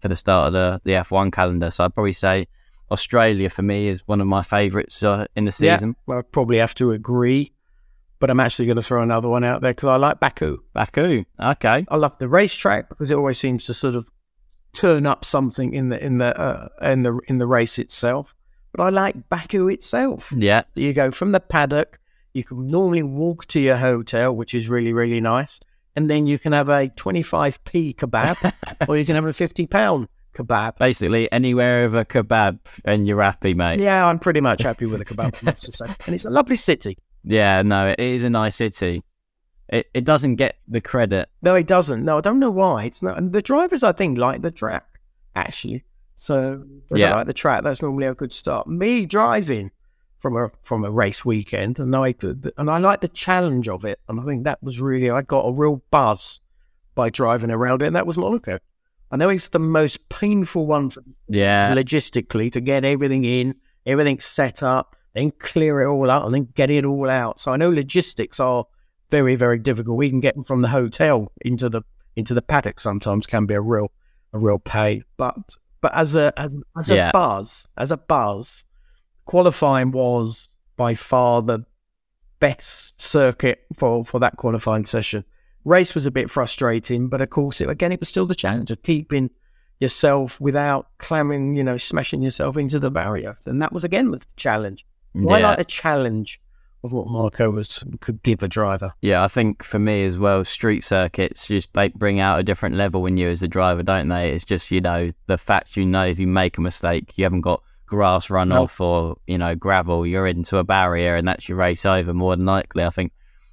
for 0.00 0.08
the 0.08 0.16
start 0.16 0.48
of 0.48 0.52
the 0.54 0.80
the 0.84 0.92
F1 0.92 1.30
calendar. 1.32 1.70
So 1.70 1.84
I'd 1.84 1.94
probably 1.94 2.12
say 2.14 2.46
Australia 2.90 3.48
for 3.48 3.62
me 3.62 3.88
is 3.88 4.06
one 4.06 4.20
of 4.20 4.26
my 4.26 4.42
favourites 4.42 5.02
uh, 5.02 5.26
in 5.36 5.44
the 5.46 5.52
season. 5.52 5.90
Yeah, 5.90 5.94
well, 6.06 6.18
I 6.18 6.22
probably 6.22 6.58
have 6.58 6.74
to 6.76 6.90
agree, 6.92 7.52
but 8.20 8.30
I'm 8.30 8.40
actually 8.40 8.66
going 8.66 8.76
to 8.76 8.82
throw 8.82 9.02
another 9.02 9.28
one 9.28 9.44
out 9.44 9.60
there 9.60 9.72
because 9.72 9.88
I 9.88 9.96
like 9.96 10.20
Baku. 10.20 10.58
Baku, 10.72 11.24
okay. 11.40 11.84
I 11.88 11.96
love 11.96 12.18
the 12.18 12.28
racetrack 12.28 12.88
because 12.88 13.10
it 13.10 13.16
always 13.16 13.38
seems 13.38 13.66
to 13.66 13.74
sort 13.74 13.94
of 13.94 14.08
turn 14.72 15.06
up 15.06 15.24
something 15.24 15.72
in 15.72 15.88
the 15.88 16.04
in 16.04 16.18
the 16.18 16.38
uh, 16.38 16.68
in 16.82 17.02
the 17.02 17.18
in 17.28 17.38
the 17.38 17.46
race 17.46 17.78
itself. 17.78 18.34
But 18.72 18.82
I 18.84 18.88
like 18.88 19.28
Baku 19.28 19.68
itself. 19.68 20.32
Yeah, 20.36 20.64
You 20.74 20.92
go 20.92 21.12
from 21.12 21.30
the 21.32 21.38
paddock, 21.38 22.00
you 22.32 22.42
can 22.42 22.66
normally 22.66 23.04
walk 23.04 23.46
to 23.46 23.60
your 23.60 23.76
hotel, 23.76 24.34
which 24.34 24.52
is 24.54 24.68
really, 24.68 24.92
really 24.92 25.20
nice. 25.20 25.60
And 25.96 26.10
then 26.10 26.26
you 26.26 26.40
can 26.40 26.52
have 26.52 26.68
a 26.68 26.88
25p 26.88 27.94
kebab 27.94 28.52
or 28.88 28.96
you 28.96 29.04
can 29.04 29.14
have 29.14 29.24
a 29.24 29.32
50 29.32 29.66
pound 29.68 30.08
kebab. 30.34 30.76
basically 30.78 31.30
anywhere 31.30 31.84
of 31.84 31.94
a 31.94 32.04
kebab 32.04 32.58
and 32.84 33.06
you're 33.06 33.22
happy, 33.22 33.54
mate. 33.54 33.78
Yeah, 33.78 34.04
I'm 34.04 34.18
pretty 34.18 34.40
much 34.40 34.62
happy 34.62 34.86
with 34.86 35.00
a 35.00 35.04
kebab, 35.04 35.36
I 35.40 35.44
must 35.44 35.72
say. 35.72 35.86
And 36.06 36.14
it's 36.14 36.24
a 36.24 36.30
lovely 36.30 36.56
city. 36.56 36.98
No, 37.24 37.88
it 37.88 38.00
is 38.00 38.22
a 38.24 38.30
nice 38.30 38.56
city. 38.56 39.02
It 39.68 39.86
it 39.94 40.04
doesn't 40.04 40.36
get 40.36 40.56
the 40.68 40.80
credit. 40.80 41.28
No, 41.42 41.54
it 41.54 41.66
doesn't. 41.66 42.04
No, 42.04 42.18
I 42.18 42.20
don't 42.20 42.38
know 42.38 42.50
why. 42.50 42.84
It's 42.84 43.02
not. 43.02 43.16
And 43.18 43.32
the 43.32 43.42
drivers, 43.42 43.82
I 43.82 43.92
think, 43.92 44.18
like 44.18 44.42
the 44.42 44.50
track, 44.50 44.84
actually. 45.34 45.84
So, 46.16 46.64
Yeah. 46.94 47.14
like 47.16 47.26
the 47.26 47.32
track, 47.32 47.64
that's 47.64 47.82
normally 47.82 48.06
a 48.06 48.14
good 48.14 48.32
start. 48.32 48.66
Me 48.68 49.04
driving 49.06 49.70
from 50.18 50.36
a 50.36 50.48
from 50.62 50.84
a 50.84 50.90
race 50.90 51.24
weekend, 51.24 51.78
and 51.78 51.94
I 51.96 52.14
and 52.56 52.70
I 52.70 52.78
like 52.78 53.00
the 53.00 53.08
challenge 53.08 53.68
of 53.68 53.84
it, 53.84 54.00
and 54.08 54.20
I 54.20 54.24
think 54.24 54.44
that 54.44 54.62
was 54.62 54.80
really 54.80 55.10
I 55.10 55.22
got 55.22 55.40
a 55.46 55.52
real 55.52 55.82
buzz 55.90 56.40
by 56.94 57.10
driving 57.10 57.50
around 57.50 57.82
it, 57.82 57.86
and 57.86 57.96
that 57.96 58.06
was 58.06 58.16
Monaco. 58.18 58.58
I 59.10 59.16
know 59.16 59.28
it's 59.28 59.48
the 59.48 59.58
most 59.58 60.08
painful 60.08 60.66
one 60.66 60.90
for 60.90 61.02
Yeah, 61.28 61.74
logistically 61.74 62.50
to 62.52 62.60
get 62.60 62.84
everything 62.84 63.24
in, 63.24 63.54
everything 63.86 64.20
set 64.20 64.62
up, 64.62 64.96
then 65.14 65.30
clear 65.38 65.82
it 65.82 65.88
all 65.88 66.10
out, 66.10 66.24
and 66.26 66.34
then 66.34 66.48
get 66.54 66.70
it 66.70 66.84
all 66.84 67.08
out. 67.08 67.40
So 67.40 67.52
I 67.52 67.56
know 67.56 67.70
logistics 67.70 68.40
are 68.40 68.66
very, 69.10 69.36
very 69.36 69.58
difficult. 69.58 69.96
We 69.96 70.10
can 70.10 70.20
get 70.20 70.34
them 70.34 70.44
from 70.44 70.62
the 70.62 70.68
hotel 70.68 71.32
into 71.42 71.68
the 71.68 71.82
into 72.16 72.32
the 72.34 72.42
paddock 72.42 72.78
sometimes 72.78 73.26
can 73.26 73.46
be 73.46 73.54
a 73.54 73.60
real 73.60 73.90
a 74.32 74.38
real 74.38 74.58
pain. 74.58 75.04
But 75.16 75.56
but 75.80 75.94
as 75.94 76.14
a 76.14 76.32
as, 76.36 76.56
as 76.76 76.90
a 76.90 76.96
Yeah. 76.96 77.10
buzz, 77.12 77.68
as 77.76 77.90
a 77.90 77.96
buzz, 77.96 78.64
qualifying 79.24 79.92
was 79.92 80.48
by 80.76 80.94
far 80.94 81.42
the 81.42 81.64
best 82.40 83.00
circuit 83.00 83.60
for 83.76 84.04
for 84.04 84.18
that 84.20 84.36
qualifying 84.36 84.84
session. 84.84 85.24
Race 85.64 85.94
was 85.94 86.04
a 86.06 86.10
bit 86.10 86.30
frustrating, 86.30 87.08
but 87.08 87.20
of 87.22 87.30
course, 87.30 87.60
it, 87.60 87.70
again, 87.70 87.90
it 87.92 88.00
was 88.00 88.08
still 88.08 88.26
the 88.26 88.34
challenge 88.34 88.70
of 88.70 88.82
keeping 88.82 89.30
yourself 89.80 90.38
without 90.40 90.88
clamming, 90.98 91.54
you 91.54 91.64
know, 91.64 91.76
smashing 91.78 92.22
yourself 92.22 92.56
into 92.56 92.78
the 92.78 92.90
barrier. 92.90 93.36
And 93.46 93.62
that 93.62 93.72
was 93.72 93.82
again 93.84 94.10
the 94.10 94.22
challenge. 94.36 94.84
I 95.16 95.38
Yeah. 95.38 95.48
like 95.48 95.58
the 95.58 95.64
challenge 95.64 96.40
of 96.82 96.92
what 96.92 97.06
Marco 97.08 97.50
was 97.50 97.82
could 98.00 98.22
give 98.22 98.42
a 98.42 98.48
driver. 98.48 98.92
yeah. 99.00 99.24
I 99.24 99.28
think 99.28 99.62
for 99.62 99.78
me 99.78 100.04
as 100.04 100.18
well, 100.18 100.44
street 100.44 100.84
circuits 100.84 101.46
just 101.48 101.72
they 101.72 101.88
bring 101.88 102.20
out 102.20 102.38
a 102.40 102.42
different 102.42 102.76
level 102.76 103.06
in 103.06 103.16
you 103.16 103.28
as 103.30 103.42
a 103.42 103.48
driver, 103.48 103.82
don't 103.82 104.08
they? 104.08 104.30
It's 104.32 104.44
just 104.44 104.70
you 104.70 104.80
know 104.82 105.12
the 105.26 105.38
fact 105.38 105.76
you 105.78 105.86
know 105.86 106.04
if 106.04 106.18
you 106.18 106.26
make 106.26 106.58
a 106.58 106.60
mistake, 106.60 107.16
you 107.16 107.24
haven't 107.24 107.40
got 107.40 107.62
grass 107.86 108.26
runoff 108.28 108.80
or 108.80 109.16
you 109.26 109.38
know 109.38 109.54
gravel, 109.54 110.06
you're 110.06 110.26
into 110.26 110.58
a 110.58 110.64
barrier 110.64 111.16
and 111.16 111.26
that's 111.26 111.48
your 111.48 111.56
race 111.56 111.86
over 111.86 112.12
more 112.12 112.36
than 112.36 112.44
likely. 112.44 112.84
I 112.84 112.90
think 112.90 113.12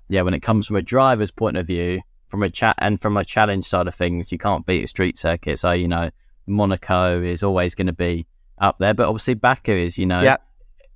yeah, 0.09 0.23
when 0.23 0.33
it 0.33 0.41
comes 0.41 0.67
from 0.67 0.75
a 0.75 0.81
driver's 0.81 1.31
point 1.31 1.55
of 1.55 1.65
view, 1.67 2.01
from 2.27 2.43
a 2.43 2.49
chat 2.49 2.75
and 2.79 2.99
from 2.99 3.15
a 3.15 3.23
challenge 3.23 3.63
side 3.63 3.87
of 3.87 3.95
things, 3.95 4.29
you 4.31 4.37
can't 4.37 4.65
beat 4.65 4.83
a 4.83 4.87
street 4.87 5.17
circuit. 5.17 5.57
So 5.57 5.71
you 5.71 5.87
know, 5.87 6.09
Monaco 6.47 7.21
is 7.21 7.43
always 7.43 7.75
going 7.75 7.87
to 7.87 7.93
be 7.93 8.27
up 8.57 8.77
there, 8.79 8.93
but 8.93 9.07
obviously 9.07 9.35
Baku 9.35 9.71
is, 9.73 9.97
you 9.97 10.05
know, 10.05 10.21
Yeah. 10.21 10.37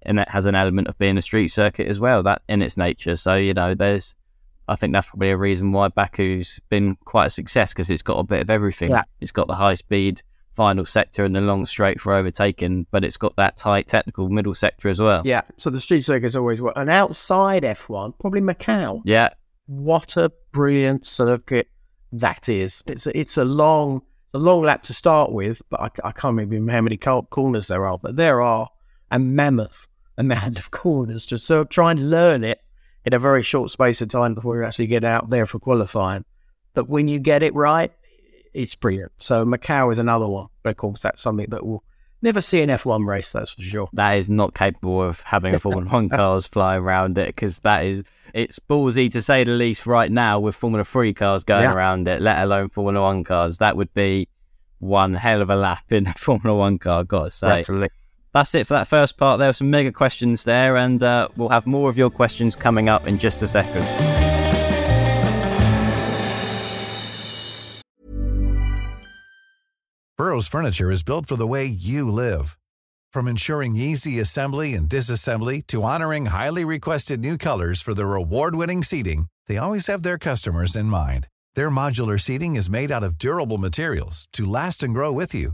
And 0.05 0.19
it 0.19 0.29
has 0.29 0.45
an 0.45 0.55
element 0.55 0.87
of 0.87 0.97
being 0.97 1.17
a 1.17 1.21
street 1.21 1.49
circuit 1.49 1.87
as 1.87 1.99
well, 1.99 2.23
that 2.23 2.41
in 2.47 2.61
its 2.61 2.77
nature. 2.77 3.15
So 3.15 3.35
you 3.35 3.53
know, 3.53 3.73
there's, 3.73 4.15
I 4.67 4.75
think 4.75 4.93
that's 4.93 5.07
probably 5.07 5.31
a 5.31 5.37
reason 5.37 5.71
why 5.71 5.89
Baku's 5.89 6.59
been 6.69 6.97
quite 7.05 7.27
a 7.27 7.29
success 7.29 7.73
because 7.73 7.89
it's 7.89 8.01
got 8.01 8.19
a 8.19 8.23
bit 8.23 8.41
of 8.41 8.49
everything. 8.49 8.91
Yeah. 8.91 9.03
It's 9.21 9.31
got 9.31 9.47
the 9.47 9.55
high 9.55 9.75
speed 9.75 10.21
final 10.55 10.85
sector 10.85 11.25
and 11.25 11.35
the 11.35 11.41
long 11.41 11.65
straight 11.65 11.99
for 11.99 12.13
overtaking, 12.13 12.87
but 12.89 13.03
it's 13.03 13.17
got 13.17 13.35
that 13.35 13.57
tight 13.57 13.87
technical 13.87 14.29
middle 14.29 14.55
sector 14.55 14.89
as 14.89 15.01
well. 15.01 15.21
Yeah. 15.25 15.41
So 15.57 15.69
the 15.69 15.81
street 15.81 16.01
circuit's 16.01 16.35
always 16.35 16.61
what 16.61 16.77
an 16.77 16.89
outside 16.89 17.63
F1, 17.63 18.17
probably 18.19 18.41
Macau. 18.41 19.01
Yeah, 19.05 19.29
What 19.67 20.17
a 20.17 20.31
brilliant 20.51 21.05
circuit 21.05 21.67
that 22.13 22.47
is. 22.47 22.83
It's 22.87 23.05
a, 23.05 23.17
it's 23.17 23.37
a 23.37 23.45
long 23.45 24.01
a 24.33 24.39
long 24.39 24.61
lap 24.61 24.83
to 24.83 24.93
start 24.93 25.31
with, 25.31 25.61
but 25.69 25.79
I, 25.79 25.85
I 26.07 26.11
can't 26.11 26.35
remember 26.37 26.71
how 26.71 26.81
many 26.81 26.97
corners 26.97 27.67
there 27.67 27.85
are, 27.85 27.97
but 27.97 28.17
there 28.17 28.41
are 28.41 28.67
a 29.09 29.17
mammoth 29.17 29.87
amount 30.17 30.59
of 30.59 30.71
corners. 30.71 31.25
to 31.27 31.37
so 31.37 31.63
try 31.63 31.91
and 31.91 32.09
learn 32.09 32.43
it 32.43 32.61
in 33.05 33.13
a 33.13 33.19
very 33.19 33.43
short 33.43 33.69
space 33.69 34.01
of 34.01 34.07
time 34.07 34.33
before 34.33 34.57
you 34.57 34.63
actually 34.63 34.87
get 34.87 35.03
out 35.03 35.29
there 35.29 35.45
for 35.45 35.59
qualifying. 35.59 36.25
But 36.73 36.89
when 36.89 37.07
you 37.07 37.19
get 37.19 37.43
it 37.43 37.53
right, 37.53 37.91
it's 38.53 38.75
brilliant. 38.75 39.11
So 39.17 39.45
Macau 39.45 39.91
is 39.91 39.99
another 39.99 40.27
one, 40.27 40.47
but 40.63 40.71
of 40.71 40.77
course 40.77 41.01
that's 41.01 41.21
something 41.21 41.47
that 41.49 41.65
we'll 41.65 41.83
never 42.21 42.41
see 42.41 42.61
an 42.61 42.69
F1 42.69 43.05
race. 43.05 43.31
That's 43.31 43.53
for 43.53 43.61
sure. 43.61 43.89
That 43.93 44.13
is 44.13 44.27
not 44.29 44.53
capable 44.55 45.01
of 45.03 45.21
having 45.21 45.53
a 45.53 45.59
Formula 45.59 45.89
One 45.89 46.09
cars 46.17 46.47
fly 46.47 46.75
around 46.77 47.17
it 47.17 47.27
because 47.27 47.59
that 47.59 47.85
is 47.85 48.03
it's 48.33 48.59
ballsy 48.59 49.11
to 49.11 49.21
say 49.21 49.43
the 49.43 49.51
least. 49.51 49.85
Right 49.85 50.11
now, 50.11 50.39
with 50.39 50.55
Formula 50.55 50.83
Three 50.83 51.13
cars 51.13 51.43
going 51.43 51.63
Yeah. 51.63 51.73
around 51.73 52.07
it, 52.07 52.21
let 52.21 52.39
alone 52.43 52.69
Formula 52.69 53.01
One 53.05 53.23
cars, 53.23 53.59
that 53.59 53.77
would 53.77 53.93
be 53.93 54.27
one 54.79 55.13
hell 55.13 55.41
of 55.41 55.49
a 55.49 55.55
lap 55.55 55.91
in 55.91 56.07
a 56.07 56.13
Formula 56.17 56.57
One 56.57 56.77
car. 56.79 57.03
Got 57.03 57.23
to 57.25 57.29
say. 57.29 57.57
Definitely. 57.59 57.89
That's 58.35 58.53
it 58.53 58.67
for 58.67 58.73
that 58.73 58.89
first 58.89 59.15
part. 59.15 59.39
There 59.39 59.47
were 59.47 59.53
some 59.53 59.69
mega 59.69 59.93
questions 59.93 60.43
there, 60.43 60.75
and 60.75 61.01
uh, 61.01 61.29
we'll 61.37 61.47
have 61.47 61.65
more 61.65 61.89
of 61.89 61.97
your 61.97 62.09
questions 62.09 62.53
coming 62.53 62.89
up 62.89 63.07
in 63.07 63.17
just 63.17 63.41
a 63.41 63.47
second. 63.47 63.85
Burrow's 70.17 70.49
furniture 70.49 70.91
is 70.91 71.01
built 71.01 71.27
for 71.27 71.37
the 71.37 71.47
way 71.47 71.63
you 71.65 72.11
live. 72.11 72.57
From 73.13 73.29
ensuring 73.29 73.77
easy 73.77 74.19
assembly 74.19 74.73
and 74.73 74.89
disassembly 74.89 75.65
to 75.67 75.83
honoring 75.83 76.25
highly 76.25 76.65
requested 76.65 77.21
new 77.21 77.37
colors 77.37 77.81
for 77.81 77.93
their 77.93 78.15
award-winning 78.15 78.83
seating, 78.83 79.27
they 79.47 79.55
always 79.55 79.87
have 79.87 80.03
their 80.03 80.17
customers 80.17 80.75
in 80.75 80.87
mind. 80.87 81.29
Their 81.53 81.69
modular 81.69 82.19
seating 82.19 82.57
is 82.57 82.69
made 82.69 82.91
out 82.91 83.01
of 83.01 83.17
durable 83.17 83.59
materials 83.59 84.27
to 84.33 84.45
last 84.45 84.83
and 84.83 84.93
grow 84.93 85.13
with 85.13 85.33
you. 85.33 85.53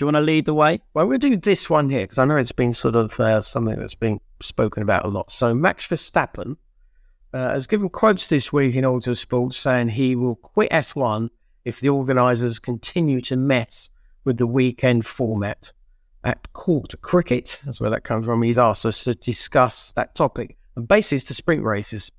Do 0.00 0.04
you 0.04 0.06
want 0.06 0.16
to 0.16 0.22
lead 0.22 0.46
the 0.46 0.54
way? 0.54 0.80
Well, 0.94 1.06
we'll 1.06 1.18
do 1.18 1.36
this 1.36 1.68
one 1.68 1.90
here 1.90 2.00
because 2.00 2.16
I 2.16 2.24
know 2.24 2.38
it's 2.38 2.52
been 2.52 2.72
sort 2.72 2.96
of 2.96 3.20
uh, 3.20 3.42
something 3.42 3.78
that's 3.78 3.94
been 3.94 4.18
spoken 4.40 4.82
about 4.82 5.04
a 5.04 5.08
lot. 5.08 5.30
So 5.30 5.54
Max 5.54 5.86
Verstappen 5.86 6.56
uh, 7.34 7.50
has 7.50 7.66
given 7.66 7.90
quotes 7.90 8.26
this 8.26 8.50
week 8.50 8.76
in 8.76 8.84
Autosport 8.84 9.52
saying 9.52 9.90
he 9.90 10.16
will 10.16 10.36
quit 10.36 10.70
F1 10.70 11.28
if 11.66 11.80
the 11.80 11.90
organisers 11.90 12.58
continue 12.58 13.20
to 13.20 13.36
mess 13.36 13.90
with 14.24 14.38
the 14.38 14.46
weekend 14.46 15.04
format. 15.04 15.70
At 16.24 16.50
court 16.54 16.94
cricket, 17.02 17.60
that's 17.66 17.78
where 17.78 17.90
that 17.90 18.02
comes 18.02 18.24
from. 18.24 18.42
He's 18.42 18.58
asked 18.58 18.86
us 18.86 19.04
to 19.04 19.12
discuss 19.12 19.92
that 19.96 20.14
topic. 20.14 20.56
And 20.76 20.90
it's 20.90 21.10
the 21.10 21.34
sprint 21.34 21.62
races, 21.62 22.10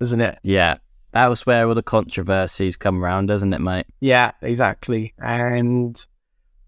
isn't 0.00 0.22
it? 0.22 0.38
Yeah, 0.42 0.78
that 1.12 1.26
was 1.26 1.44
where 1.44 1.68
all 1.68 1.74
the 1.74 1.82
controversies 1.82 2.78
come 2.78 3.04
around, 3.04 3.26
doesn't 3.26 3.52
it, 3.52 3.60
mate? 3.60 3.84
Yeah, 4.00 4.32
exactly. 4.40 5.12
And 5.18 6.02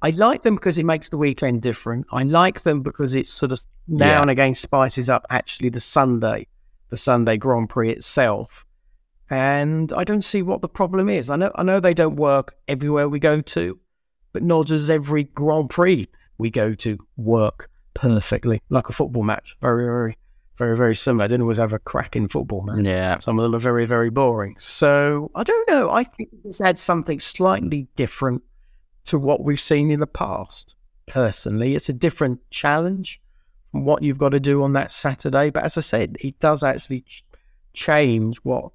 I 0.02 0.10
like 0.10 0.42
them 0.42 0.56
because 0.56 0.78
it 0.78 0.84
makes 0.84 1.08
the 1.08 1.16
weekend 1.16 1.62
different. 1.62 2.06
I 2.12 2.24
like 2.24 2.62
them 2.62 2.82
because 2.82 3.14
it's 3.14 3.30
sort 3.30 3.52
of 3.52 3.60
now 3.86 4.06
Yeah. 4.06 4.20
and 4.22 4.30
again 4.30 4.54
spices 4.54 5.08
up 5.08 5.24
actually 5.30 5.68
the 5.68 5.80
Sunday, 5.80 6.48
the 6.88 6.96
Sunday 6.96 7.36
Grand 7.36 7.68
Prix 7.70 7.90
itself. 7.90 8.66
And 9.30 9.92
I 9.94 10.04
don't 10.04 10.22
see 10.22 10.42
what 10.42 10.60
the 10.60 10.68
problem 10.68 11.08
is. 11.08 11.30
I 11.30 11.36
know 11.36 11.52
I 11.54 11.62
know 11.62 11.80
they 11.80 11.94
don't 11.94 12.16
work 12.16 12.54
everywhere 12.68 13.08
we 13.08 13.18
go 13.18 13.40
to, 13.40 13.78
but 14.32 14.42
nor 14.42 14.64
does 14.64 14.90
every 14.90 15.24
Grand 15.24 15.70
Prix 15.70 16.08
we 16.36 16.50
go 16.50 16.74
to 16.74 16.98
work 17.16 17.70
perfectly. 17.94 18.60
Like 18.68 18.88
a 18.88 18.92
football 18.92 19.22
match. 19.22 19.56
Very, 19.60 19.84
very, 19.84 20.16
very, 20.56 20.76
very 20.76 20.94
similar. 20.94 21.24
I 21.24 21.28
didn't 21.28 21.42
always 21.42 21.58
have 21.58 21.72
a 21.72 21.78
cracking 21.78 22.28
football 22.28 22.62
match. 22.62 22.84
Yeah. 22.84 23.18
Some 23.18 23.38
of 23.38 23.44
them 23.44 23.54
are 23.54 23.58
very, 23.60 23.86
very 23.86 24.10
boring. 24.10 24.56
So 24.58 25.30
I 25.34 25.44
don't 25.44 25.68
know. 25.70 25.90
I 25.90 26.04
think 26.04 26.30
this 26.44 26.60
adds 26.60 26.80
something 26.80 27.20
slightly 27.20 27.86
different 27.96 28.42
to 29.06 29.18
what 29.18 29.42
we've 29.42 29.60
seen 29.60 29.90
in 29.90 30.00
the 30.00 30.06
past. 30.06 30.76
Personally, 31.06 31.74
it's 31.74 31.88
a 31.88 31.92
different 31.92 32.40
challenge 32.50 33.20
from 33.70 33.84
what 33.84 34.02
you've 34.02 34.18
got 34.18 34.30
to 34.30 34.40
do 34.40 34.62
on 34.62 34.72
that 34.74 34.92
Saturday. 34.92 35.50
But 35.50 35.64
as 35.64 35.76
I 35.76 35.80
said, 35.80 36.16
it 36.20 36.38
does 36.38 36.62
actually 36.62 37.00
ch- 37.02 37.24
change 37.72 38.38
what 38.38 38.70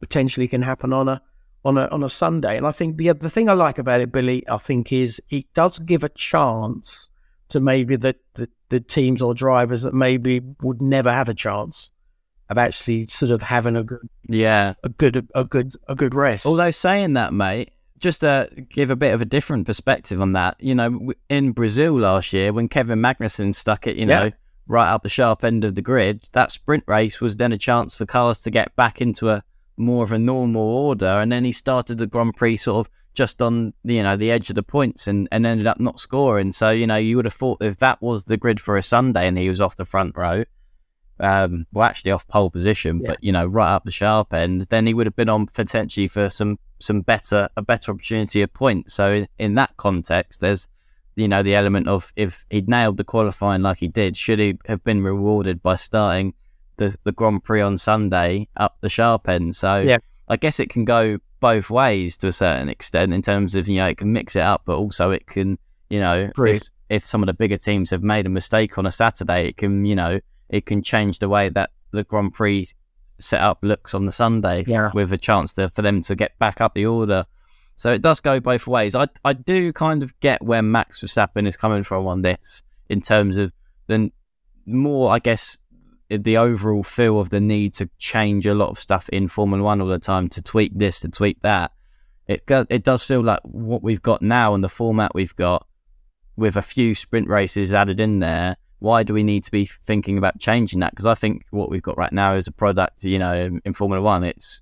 potentially 0.00 0.48
can 0.48 0.62
happen 0.62 0.92
on 0.92 1.08
a 1.08 1.22
on 1.64 1.76
a 1.78 1.86
on 1.88 2.02
a 2.02 2.08
Sunday. 2.08 2.56
And 2.56 2.66
I 2.66 2.70
think 2.70 2.96
the 2.96 3.12
the 3.12 3.30
thing 3.30 3.48
I 3.48 3.52
like 3.52 3.78
about 3.78 4.00
it, 4.00 4.12
Billy, 4.12 4.48
I 4.48 4.56
think 4.58 4.92
is 4.92 5.20
it 5.30 5.52
does 5.54 5.78
give 5.78 6.02
a 6.04 6.08
chance 6.08 7.08
to 7.48 7.60
maybe 7.60 7.94
the, 7.96 8.16
the, 8.34 8.48
the 8.70 8.80
teams 8.80 9.22
or 9.22 9.32
drivers 9.32 9.82
that 9.82 9.94
maybe 9.94 10.40
would 10.62 10.82
never 10.82 11.12
have 11.12 11.28
a 11.28 11.34
chance 11.34 11.90
of 12.48 12.58
actually 12.58 13.06
sort 13.06 13.30
of 13.30 13.42
having 13.42 13.76
a 13.76 13.84
good 13.84 14.08
Yeah. 14.28 14.74
a 14.82 14.88
good 14.88 15.28
a 15.34 15.44
good 15.44 15.72
a 15.88 15.94
good 15.94 16.14
rest. 16.14 16.46
Although 16.46 16.70
saying 16.72 17.12
that, 17.14 17.32
mate, 17.32 17.70
just 17.98 18.20
to 18.20 18.48
give 18.68 18.90
a 18.90 18.96
bit 18.96 19.14
of 19.14 19.20
a 19.20 19.24
different 19.24 19.66
perspective 19.66 20.20
on 20.20 20.32
that, 20.32 20.56
you 20.60 20.74
know, 20.74 21.12
in 21.28 21.52
Brazil 21.52 21.94
last 21.98 22.32
year 22.32 22.52
when 22.52 22.68
Kevin 22.68 23.00
Magnussen 23.00 23.54
stuck 23.54 23.86
it, 23.86 23.96
you 23.96 24.06
know, 24.06 24.24
Yeah. 24.24 24.30
right 24.66 24.90
up 24.92 25.02
the 25.02 25.08
sharp 25.08 25.44
end 25.44 25.64
of 25.64 25.74
the 25.74 25.82
grid, 25.82 26.28
that 26.32 26.52
sprint 26.52 26.84
race 26.86 27.20
was 27.20 27.36
then 27.36 27.52
a 27.52 27.58
chance 27.58 27.94
for 27.94 28.04
cars 28.06 28.40
to 28.42 28.50
get 28.50 28.74
back 28.76 29.00
into 29.00 29.30
a 29.30 29.42
more 29.78 30.02
of 30.04 30.12
a 30.12 30.18
normal 30.18 30.62
order, 30.62 31.06
and 31.20 31.30
then 31.30 31.44
he 31.44 31.52
started 31.52 31.98
the 31.98 32.06
Grand 32.06 32.34
Prix 32.36 32.56
sort 32.58 32.86
of 32.86 32.92
just 33.14 33.40
on 33.40 33.72
you 33.84 34.02
know 34.02 34.14
the 34.16 34.30
edge 34.30 34.50
of 34.50 34.56
the 34.56 34.62
points 34.62 35.06
and, 35.06 35.26
and 35.32 35.46
ended 35.46 35.66
up 35.66 35.80
not 35.80 35.98
scoring. 36.00 36.52
So 36.52 36.70
you 36.70 36.86
know 36.86 36.96
you 36.96 37.16
would 37.16 37.24
have 37.24 37.34
thought 37.34 37.62
if 37.62 37.76
that 37.78 38.00
was 38.02 38.24
the 38.24 38.36
grid 38.36 38.60
for 38.60 38.76
a 38.76 38.82
Sunday 38.82 39.26
and 39.26 39.38
he 39.38 39.48
was 39.48 39.60
off 39.60 39.76
the 39.76 39.84
front 39.86 40.16
row, 40.16 40.44
um, 41.18 41.66
well, 41.72 41.84
actually 41.86 42.10
off 42.10 42.28
pole 42.28 42.50
position, 42.50 43.00
Yeah. 43.02 43.10
but 43.12 43.24
you 43.24 43.32
know, 43.32 43.46
right 43.46 43.72
up 43.74 43.84
the 43.84 43.90
sharp 43.90 44.34
end, 44.34 44.66
then 44.68 44.86
he 44.86 44.92
would 44.94 45.06
have 45.06 45.16
been 45.16 45.28
on 45.30 45.46
potentially 45.46 46.08
for 46.08 46.28
some 46.28 46.58
some 46.78 47.00
better 47.00 47.48
a 47.56 47.62
better 47.62 47.92
opportunity 47.92 48.42
of 48.42 48.52
points. 48.52 48.94
So 48.94 49.12
in, 49.12 49.28
in 49.38 49.54
that 49.54 49.76
context, 49.76 50.40
there's 50.40 50.68
you 51.14 51.28
know 51.28 51.42
the 51.42 51.54
element 51.54 51.88
of 51.88 52.12
if 52.16 52.44
he'd 52.50 52.68
nailed 52.68 52.96
the 52.96 53.04
qualifying 53.04 53.62
like 53.62 53.78
he 53.78 53.88
did, 53.88 54.16
should 54.16 54.38
he 54.38 54.58
have 54.66 54.84
been 54.84 55.02
rewarded 55.02 55.62
by 55.62 55.76
starting 55.76 56.34
the 56.76 56.96
the 57.04 57.12
Grand 57.12 57.44
Prix 57.44 57.60
on 57.60 57.78
Sunday 57.78 58.48
up 58.56 58.76
the 58.80 58.88
sharp 58.88 59.28
end? 59.28 59.56
So 59.56 59.78
Yeah. 59.78 59.98
I 60.28 60.36
guess 60.36 60.58
it 60.58 60.70
can 60.70 60.84
go 60.84 61.18
both 61.38 61.70
ways 61.70 62.16
to 62.16 62.28
a 62.28 62.32
certain 62.32 62.68
extent 62.68 63.12
in 63.12 63.22
terms 63.22 63.54
of 63.54 63.68
you 63.68 63.78
know 63.78 63.86
it 63.86 63.98
can 63.98 64.12
mix 64.12 64.36
it 64.36 64.42
up, 64.42 64.62
but 64.64 64.76
also 64.76 65.10
it 65.10 65.26
can 65.26 65.58
you 65.88 66.00
know 66.00 66.30
if, 66.46 66.62
if 66.88 67.06
some 67.06 67.22
of 67.22 67.26
the 67.26 67.34
bigger 67.34 67.56
teams 67.56 67.90
have 67.90 68.02
made 68.02 68.26
a 68.26 68.30
mistake 68.30 68.76
on 68.78 68.86
a 68.86 68.92
Saturday, 68.92 69.48
it 69.48 69.56
can 69.56 69.84
you 69.84 69.94
know 69.94 70.20
it 70.48 70.66
can 70.66 70.82
change 70.82 71.18
the 71.18 71.28
way 71.28 71.48
that 71.48 71.70
the 71.92 72.04
Grand 72.04 72.34
Prix 72.34 72.68
setup 73.18 73.58
looks 73.62 73.94
on 73.94 74.04
the 74.04 74.12
Sunday 74.12 74.64
Yeah. 74.66 74.90
with 74.94 75.12
a 75.12 75.18
chance 75.18 75.54
to, 75.54 75.68
for 75.70 75.82
them 75.82 76.00
to 76.02 76.14
get 76.14 76.38
back 76.38 76.60
up 76.60 76.74
the 76.74 76.86
order. 76.86 77.24
So 77.76 77.92
it 77.92 78.00
does 78.02 78.20
go 78.20 78.40
both 78.40 78.66
ways. 78.66 78.94
I 78.94 79.08
I 79.24 79.32
do 79.34 79.72
kind 79.72 80.02
of 80.02 80.18
get 80.20 80.42
where 80.42 80.62
Max 80.62 81.00
Verstappen 81.00 81.46
is 81.46 81.56
coming 81.56 81.82
from 81.82 82.06
on 82.06 82.22
this 82.22 82.62
in 82.88 83.00
terms 83.00 83.36
of 83.36 83.52
the 83.86 84.10
more, 84.64 85.12
I 85.12 85.18
guess, 85.18 85.58
the 86.08 86.36
overall 86.36 86.82
feel 86.82 87.20
of 87.20 87.30
the 87.30 87.40
need 87.40 87.74
to 87.74 87.90
change 87.98 88.46
a 88.46 88.54
lot 88.54 88.70
of 88.70 88.78
stuff 88.78 89.08
in 89.10 89.28
Formula 89.28 89.62
One 89.62 89.80
all 89.80 89.88
the 89.88 89.98
time 89.98 90.28
to 90.30 90.42
tweak 90.42 90.72
this, 90.78 91.00
to 91.00 91.08
tweak 91.08 91.42
that. 91.42 91.72
It 92.26 92.44
it 92.70 92.82
does 92.82 93.04
feel 93.04 93.22
like 93.22 93.40
what 93.42 93.82
we've 93.82 94.02
got 94.02 94.22
now 94.22 94.54
and 94.54 94.64
the 94.64 94.68
format 94.68 95.14
we've 95.14 95.36
got 95.36 95.66
with 96.36 96.56
a 96.56 96.62
few 96.62 96.94
sprint 96.94 97.28
races 97.28 97.72
added 97.72 98.00
in 98.00 98.20
there. 98.20 98.56
Why 98.78 99.02
do 99.02 99.14
we 99.14 99.22
need 99.22 99.44
to 99.44 99.50
be 99.50 99.64
thinking 99.64 100.18
about 100.18 100.38
changing 100.38 100.80
that? 100.80 100.92
Because 100.92 101.06
I 101.06 101.14
think 101.14 101.46
what 101.50 101.70
we've 101.70 101.82
got 101.82 101.96
right 101.96 102.12
now 102.12 102.34
is 102.34 102.46
a 102.46 102.52
product, 102.52 103.04
you 103.04 103.18
know, 103.18 103.34
in, 103.34 103.60
in 103.64 103.72
Formula 103.72 104.02
One. 104.02 104.24
It's 104.24 104.60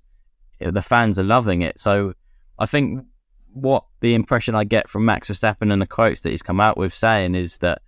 the 0.59 0.81
fans 0.81 1.19
are 1.19 1.23
loving 1.23 1.61
it. 1.61 1.79
So 1.79 2.13
I 2.57 2.65
think 2.65 3.05
what 3.51 3.85
the 3.99 4.13
impression 4.13 4.55
I 4.55 4.63
get 4.63 4.89
from 4.89 5.05
Max 5.05 5.29
Verstappen 5.29 5.71
and 5.71 5.81
the 5.81 5.87
quotes 5.87 6.21
that 6.21 6.29
he's 6.29 6.41
come 6.41 6.59
out 6.59 6.77
with 6.77 6.93
saying 6.93 7.35
is 7.35 7.57
that 7.59 7.81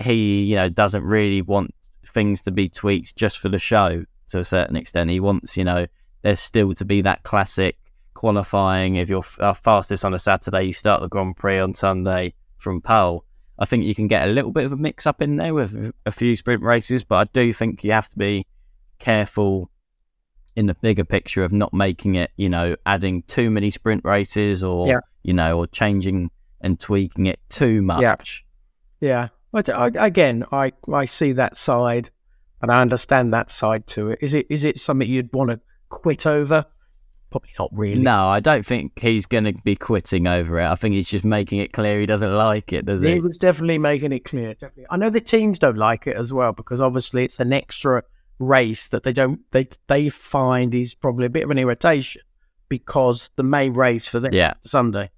he, 0.00 0.42
you 0.44 0.56
know, 0.56 0.68
doesn't 0.68 1.04
really 1.04 1.42
want 1.42 1.74
things 2.06 2.40
to 2.42 2.50
be 2.50 2.68
tweaked 2.68 3.16
just 3.16 3.38
for 3.38 3.48
the 3.48 3.58
show 3.58 4.04
to 4.28 4.38
a 4.38 4.44
certain 4.44 4.76
extent. 4.76 5.10
He 5.10 5.20
wants, 5.20 5.56
you 5.56 5.64
know, 5.64 5.86
there's 6.22 6.40
still 6.40 6.72
to 6.74 6.84
be 6.84 7.02
that 7.02 7.22
classic 7.22 7.78
qualifying. 8.14 8.96
If 8.96 9.08
you're 9.08 9.24
uh, 9.40 9.54
fastest 9.54 10.04
on 10.04 10.14
a 10.14 10.18
Saturday, 10.18 10.64
you 10.64 10.72
start 10.72 11.00
the 11.00 11.08
Grand 11.08 11.36
Prix 11.36 11.58
on 11.58 11.74
Sunday 11.74 12.34
from 12.58 12.80
pole. 12.80 13.24
I 13.58 13.64
think 13.64 13.84
you 13.84 13.94
can 13.94 14.08
get 14.08 14.26
a 14.26 14.30
little 14.30 14.50
bit 14.50 14.64
of 14.64 14.72
a 14.72 14.76
mix 14.76 15.06
up 15.06 15.20
in 15.22 15.36
there 15.36 15.54
with 15.54 15.92
a 16.06 16.10
few 16.12 16.34
sprint 16.36 16.62
races, 16.62 17.04
but 17.04 17.16
I 17.16 17.24
do 17.32 17.52
think 17.52 17.84
you 17.84 17.92
have 17.92 18.08
to 18.08 18.18
be 18.18 18.46
careful 18.98 19.70
in 20.56 20.66
the 20.66 20.74
bigger 20.74 21.04
picture 21.04 21.44
of 21.44 21.52
not 21.52 21.72
making 21.72 22.14
it, 22.14 22.30
you 22.36 22.48
know, 22.48 22.76
adding 22.86 23.22
too 23.22 23.50
many 23.50 23.70
sprint 23.70 24.04
races 24.04 24.62
or, 24.62 24.86
Yeah. 24.88 25.00
you 25.22 25.32
know, 25.32 25.58
or 25.58 25.66
changing 25.66 26.30
and 26.60 26.78
tweaking 26.78 27.26
it 27.26 27.40
too 27.48 27.82
much. 27.82 28.44
Yeah. 29.00 29.08
Yeah. 29.08 29.28
But 29.50 29.68
uh, 29.68 29.90
again, 29.98 30.44
I, 30.52 30.72
I 30.92 31.04
see 31.04 31.32
that 31.32 31.56
side 31.56 32.10
and 32.60 32.70
I 32.70 32.80
understand 32.80 33.32
that 33.34 33.50
side 33.50 33.86
to 33.88 34.10
it. 34.10 34.18
Is 34.22 34.34
it 34.34 34.46
is 34.48 34.64
it 34.64 34.78
something 34.78 35.08
you'd 35.08 35.32
want 35.32 35.50
to 35.50 35.60
quit 35.88 36.26
over? 36.26 36.64
Probably 37.32 37.50
not 37.58 37.70
really. 37.72 38.00
No, 38.02 38.28
I 38.28 38.38
don't 38.40 38.64
think 38.64 38.98
he's 39.00 39.26
going 39.26 39.44
to 39.44 39.52
be 39.64 39.74
quitting 39.74 40.26
over 40.26 40.60
it. 40.60 40.66
I 40.66 40.74
think 40.76 40.94
he's 40.94 41.08
just 41.10 41.24
making 41.24 41.58
it 41.58 41.72
clear 41.72 41.98
he 41.98 42.06
doesn't 42.06 42.32
like 42.34 42.72
it, 42.72 42.84
does 42.86 43.00
He 43.00 43.14
he? 43.14 43.20
was 43.20 43.36
definitely 43.36 43.78
making 43.78 44.12
it 44.12 44.24
clear. 44.24 44.54
Definitely, 44.54 44.86
I 44.90 44.96
know 44.98 45.10
the 45.10 45.20
teams 45.20 45.58
don't 45.58 45.76
like 45.78 46.06
it 46.06 46.16
as 46.16 46.32
well 46.32 46.52
because 46.52 46.80
obviously 46.80 47.24
it's 47.24 47.40
an 47.40 47.52
extra 47.52 48.04
race 48.38 48.86
that 48.88 49.02
they 49.02 49.12
don't 49.12 49.40
they 49.52 49.68
they 49.88 50.08
find 50.08 50.74
is 50.74 50.94
probably 50.94 51.26
a 51.26 51.30
bit 51.30 51.44
of 51.44 51.50
an 51.50 51.58
irritation 51.58 52.22
because 52.68 53.30
the 53.36 53.42
main 53.42 53.74
race 53.74 54.08
for 54.08 54.20
them 54.20 54.32
Yeah. 54.32 54.54
is 54.64 54.70
Sunday, 54.70 55.10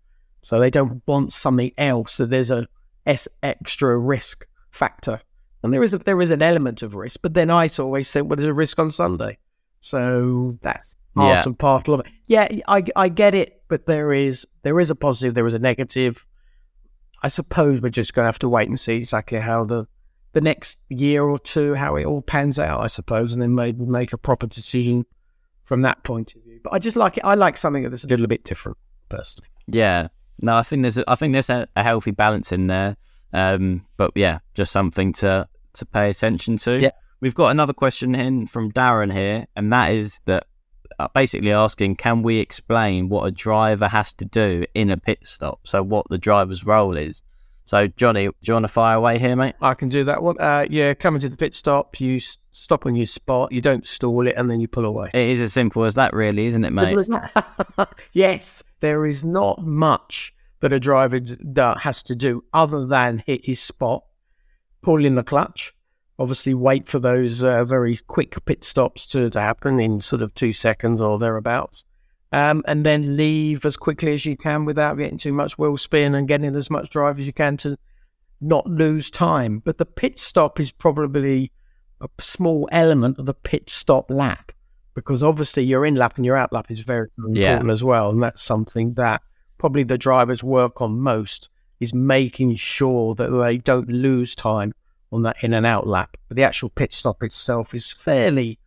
so 0.43 0.59
they 0.59 0.71
don't 0.71 1.03
want 1.07 1.33
something 1.33 1.71
else. 1.79 2.13
So 2.15 2.27
there's 2.27 2.51
a 2.51 2.67
s 3.07 3.29
extra 3.43 3.97
risk 3.99 4.47
factor, 4.71 5.21
and 5.63 5.73
there 5.73 5.83
is 5.83 5.95
a, 5.95 5.99
there 5.99 6.21
is 6.23 6.31
an 6.31 6.43
element 6.43 6.83
of 6.83 6.95
risk. 6.95 7.21
But 7.23 7.35
then 7.35 7.51
I 7.51 7.69
always 7.79 8.11
think, 8.11 8.29
well, 8.29 8.37
there's 8.37 8.47
a 8.47 8.55
risk 8.55 8.79
on 8.79 8.91
Sunday, 8.91 9.39
so 9.85 10.57
that's 10.63 10.97
part 11.15 11.29
Yeah. 11.35 11.43
and 11.45 11.59
parcel 11.59 11.93
of 11.95 12.01
it. 12.01 12.07
Yeah, 12.27 12.49
I 12.67 12.83
I 12.97 13.11
get 13.11 13.35
it, 13.35 13.63
but 13.69 13.85
there 13.85 14.15
is 14.15 14.47
there 14.63 14.81
is 14.81 14.89
a 14.89 14.95
positive, 14.95 15.35
there 15.35 15.47
is 15.47 15.53
a 15.53 15.59
negative. 15.59 16.27
I 17.23 17.29
suppose 17.29 17.83
we're 17.83 17.91
just 17.91 18.15
going 18.15 18.25
to 18.25 18.29
have 18.29 18.39
to 18.41 18.49
wait 18.49 18.69
and 18.69 18.81
see 18.81 18.95
exactly 18.97 19.39
how 19.41 19.65
the 19.65 19.87
the 20.33 20.41
next 20.41 20.79
year 20.89 21.23
or 21.23 21.39
two 21.39 21.75
how 21.75 21.97
it 21.97 22.07
all 22.07 22.23
pans 22.23 22.59
out. 22.59 22.81
I 22.81 22.87
suppose, 22.87 23.35
and 23.35 23.43
then 23.43 23.55
maybe 23.55 23.85
make 23.85 24.15
a 24.15 24.19
proper 24.19 24.47
decision 24.47 25.05
from 25.65 25.83
that 25.83 26.03
point 26.03 26.35
of 26.35 26.43
view. 26.45 26.61
But 26.65 26.73
I 26.73 26.79
just 26.79 26.97
like 26.97 27.19
it. 27.19 27.25
I 27.25 27.35
like 27.35 27.59
something 27.59 27.83
that's 27.83 28.05
a 28.05 28.09
little 28.09 28.27
bit 28.27 28.43
different, 28.45 28.79
personally. 29.11 29.51
Yeah. 29.67 30.09
No, 30.41 30.57
I 30.57 30.63
think 30.63 30.81
there's 30.83 30.97
a, 30.99 31.05
I 31.07 31.15
think 31.15 31.33
there's 31.35 31.51
a, 31.51 31.69
a 31.77 31.83
healthy 31.83 32.11
balance 32.11 32.53
in 32.53 32.69
there. 32.69 32.97
Um, 33.35 33.85
but 33.99 34.13
yeah, 34.15 34.39
just 34.55 34.73
something 34.73 35.13
to 35.15 35.47
to 35.75 35.85
pay 35.87 36.09
attention 36.09 36.57
to. 36.59 36.81
Yeah. 36.81 36.91
We've 37.25 37.35
got 37.35 37.53
another 37.53 37.73
question 37.73 38.15
in 38.15 38.47
from 38.47 38.71
Darren 38.71 39.11
here, 39.11 39.47
and 39.57 39.73
that 39.73 39.93
is 39.95 40.21
that 40.27 40.45
uh, 40.99 41.09
basically 41.15 41.53
asking, 41.53 41.97
can 41.97 42.23
we 42.23 42.37
explain 42.37 43.09
what 43.09 43.25
a 43.25 43.31
driver 43.31 43.89
has 43.89 44.13
to 44.13 44.27
do 44.27 44.67
in 44.75 44.91
a 44.91 44.99
pit 44.99 45.21
stop? 45.23 45.61
So 45.65 45.83
what 45.83 46.07
the 46.11 46.19
driver's 46.19 46.67
role 46.67 46.99
is. 46.99 47.23
So 47.65 47.87
Johnny, 47.87 48.27
do 48.27 48.35
you 48.43 48.53
want 48.53 48.65
to 48.65 48.69
fire 48.69 48.99
away 48.99 49.19
here, 49.19 49.35
mate? 49.37 49.55
I 49.63 49.73
can 49.73 49.89
do 49.89 50.05
that 50.05 50.23
one. 50.23 50.37
Uh, 50.39 50.67
yeah, 50.69 50.93
coming 50.93 51.19
to 51.23 51.31
the 51.31 51.37
pit 51.39 51.55
stop, 51.55 51.99
you 51.99 52.21
stop 52.21 52.85
on 52.85 52.95
your 52.95 53.07
spot, 53.07 53.53
you 53.53 53.63
don't 53.63 53.87
stall 53.87 54.27
it, 54.27 54.35
and 54.37 54.51
then 54.51 54.61
you 54.61 54.69
pull 54.69 54.85
away. 54.85 55.09
It 55.15 55.31
is 55.31 55.41
as 55.41 55.55
simple 55.55 55.87
as 55.87 55.95
that, 55.95 56.13
really, 56.13 56.45
isn't 56.49 56.63
it, 56.63 56.75
mate? 56.75 56.95
yes, 58.13 58.63
there 58.81 59.07
is 59.07 59.25
not 59.25 59.65
much 59.65 60.35
that 60.61 60.75
a 60.75 60.79
driver 60.79 61.21
d- 61.21 61.37
da- 61.55 61.79
has 61.79 62.03
to 62.03 62.15
do 62.15 62.45
other 62.53 62.85
than 62.85 63.25
hit 63.27 63.47
his 63.47 63.61
spot, 63.61 64.05
pull 64.83 65.07
in 65.07 65.15
the 65.15 65.25
clutch, 65.25 65.74
obviously 66.19 66.55
wait 66.55 66.89
for 66.89 66.99
those 66.99 67.43
uh, 67.43 67.65
very 67.65 67.97
quick 68.07 68.43
pit 68.45 68.65
stops 68.65 69.07
to, 69.07 69.31
to 69.31 69.41
happen 69.41 69.81
in 69.81 70.01
sort 70.01 70.23
of 70.23 70.35
two 70.35 70.53
seconds 70.53 71.01
or 71.01 71.19
thereabouts, 71.19 71.85
um, 72.33 72.63
and 72.67 72.85
then 72.87 73.17
leave 73.17 73.65
as 73.65 73.77
quickly 73.77 74.13
as 74.13 74.25
you 74.25 74.37
can 74.37 74.65
without 74.65 74.97
getting 74.99 75.19
too 75.19 75.33
much 75.33 75.59
wheel 75.59 75.77
spin 75.77 76.15
and 76.15 76.29
getting 76.29 76.55
as 76.57 76.71
much 76.71 76.89
drive 76.91 77.19
as 77.19 77.27
you 77.27 77.33
can 77.33 77.57
to 77.57 77.77
not 78.41 78.67
lose 78.67 79.11
time. 79.11 79.61
But 79.65 79.79
the 79.79 79.87
pit 79.87 80.19
stop 80.19 80.61
is 80.61 80.73
probably 80.73 81.51
a 82.01 82.09
small 82.19 82.69
element 82.73 83.19
of 83.19 83.27
the 83.27 83.35
pit 83.35 83.71
stop 83.71 84.11
lap 84.11 84.53
because 84.95 85.23
obviously 85.23 85.65
your 85.65 85.85
in 85.85 85.95
lap 85.97 86.17
and 86.17 86.25
your 86.27 86.37
out 86.37 86.53
lap 86.53 86.71
is 86.71 86.81
very 86.81 87.09
Yeah. 87.33 87.53
important 87.55 87.71
as 87.71 87.83
well. 87.83 88.11
And 88.11 88.23
that's 88.23 88.43
something 88.43 88.95
that 88.95 89.23
probably 89.59 89.83
the 89.83 89.99
drivers 89.99 90.45
work 90.45 90.81
on 90.81 91.01
most 91.01 91.49
is 91.81 91.93
making 91.95 92.55
sure 92.55 93.15
that 93.17 93.31
they 93.31 93.59
don't 93.59 93.89
lose 93.89 94.35
time 94.35 94.73
on 95.15 95.23
that 95.23 95.43
in 95.43 95.55
and 95.55 95.65
out 95.65 95.87
lap. 95.87 96.17
But 96.29 96.37
the 96.37 96.45
actual 96.45 96.71
pit 96.71 96.93
stop 96.93 97.23
itself 97.23 97.75
is 97.75 97.93
fairly, 97.93 98.59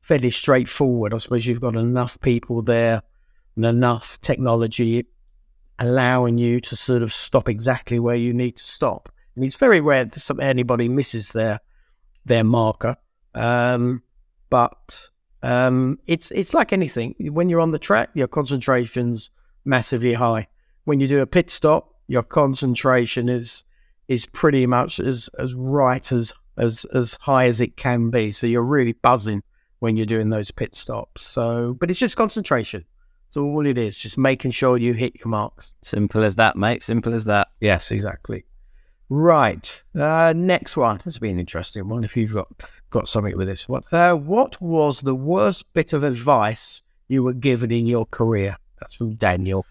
fairly 0.00 0.30
straightforward. 0.30 1.14
I 1.14 1.18
suppose 1.18 1.46
you've 1.46 1.60
got 1.60 1.76
enough 1.76 2.20
people 2.20 2.62
there 2.62 3.02
and 3.56 3.64
enough 3.64 4.20
technology 4.20 5.06
allowing 5.78 6.38
you 6.38 6.60
to 6.60 6.76
sort 6.76 7.02
of 7.02 7.12
stop 7.12 7.48
exactly 7.48 7.98
where 7.98 8.16
you 8.16 8.32
need 8.32 8.56
to 8.56 8.64
stop. 8.64 9.08
And 9.34 9.44
it's 9.44 9.56
very 9.56 9.80
rare 9.80 10.04
that 10.04 10.40
anybody 10.40 10.88
misses 10.88 11.30
their 11.30 11.60
their 12.24 12.44
marker. 12.44 12.96
Um, 13.34 14.02
but 14.50 15.08
um, 15.42 15.98
it's 16.06 16.30
it's 16.30 16.54
like 16.54 16.72
anything. 16.72 17.14
When 17.18 17.48
you're 17.48 17.60
on 17.60 17.70
the 17.70 17.78
track, 17.78 18.10
your 18.14 18.28
concentration's 18.28 19.30
massively 19.64 20.14
high. 20.14 20.48
When 20.84 21.00
you 21.00 21.08
do 21.08 21.22
a 21.22 21.26
pit 21.26 21.50
stop, 21.50 21.94
your 22.06 22.22
concentration 22.22 23.28
is 23.28 23.64
is 24.08 24.26
pretty 24.26 24.66
much 24.66 25.00
as 25.00 25.28
as 25.38 25.54
right 25.54 26.10
as 26.12 26.32
as 26.56 26.84
as 26.86 27.16
high 27.20 27.46
as 27.46 27.60
it 27.60 27.76
can 27.76 28.10
be. 28.10 28.32
So 28.32 28.46
you're 28.46 28.62
really 28.62 28.92
buzzing 28.92 29.42
when 29.78 29.96
you're 29.96 30.06
doing 30.06 30.30
those 30.30 30.50
pit 30.50 30.74
stops. 30.76 31.22
So, 31.22 31.74
but 31.74 31.90
it's 31.90 31.98
just 31.98 32.16
concentration. 32.16 32.84
So 33.30 33.42
all 33.44 33.66
it 33.66 33.78
is, 33.78 33.96
just 33.96 34.18
making 34.18 34.50
sure 34.50 34.76
you 34.76 34.92
hit 34.92 35.14
your 35.18 35.28
marks. 35.28 35.74
Simple 35.82 36.22
as 36.22 36.36
that, 36.36 36.54
mate. 36.54 36.82
Simple 36.82 37.14
as 37.14 37.24
that. 37.24 37.48
Yes, 37.60 37.90
exactly. 37.90 38.44
Right. 39.08 39.82
Uh, 39.98 40.32
next 40.36 40.76
one. 40.76 41.00
This 41.04 41.18
will 41.18 41.26
be 41.26 41.30
an 41.30 41.40
interesting 41.40 41.88
one 41.88 42.04
if 42.04 42.16
you've 42.16 42.34
got, 42.34 42.48
got 42.90 43.08
something 43.08 43.36
with 43.36 43.48
this 43.48 43.68
one. 43.68 43.82
Uh, 43.90 44.14
what 44.14 44.60
was 44.60 45.00
the 45.00 45.14
worst 45.14 45.72
bit 45.72 45.92
of 45.92 46.04
advice 46.04 46.82
you 47.08 47.22
were 47.22 47.32
given 47.32 47.72
in 47.72 47.86
your 47.86 48.06
career? 48.06 48.56
That's 48.80 48.94
from 48.94 49.14
Daniel. 49.14 49.66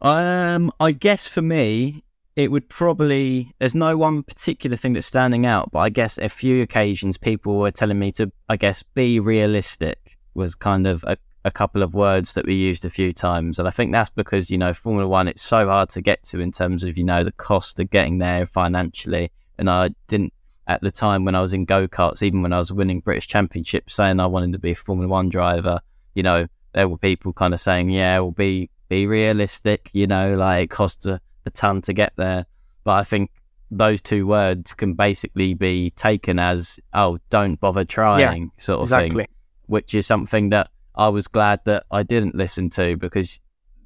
Um, 0.00 0.72
I 0.80 0.92
guess 0.92 1.28
for 1.28 1.42
me, 1.42 2.04
it 2.36 2.50
would 2.50 2.68
probably. 2.68 3.52
There's 3.58 3.74
no 3.74 3.96
one 3.96 4.22
particular 4.22 4.76
thing 4.76 4.94
that's 4.94 5.06
standing 5.06 5.46
out, 5.46 5.70
but 5.70 5.80
I 5.80 5.88
guess 5.88 6.18
a 6.18 6.28
few 6.28 6.62
occasions 6.62 7.16
people 7.18 7.58
were 7.58 7.70
telling 7.70 7.98
me 7.98 8.12
to, 8.12 8.32
I 8.48 8.56
guess, 8.56 8.82
be 8.82 9.20
realistic 9.20 10.18
was 10.34 10.54
kind 10.54 10.86
of 10.86 11.04
a, 11.06 11.16
a 11.44 11.50
couple 11.50 11.82
of 11.82 11.94
words 11.94 12.32
that 12.32 12.46
we 12.46 12.54
used 12.54 12.84
a 12.84 12.90
few 12.90 13.12
times, 13.12 13.58
and 13.58 13.68
I 13.68 13.70
think 13.70 13.92
that's 13.92 14.10
because 14.10 14.50
you 14.50 14.58
know 14.58 14.72
Formula 14.72 15.08
One, 15.08 15.28
it's 15.28 15.42
so 15.42 15.66
hard 15.66 15.90
to 15.90 16.00
get 16.00 16.22
to 16.24 16.40
in 16.40 16.52
terms 16.52 16.84
of 16.84 16.96
you 16.96 17.04
know 17.04 17.24
the 17.24 17.32
cost 17.32 17.78
of 17.80 17.90
getting 17.90 18.18
there 18.18 18.46
financially, 18.46 19.30
and 19.58 19.68
I 19.68 19.90
didn't 20.06 20.32
at 20.66 20.80
the 20.80 20.90
time 20.90 21.24
when 21.24 21.34
I 21.34 21.42
was 21.42 21.52
in 21.52 21.64
go 21.64 21.88
karts, 21.88 22.22
even 22.22 22.40
when 22.40 22.52
I 22.52 22.58
was 22.58 22.72
winning 22.72 23.00
British 23.00 23.26
Championships, 23.26 23.94
saying 23.94 24.20
I 24.20 24.26
wanted 24.26 24.52
to 24.52 24.58
be 24.58 24.70
a 24.70 24.74
Formula 24.76 25.08
One 25.08 25.28
driver, 25.28 25.80
you 26.14 26.22
know, 26.22 26.46
there 26.72 26.88
were 26.88 26.98
people 26.98 27.32
kind 27.32 27.52
of 27.52 27.60
saying, 27.60 27.90
"Yeah, 27.90 28.20
we'll 28.20 28.30
be 28.30 28.70
be 28.88 29.06
realistic," 29.06 29.90
you 29.92 30.06
know, 30.06 30.34
like 30.34 30.64
it 30.64 30.70
costs 30.70 31.04
a, 31.06 31.20
a 31.46 31.50
ton 31.50 31.82
to 31.82 31.92
get 31.92 32.12
there. 32.16 32.46
But 32.84 32.92
I 32.92 33.02
think 33.02 33.30
those 33.70 34.00
two 34.00 34.26
words 34.26 34.72
can 34.74 34.94
basically 34.94 35.54
be 35.54 35.90
taken 35.90 36.38
as, 36.38 36.78
"Oh, 36.92 37.18
don't 37.30 37.58
bother 37.60 37.84
trying," 37.84 38.50
sort 38.56 38.78
of 38.80 38.84
exactly. 38.84 39.24
thing, 39.24 39.34
which 39.66 39.94
is 39.94 40.06
something 40.06 40.50
that 40.50 40.68
I 40.94 41.08
was 41.08 41.26
glad 41.28 41.60
that 41.64 41.84
I 41.90 42.02
didn't 42.02 42.34
listen 42.34 42.68
to 42.70 42.96
because 42.96 43.40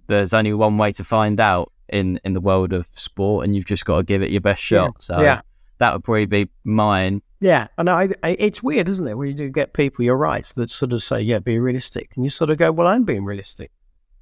there's 0.08 0.34
only 0.34 0.52
one 0.54 0.76
way 0.78 0.92
to 0.92 1.04
find 1.04 1.38
out 1.40 1.72
in 1.88 2.18
in 2.24 2.32
the 2.32 2.40
world 2.40 2.72
of 2.72 2.88
sport, 2.92 3.44
and 3.44 3.54
you've 3.54 3.64
just 3.66 3.84
got 3.84 3.98
to 3.98 4.02
give 4.02 4.22
it 4.22 4.30
your 4.30 4.40
best 4.40 4.68
Yeah. 4.70 4.86
shot. 4.86 5.02
So 5.02 5.20
Yeah. 5.20 5.42
that 5.78 5.92
would 5.92 6.02
probably 6.04 6.26
be 6.26 6.48
mine. 6.64 7.22
Yeah, 7.38 7.68
and 7.76 7.90
I, 7.90 8.08
I, 8.22 8.30
it's 8.38 8.62
weird, 8.62 8.88
isn't 8.88 9.06
it, 9.06 9.14
when 9.16 9.28
you 9.28 9.34
do 9.34 9.50
get 9.50 9.74
people, 9.74 10.04
you're 10.06 10.16
right, 10.16 10.50
that 10.56 10.70
sort 10.70 10.94
of 10.94 11.02
say, 11.02 11.20
yeah, 11.20 11.38
be 11.38 11.58
realistic. 11.58 12.12
And 12.16 12.24
you 12.24 12.30
sort 12.30 12.48
of 12.48 12.56
go, 12.56 12.72
well, 12.72 12.86
I'm 12.88 13.04
being 13.04 13.26
realistic 13.26 13.70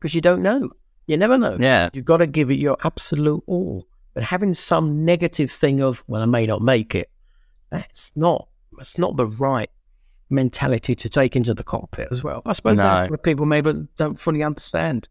because 0.01 0.17
you 0.17 0.21
don't 0.21 0.43
know. 0.43 0.69
You 1.07 1.17
never 1.17 1.37
know. 1.39 1.57
Yeah. 1.61 1.91
You've 1.93 2.05
got 2.05 2.19
to 2.19 2.27
give 2.27 2.51
it 2.51 2.59
your 2.59 2.77
absolute 2.85 3.43
all. 3.47 3.87
But 4.15 4.23
having 4.23 4.55
some 4.55 5.05
negative 5.05 5.51
thing 5.51 5.81
of, 5.81 6.05
well, 6.07 6.23
I 6.23 6.27
may 6.27 6.47
not 6.47 6.63
make 6.63 6.95
it, 6.95 7.11
that's 7.71 8.13
not, 8.15 8.49
that's 8.79 8.97
not 8.97 9.17
the 9.17 9.27
right 9.27 9.71
mentality 10.31 10.95
to 10.95 11.09
take 11.09 11.37
into 11.37 11.53
the 11.55 11.65
cockpit 11.65 12.09
as 12.11 12.23
well. 12.23 12.43
I 12.47 12.53
suppose 12.53 12.79
No. 12.79 12.85
that's 12.85 13.11
what 13.11 13.23
people 13.23 13.45
maybe 13.47 13.87
don't 13.97 14.19
fully 14.19 14.43
understand 14.43 15.09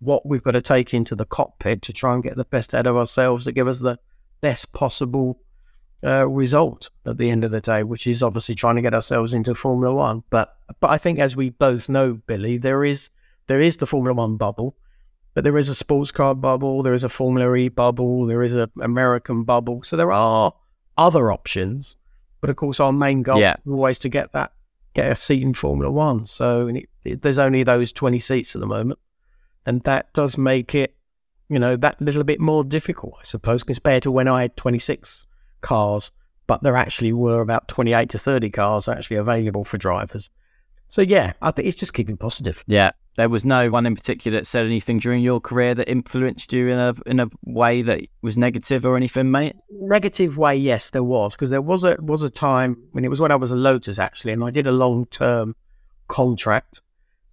what 0.00 0.26
we've 0.26 0.42
got 0.42 0.52
to 0.52 0.62
take 0.62 0.92
into 0.94 1.14
the 1.14 1.24
cockpit 1.24 1.82
to 1.82 1.92
try 1.92 2.12
and 2.14 2.22
get 2.22 2.36
the 2.36 2.44
best 2.44 2.74
out 2.74 2.86
of 2.86 2.96
ourselves 2.96 3.44
to 3.44 3.52
give 3.52 3.68
us 3.68 3.78
the 3.80 3.98
best 4.40 4.72
possible 4.72 5.40
uh, 6.04 6.28
result 6.28 6.90
at 7.06 7.16
the 7.18 7.30
end 7.30 7.44
of 7.44 7.52
the 7.52 7.60
day, 7.60 7.84
which 7.84 8.06
is 8.08 8.22
obviously 8.22 8.54
trying 8.56 8.74
to 8.74 8.82
get 8.82 8.94
ourselves 8.94 9.32
into 9.32 9.54
Formula 9.54 9.94
One. 9.94 10.24
But 10.30 10.52
but 10.80 10.90
I 10.90 10.98
think 10.98 11.20
as 11.20 11.36
we 11.36 11.50
both 11.50 11.88
know, 11.88 12.14
Billy, 12.26 12.58
there 12.58 12.82
is 12.84 13.10
there 13.46 13.60
is 13.60 13.76
the 13.76 13.86
Formula 13.86 14.12
One 14.14 14.36
bubble, 14.36 14.74
but 15.34 15.44
there 15.44 15.56
is 15.58 15.68
a 15.68 15.74
sports 15.74 16.12
car 16.12 16.34
bubble, 16.34 16.82
there 16.82 16.94
is 16.94 17.04
a 17.04 17.08
Formula 17.08 17.54
E 17.54 17.68
bubble, 17.68 18.26
there 18.26 18.42
is 18.42 18.54
an 18.54 18.70
American 18.80 19.44
bubble. 19.44 19.82
So 19.82 19.96
there 19.96 20.12
are 20.12 20.52
other 20.98 21.32
options, 21.32 21.96
but 22.40 22.50
of 22.50 22.56
course 22.56 22.80
our 22.80 22.92
main 22.92 23.22
goal 23.22 23.40
Yeah. 23.40 23.54
is 23.64 23.72
always 23.72 23.98
to 23.98 24.08
get 24.08 24.32
that 24.32 24.52
get 24.94 25.10
a 25.10 25.16
seat 25.16 25.42
in 25.42 25.54
Formula 25.54 25.90
One. 25.90 26.26
So 26.26 26.66
and 26.66 26.76
it, 26.78 26.88
it, 27.04 27.22
there's 27.22 27.38
only 27.38 27.62
those 27.62 27.92
twenty 27.92 28.18
seats 28.18 28.54
at 28.54 28.60
the 28.60 28.66
moment. 28.66 28.98
and 29.64 29.80
that 29.84 30.12
does 30.12 30.36
make 30.36 30.74
it, 30.74 30.94
you 31.48 31.58
know, 31.58 31.76
that 31.76 32.00
little 32.00 32.24
bit 32.24 32.40
more 32.40 32.64
difficult, 32.64 33.14
I 33.20 33.22
suppose, 33.24 33.62
compared 33.62 34.02
to 34.02 34.10
when 34.10 34.26
I 34.28 34.42
had 34.42 34.56
26 34.56 35.26
cars, 35.60 36.10
but 36.48 36.62
there 36.62 36.76
actually 36.76 37.12
were 37.12 37.40
about 37.40 37.68
28 37.68 38.08
to 38.10 38.18
30 38.18 38.50
cars 38.50 38.88
actually 38.88 39.16
available 39.16 39.64
for 39.64 39.78
drivers. 39.78 40.30
So 40.88 41.00
yeah, 41.00 41.32
I 41.40 41.52
think 41.52 41.68
it's 41.68 41.76
just 41.78 41.94
keeping 41.94 42.16
positive. 42.16 42.64
Yeah, 42.66 42.90
there 43.16 43.28
was 43.28 43.44
no 43.44 43.68
one 43.68 43.84
in 43.84 43.94
particular 43.94 44.38
that 44.38 44.46
said 44.46 44.64
anything 44.64 44.98
during 44.98 45.22
your 45.22 45.40
career 45.40 45.74
that 45.74 45.88
influenced 45.88 46.52
you 46.52 46.68
in 46.68 46.78
a 46.78 46.94
in 47.06 47.20
a 47.20 47.28
way 47.44 47.82
that 47.82 48.00
was 48.22 48.38
negative 48.38 48.86
or 48.86 48.96
anything, 48.96 49.30
mate. 49.30 49.54
Negative 49.70 50.38
way, 50.38 50.56
yes, 50.56 50.90
there 50.90 51.02
was 51.02 51.34
because 51.34 51.50
there 51.50 51.60
was 51.60 51.84
a 51.84 51.96
was 52.00 52.22
a 52.22 52.30
time 52.30 52.76
when 52.92 53.04
it 53.04 53.08
was 53.08 53.20
when 53.20 53.30
I 53.30 53.36
was 53.36 53.50
a 53.50 53.56
Lotus 53.56 53.98
actually, 53.98 54.32
and 54.32 54.42
I 54.42 54.50
did 54.50 54.66
a 54.66 54.72
long 54.72 55.06
term 55.06 55.54
contract, 56.08 56.80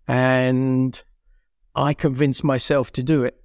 and 0.07 1.01
I 1.75 1.93
convinced 1.93 2.43
myself 2.43 2.91
to 2.93 3.03
do 3.03 3.23
it. 3.23 3.41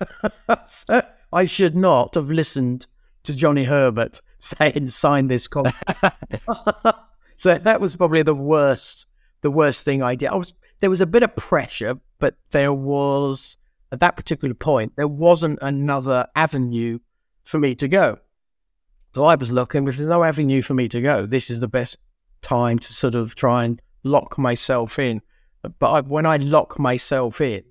so 0.66 1.02
I 1.32 1.44
should 1.46 1.74
not 1.74 2.14
have 2.14 2.30
listened 2.30 2.86
to 3.24 3.34
Johnny 3.34 3.64
Herbert 3.64 4.20
saying 4.38 4.88
sign 4.90 5.26
this 5.26 5.48
contract. 5.48 6.36
so 7.36 7.58
that 7.58 7.80
was 7.80 7.96
probably 7.96 8.22
the 8.22 8.34
worst 8.34 9.06
the 9.42 9.50
worst 9.50 9.84
thing 9.84 10.02
I 10.02 10.14
did. 10.14 10.28
I 10.28 10.36
was 10.36 10.54
there 10.80 10.90
was 10.90 11.00
a 11.00 11.06
bit 11.06 11.22
of 11.22 11.34
pressure, 11.36 11.98
but 12.18 12.36
there 12.50 12.72
was 12.72 13.58
at 13.92 14.00
that 14.00 14.16
particular 14.16 14.54
point 14.54 14.92
there 14.96 15.08
wasn't 15.08 15.58
another 15.62 16.26
avenue 16.34 16.98
for 17.42 17.58
me 17.58 17.74
to 17.76 17.88
go. 17.88 18.18
So 19.14 19.24
I 19.24 19.34
was 19.34 19.50
looking, 19.50 19.88
if 19.88 19.96
there's 19.96 20.08
no 20.08 20.24
avenue 20.24 20.60
for 20.60 20.74
me 20.74 20.88
to 20.88 21.00
go, 21.00 21.24
this 21.24 21.48
is 21.48 21.60
the 21.60 21.68
best 21.68 21.96
time 22.42 22.78
to 22.78 22.92
sort 22.92 23.14
of 23.14 23.34
try 23.34 23.64
and 23.64 23.80
lock 24.02 24.36
myself 24.36 24.98
in. 24.98 25.22
But 25.78 25.90
I, 25.90 26.00
when 26.02 26.26
I 26.26 26.36
lock 26.36 26.78
myself 26.78 27.40
in 27.40 27.64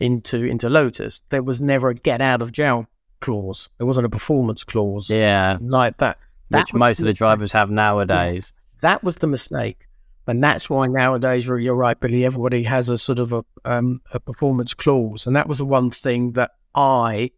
into 0.00 0.44
into 0.44 0.68
Lotus, 0.68 1.20
there 1.28 1.42
was 1.42 1.60
never 1.60 1.90
a 1.90 1.94
get 1.94 2.20
out 2.20 2.42
of 2.42 2.52
jail 2.52 2.86
clause. 3.20 3.68
There 3.78 3.86
wasn't 3.86 4.06
a 4.06 4.10
performance 4.10 4.64
clause. 4.64 5.10
Yeah, 5.10 5.58
like 5.60 5.98
that. 5.98 6.18
that 6.50 6.60
which 6.60 6.74
most 6.74 7.00
of 7.00 7.06
the 7.06 7.12
drivers 7.12 7.52
have 7.52 7.70
nowadays. 7.70 8.52
That 8.80 9.04
was 9.04 9.16
the 9.16 9.26
mistake. 9.26 9.86
And 10.26 10.42
that's 10.42 10.68
why 10.68 10.86
nowadays, 10.86 11.46
you're 11.46 11.76
right, 11.76 11.98
Billy, 11.98 12.24
everybody 12.24 12.64
has 12.64 12.88
a 12.88 12.98
sort 12.98 13.20
of 13.20 13.32
a, 13.32 13.44
um, 13.64 14.00
a 14.12 14.18
performance 14.18 14.74
clause. 14.74 15.26
And 15.26 15.36
that 15.36 15.48
was 15.48 15.58
the 15.58 15.64
one 15.64 15.90
thing 15.90 16.32
that 16.32 16.52
I 16.74 17.30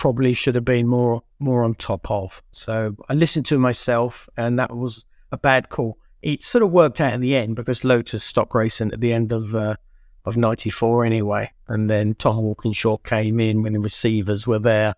probably 0.00 0.32
should 0.32 0.54
have 0.54 0.64
been 0.64 0.86
more 0.86 1.22
more 1.38 1.62
on 1.62 1.74
top 1.74 2.10
of. 2.10 2.42
So 2.52 2.96
I 3.08 3.14
listened 3.14 3.46
to 3.46 3.58
myself, 3.58 4.28
and 4.36 4.58
that 4.58 4.74
was 4.74 5.04
a 5.30 5.38
bad 5.38 5.68
call. 5.68 5.98
It 6.22 6.42
sort 6.42 6.62
of 6.62 6.70
worked 6.70 7.00
out 7.00 7.12
in 7.12 7.20
the 7.20 7.36
end 7.36 7.56
because 7.56 7.84
Lotus 7.84 8.24
stopped 8.24 8.54
racing 8.54 8.92
at 8.92 9.00
the 9.00 9.12
end 9.12 9.30
of 9.30 9.54
uh, 9.54 9.76
of 10.24 10.36
'94 10.36 11.04
anyway, 11.04 11.50
and 11.68 11.88
then 11.88 12.14
Tom 12.14 12.38
Walkinshaw 12.38 12.96
came 12.98 13.40
in 13.40 13.62
when 13.62 13.74
the 13.74 13.80
receivers 13.80 14.46
were 14.46 14.58
there. 14.58 14.94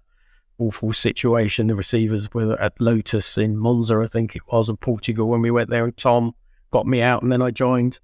Awful 0.59 0.93
situation. 0.93 1.67
The 1.67 1.75
receivers 1.75 2.33
were 2.33 2.61
at 2.61 2.81
Lotus 2.81 3.37
in 3.37 3.57
Monza, 3.57 4.01
I 4.01 4.07
think 4.07 4.37
it 4.37 4.43
was, 4.53 4.69
in 4.69 4.77
Portugal 4.77 5.29
when 5.29 5.43
we 5.43 5.51
went 5.51 5.71
there, 5.71 5.85
and 5.85 5.97
Tom 5.97 6.35
got 6.73 6.87
me 6.87 7.01
out, 7.01 7.23
and 7.23 7.31
then 7.31 7.41
I 7.41 7.53
joined 7.53 8.01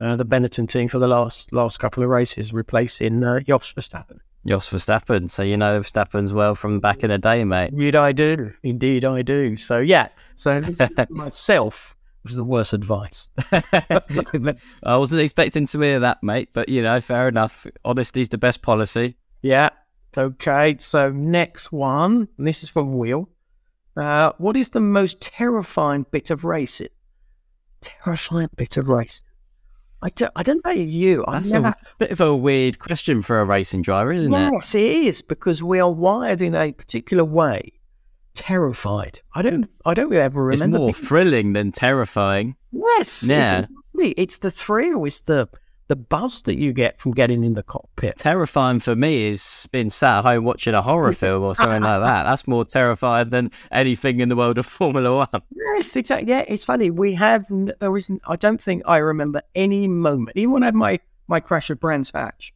uh, 0.00 0.16
the 0.16 0.24
Benetton 0.24 0.68
team 0.68 0.88
for 0.88 0.98
the 0.98 1.08
last 1.08 1.52
last 1.52 1.78
couple 1.78 2.02
of 2.02 2.08
races, 2.08 2.52
replacing 2.52 3.22
uh, 3.22 3.40
Jos 3.40 3.72
Verstappen. 3.74 4.18
Jos 4.46 4.70
Verstappen. 4.70 5.30
So 5.30 5.42
you 5.42 5.56
know 5.56 5.78
Verstappen's 5.78 6.32
well 6.32 6.54
from 6.54 6.80
back 6.80 7.04
in 7.04 7.10
the 7.10 7.18
day, 7.18 7.44
mate. 7.44 7.70
Indeed, 7.72 7.96
I 7.96 8.12
do. 8.12 8.52
Indeed, 8.62 9.04
I 9.04 9.22
do. 9.22 9.56
So 9.56 9.78
yeah. 9.78 10.08
So 10.34 10.62
myself 11.10 11.96
was 12.24 12.36
the 12.36 12.44
worst 12.44 12.72
advice. 12.72 13.30
I 13.52 14.96
wasn't 14.96 15.20
expecting 15.20 15.66
to 15.66 15.80
hear 15.80 16.00
that, 16.00 16.22
mate. 16.22 16.50
But 16.52 16.68
you 16.68 16.82
know, 16.82 17.00
fair 17.00 17.28
enough. 17.28 17.66
Honesty's 17.84 18.28
the 18.28 18.38
best 18.38 18.62
policy. 18.62 19.16
Yeah. 19.42 19.70
Okay. 20.16 20.76
So 20.78 21.10
next 21.10 21.70
one. 21.72 22.28
this 22.38 22.62
is 22.62 22.70
from 22.70 22.96
Will. 22.96 23.28
Uh, 23.96 24.32
what 24.38 24.56
is 24.56 24.70
the 24.70 24.80
most 24.80 25.20
terrifying 25.20 26.06
bit 26.10 26.30
of 26.30 26.44
racing? 26.44 26.88
Terrifying 27.82 28.48
bit 28.56 28.76
of 28.76 28.88
racing. 28.88 29.26
I 30.04 30.08
don't, 30.08 30.32
I 30.34 30.42
don't 30.42 30.64
know 30.64 30.72
you. 30.72 31.24
I 31.28 31.34
That's 31.34 31.52
never... 31.52 31.68
a 31.68 31.76
bit 31.98 32.10
of 32.10 32.20
a 32.20 32.34
weird 32.34 32.78
question 32.78 33.22
for 33.22 33.40
a 33.40 33.44
racing 33.44 33.82
driver, 33.82 34.10
isn't 34.10 34.32
yes, 34.32 34.50
it? 34.50 34.54
Yes, 34.54 34.74
it 34.74 35.06
is 35.06 35.22
because 35.22 35.62
we 35.62 35.78
are 35.78 35.92
wired 35.92 36.42
in 36.42 36.54
a 36.56 36.72
particular 36.72 37.24
way. 37.24 37.72
Terrified. 38.34 39.20
I 39.34 39.42
don't. 39.42 39.68
I 39.84 39.94
don't 39.94 40.12
ever 40.12 40.42
remember. 40.42 40.76
It's 40.76 40.80
more 40.80 40.92
being... 40.92 41.06
thrilling 41.06 41.52
than 41.52 41.70
terrifying. 41.70 42.56
Yes. 42.72 43.28
Yeah. 43.28 43.66
It's, 43.94 44.14
it's 44.16 44.36
the 44.38 44.50
thrill. 44.50 45.04
It's 45.04 45.20
the 45.20 45.48
the 45.92 45.96
buzz 45.96 46.40
that 46.40 46.56
you 46.56 46.72
get 46.72 46.98
from 46.98 47.12
getting 47.12 47.44
in 47.44 47.52
the 47.52 47.62
cockpit. 47.62 48.16
Terrifying 48.16 48.80
for 48.80 48.96
me 48.96 49.28
is 49.28 49.68
being 49.72 49.90
sat 49.90 50.20
at 50.20 50.24
home 50.24 50.42
watching 50.42 50.72
a 50.72 50.80
horror 50.80 51.12
film 51.22 51.42
or 51.42 51.54
something 51.54 51.82
like 51.82 52.00
that. 52.00 52.22
That's 52.22 52.48
more 52.48 52.64
terrifying 52.64 53.28
than 53.28 53.50
anything 53.70 54.20
in 54.20 54.30
the 54.30 54.36
world 54.36 54.56
of 54.56 54.64
Formula 54.64 55.14
One. 55.14 55.42
Yes, 55.54 55.94
exactly. 55.94 56.30
Yeah, 56.30 56.46
it's 56.48 56.64
funny. 56.64 56.90
We 56.90 57.12
have 57.12 57.44
there 57.78 57.94
isn't. 57.94 58.22
I 58.26 58.36
don't 58.36 58.62
think 58.62 58.82
I 58.86 58.96
remember 58.96 59.42
any 59.54 59.86
moment, 59.86 60.34
even 60.34 60.52
when 60.52 60.62
I 60.62 60.68
had 60.68 60.74
my 60.74 60.98
my 61.28 61.40
crash 61.40 61.70
at 61.70 61.78
Brands 61.78 62.10
Hatch. 62.10 62.54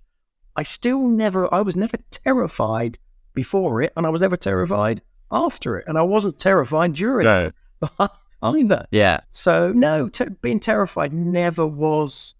I 0.56 0.62
still 0.62 1.06
never. 1.06 1.52
I 1.52 1.60
was 1.60 1.76
never 1.76 1.98
terrified 2.10 2.96
before 3.34 3.82
it, 3.82 3.92
and 3.98 4.06
I 4.06 4.08
was 4.08 4.22
never 4.22 4.38
terrified 4.38 5.02
after 5.30 5.76
it, 5.76 5.84
and 5.86 5.98
I 5.98 6.02
wasn't 6.02 6.38
terrified 6.38 6.94
during 6.94 7.26
no. 7.26 7.52
it 7.82 8.10
either. 8.42 8.86
Yeah. 8.90 9.20
So 9.28 9.72
no, 9.72 10.08
t- 10.08 10.24
being 10.40 10.58
terrified 10.58 11.12
never 11.12 11.66
was 11.66 12.34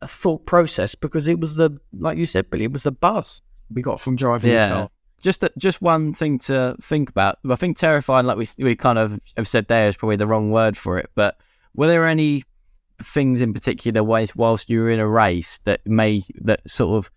a 0.00 0.08
thought 0.08 0.46
process 0.46 0.94
because 0.94 1.28
it 1.28 1.40
was 1.40 1.56
the 1.56 1.78
like 1.92 2.18
you 2.18 2.26
said, 2.26 2.50
Billy, 2.50 2.64
it 2.64 2.72
was 2.72 2.82
the 2.82 2.92
buzz 2.92 3.42
we 3.70 3.82
got 3.82 4.00
from 4.00 4.16
driving 4.16 4.52
yeah. 4.52 4.68
the 4.68 4.74
car. 4.74 4.90
Just 5.20 5.44
just 5.58 5.82
one 5.82 6.14
thing 6.14 6.38
to 6.40 6.76
think 6.80 7.10
about. 7.10 7.38
I 7.48 7.56
think 7.56 7.76
terrifying, 7.76 8.26
like 8.26 8.36
we 8.36 8.46
we 8.58 8.76
kind 8.76 8.98
of 8.98 9.18
have 9.36 9.48
said 9.48 9.66
there, 9.68 9.88
is 9.88 9.96
probably 9.96 10.16
the 10.16 10.26
wrong 10.26 10.50
word 10.50 10.76
for 10.76 10.98
it. 10.98 11.10
But 11.14 11.38
were 11.74 11.88
there 11.88 12.06
any 12.06 12.44
things 13.02 13.40
in 13.40 13.52
particular 13.52 14.02
ways 14.02 14.34
whilst 14.34 14.70
you 14.70 14.80
were 14.80 14.90
in 14.90 15.00
a 15.00 15.08
race 15.08 15.58
that 15.64 15.86
may 15.86 16.22
that 16.40 16.68
sort 16.68 16.96
of 16.96 17.10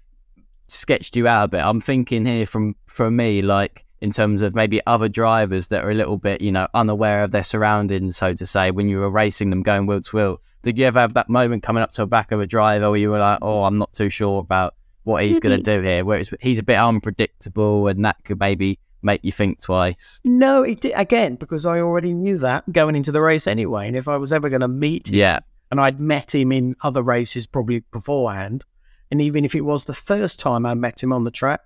sketched 0.68 1.16
you 1.16 1.28
out 1.28 1.46
a 1.46 1.48
bit? 1.50 1.62
I'm 1.64 1.82
thinking 1.82 2.26
here 2.26 2.48
from 2.48 2.76
for 2.88 3.12
me, 3.12 3.44
like 3.44 3.86
in 4.02 4.10
terms 4.10 4.42
of 4.42 4.56
maybe 4.56 4.82
other 4.88 5.08
drivers 5.08 5.68
that 5.68 5.84
are 5.84 5.92
a 5.92 5.96
little 5.96 6.18
bit, 6.18 6.42
you 6.42 6.52
know, 6.52 6.68
unaware 6.74 7.24
of 7.24 7.30
their 7.30 7.44
surroundings, 7.44 8.18
so 8.18 8.34
to 8.34 8.46
say, 8.48 8.72
when 8.72 8.90
you 8.90 8.98
were 8.98 9.12
racing 9.12 9.52
them 9.52 9.62
going 9.62 9.86
wheel 9.86 10.02
to 10.02 10.16
wheel. 10.16 10.42
Did 10.64 10.78
you 10.78 10.86
ever 10.86 11.00
have 11.00 11.16
that 11.16 11.30
moment 11.30 11.64
coming 11.64 11.82
up 11.84 11.92
to 11.92 12.02
the 12.02 12.08
back 12.08 12.32
of 12.32 12.40
a 12.40 12.48
driver 12.48 12.90
where 12.90 13.00
you 13.00 13.10
were 13.10 13.20
like, 13.20 13.40
oh, 13.42 13.64
I'm 13.64 13.78
not 13.78 13.94
too 13.94 14.10
sure 14.10 14.40
about 14.40 14.76
what 15.04 15.24
he's 15.24 15.40
going 15.40 15.58
to 15.62 15.64
do 15.64 15.82
here, 15.82 16.06
where 16.06 16.22
he's 16.40 16.60
a 16.60 16.64
bit 16.64 16.78
unpredictable 16.78 17.88
and 17.88 18.06
that 18.06 18.24
could 18.24 18.40
maybe 18.40 18.80
make 19.02 19.24
you 19.24 19.32
think 19.32 19.62
twice? 19.62 20.22
No, 20.24 20.64
it 20.64 20.82
did, 20.82 20.94
again, 20.96 21.36
because 21.36 21.66
I 21.66 21.80
already 21.80 22.14
knew 22.14 22.38
that 22.40 22.72
going 22.72 22.96
into 22.96 23.12
the 23.12 23.22
race 23.22 23.48
anyway. 23.48 23.88
And 23.88 23.96
if 23.96 24.08
I 24.08 24.18
was 24.18 24.32
ever 24.32 24.50
going 24.50 24.62
to 24.62 24.68
meet 24.68 25.10
him, 25.10 25.16
yeah. 25.16 25.40
and 25.72 25.80
I'd 25.80 26.00
met 26.00 26.34
him 26.34 26.52
in 26.52 26.76
other 26.82 27.02
races 27.02 27.48
probably 27.48 27.80
beforehand, 27.92 28.66
and 29.10 29.22
even 29.22 29.44
if 29.44 29.56
it 29.56 29.62
was 29.62 29.86
the 29.86 29.94
first 29.94 30.40
time 30.40 30.66
I 30.66 30.74
met 30.74 31.02
him 31.02 31.12
on 31.12 31.24
the 31.24 31.32
track, 31.32 31.62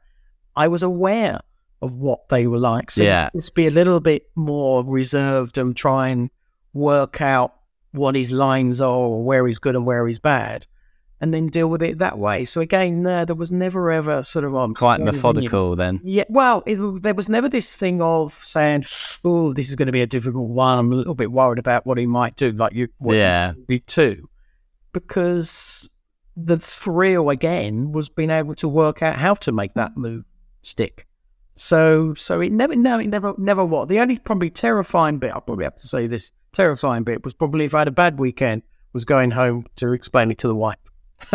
I 0.55 0.67
was 0.67 0.83
aware 0.83 1.41
of 1.81 1.95
what 1.95 2.29
they 2.29 2.47
were 2.47 2.57
like. 2.57 2.89
So 2.89 3.03
yeah. 3.03 3.29
let's 3.33 3.49
be 3.49 3.67
a 3.67 3.71
little 3.71 3.99
bit 3.99 4.29
more 4.35 4.83
reserved 4.83 5.57
and 5.57 5.75
try 5.75 6.07
and 6.09 6.29
work 6.73 7.21
out 7.21 7.53
what 7.95 8.15
his 8.15 8.31
lines 8.31 8.81
are 8.81 8.89
or 8.89 9.23
where 9.23 9.45
he's 9.47 9.59
good 9.59 9.75
and 9.75 9.85
where 9.85 10.07
he's 10.07 10.19
bad 10.19 10.67
and 11.21 11.33
then 11.33 11.47
deal 11.47 11.69
with 11.69 11.81
it 11.81 11.99
that 11.99 12.17
way. 12.17 12.45
So 12.45 12.61
again, 12.61 13.01
no, 13.01 13.25
there 13.25 13.35
was 13.35 13.51
never 13.51 13.91
ever 13.91 14.23
sort 14.23 14.45
of 14.45 14.53
oh, 14.53 14.59
on 14.59 14.73
quite 14.73 14.99
methodical 14.99 15.75
then. 15.75 15.99
Yeah, 16.03 16.25
well, 16.29 16.63
it, 16.65 17.03
there 17.03 17.13
was 17.13 17.29
never 17.29 17.47
this 17.47 17.75
thing 17.75 18.01
of 18.01 18.33
saying, 18.33 18.85
"Oh, 19.23 19.53
this 19.53 19.69
is 19.69 19.75
going 19.75 19.87
to 19.87 19.91
be 19.91 20.01
a 20.01 20.07
difficult 20.07 20.49
one." 20.49 20.77
I'm 20.77 20.91
a 20.91 20.95
little 20.95 21.15
bit 21.15 21.31
worried 21.31 21.59
about 21.59 21.85
what 21.85 21.97
he 21.97 22.05
might 22.05 22.35
do, 22.35 22.51
like 22.51 22.73
you, 22.73 22.89
yeah, 23.01 23.53
be 23.67 23.79
too, 23.79 24.29
because 24.91 25.89
the 26.35 26.57
thrill 26.57 27.29
again 27.29 27.91
was 27.93 28.09
being 28.09 28.29
able 28.29 28.55
to 28.55 28.67
work 28.67 29.01
out 29.01 29.15
how 29.15 29.33
to 29.35 29.51
make 29.51 29.73
that 29.75 29.95
move 29.95 30.25
stick. 30.63 31.07
So, 31.57 32.13
so 32.15 32.41
it 32.41 32.51
never, 32.51 32.75
no, 32.75 32.99
it 32.99 33.07
never, 33.07 33.33
never 33.37 33.63
what. 33.63 33.87
The 33.87 34.01
only 34.01 34.19
probably 34.19 34.49
terrifying 34.49 35.19
bit, 35.19 35.31
I'll 35.31 35.39
probably 35.39 35.63
have 35.63 35.77
to 35.77 35.87
say 35.87 36.05
this 36.05 36.31
terrifying 36.55 37.03
bit 37.03 37.23
was 37.23 37.33
probably 37.33 37.65
if 37.65 37.75
I 37.75 37.79
had 37.79 37.87
a 37.87 37.91
bad 37.91 38.19
weekend, 38.19 38.63
was 38.93 39.05
going 39.05 39.31
home 39.31 39.65
to 39.75 39.91
explain 39.91 40.31
it 40.31 40.37
to 40.39 40.47
the 40.47 40.55
wife. 40.55 40.77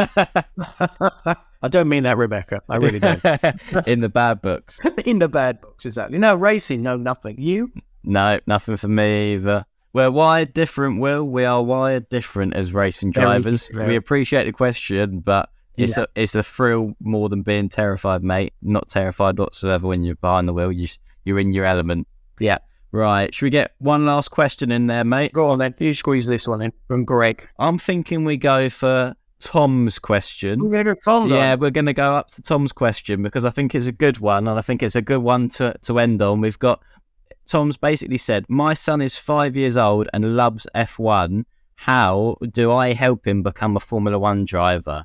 I 1.62 1.68
don't 1.68 1.88
mean 1.88 2.04
that, 2.04 2.16
Rebecca. 2.16 2.62
I 2.68 2.76
really 2.76 3.00
don't. 3.00 3.22
In 3.86 4.00
the 4.00 4.08
bad 4.08 4.40
books. 4.40 4.80
In 5.04 5.18
the 5.18 5.28
bad 5.28 5.60
books, 5.60 5.84
exactly. 5.84 6.18
No 6.18 6.34
racing, 6.34 6.82
no 6.82 6.96
nothing. 6.96 7.36
You? 7.38 7.70
No, 8.02 8.40
nothing 8.46 8.76
for 8.78 8.88
me 8.88 9.34
either. 9.34 9.66
We're 9.92 10.10
wired 10.10 10.54
different, 10.54 11.00
Will. 11.00 11.24
We 11.24 11.44
are 11.44 11.62
wired 11.62 12.08
different 12.08 12.54
as 12.54 12.72
racing 12.72 13.10
drivers. 13.10 13.68
Very, 13.68 13.78
very. 13.78 13.88
We 13.90 13.96
appreciate 13.96 14.44
the 14.44 14.52
question, 14.52 15.18
but 15.20 15.50
it's 15.76 15.96
yeah. 15.96 16.04
a 16.04 16.22
it's 16.22 16.34
a 16.34 16.42
thrill 16.42 16.94
more 17.00 17.28
than 17.28 17.42
being 17.42 17.68
terrified, 17.68 18.22
mate. 18.22 18.54
Not 18.62 18.88
terrified 18.88 19.38
whatsoever 19.38 19.88
when 19.88 20.02
you're 20.02 20.14
behind 20.14 20.48
the 20.48 20.52
wheel. 20.52 20.72
You 20.72 20.88
you're 21.24 21.40
in 21.40 21.52
your 21.52 21.64
element. 21.64 22.06
Yeah. 22.38 22.58
Right. 22.92 23.32
Should 23.32 23.44
we 23.46 23.50
get 23.50 23.74
one 23.78 24.04
last 24.06 24.28
question 24.30 24.72
in 24.72 24.86
there, 24.88 25.04
mate? 25.04 25.32
Go 25.32 25.48
on 25.48 25.58
then. 25.58 25.74
You 25.78 25.94
squeeze 25.94 26.26
this 26.26 26.48
one 26.48 26.60
in 26.62 26.72
from 26.88 27.04
Greg. 27.04 27.48
I'm 27.58 27.78
thinking 27.78 28.24
we 28.24 28.36
go 28.36 28.68
for 28.68 29.14
Tom's 29.38 29.98
question. 29.98 30.68
We're 30.68 30.96
Tom's 30.96 31.30
Yeah, 31.30 31.52
on. 31.52 31.60
we're 31.60 31.70
going 31.70 31.86
to 31.86 31.92
go 31.92 32.14
up 32.14 32.30
to 32.32 32.42
Tom's 32.42 32.72
question 32.72 33.22
because 33.22 33.44
I 33.44 33.50
think 33.50 33.74
it's 33.74 33.86
a 33.86 33.92
good 33.92 34.18
one, 34.18 34.48
and 34.48 34.58
I 34.58 34.62
think 34.62 34.82
it's 34.82 34.96
a 34.96 35.02
good 35.02 35.22
one 35.22 35.48
to, 35.50 35.74
to 35.82 35.98
end 35.98 36.20
on. 36.20 36.40
We've 36.40 36.58
got 36.58 36.82
Tom's 37.46 37.76
basically 37.76 38.18
said, 38.18 38.44
My 38.48 38.74
son 38.74 39.00
is 39.00 39.16
five 39.16 39.56
years 39.56 39.76
old 39.76 40.08
and 40.12 40.36
loves 40.36 40.66
F1. 40.74 41.44
How 41.76 42.36
do 42.52 42.72
I 42.72 42.92
help 42.92 43.26
him 43.26 43.42
become 43.42 43.76
a 43.76 43.80
Formula 43.80 44.18
One 44.18 44.44
driver? 44.44 45.04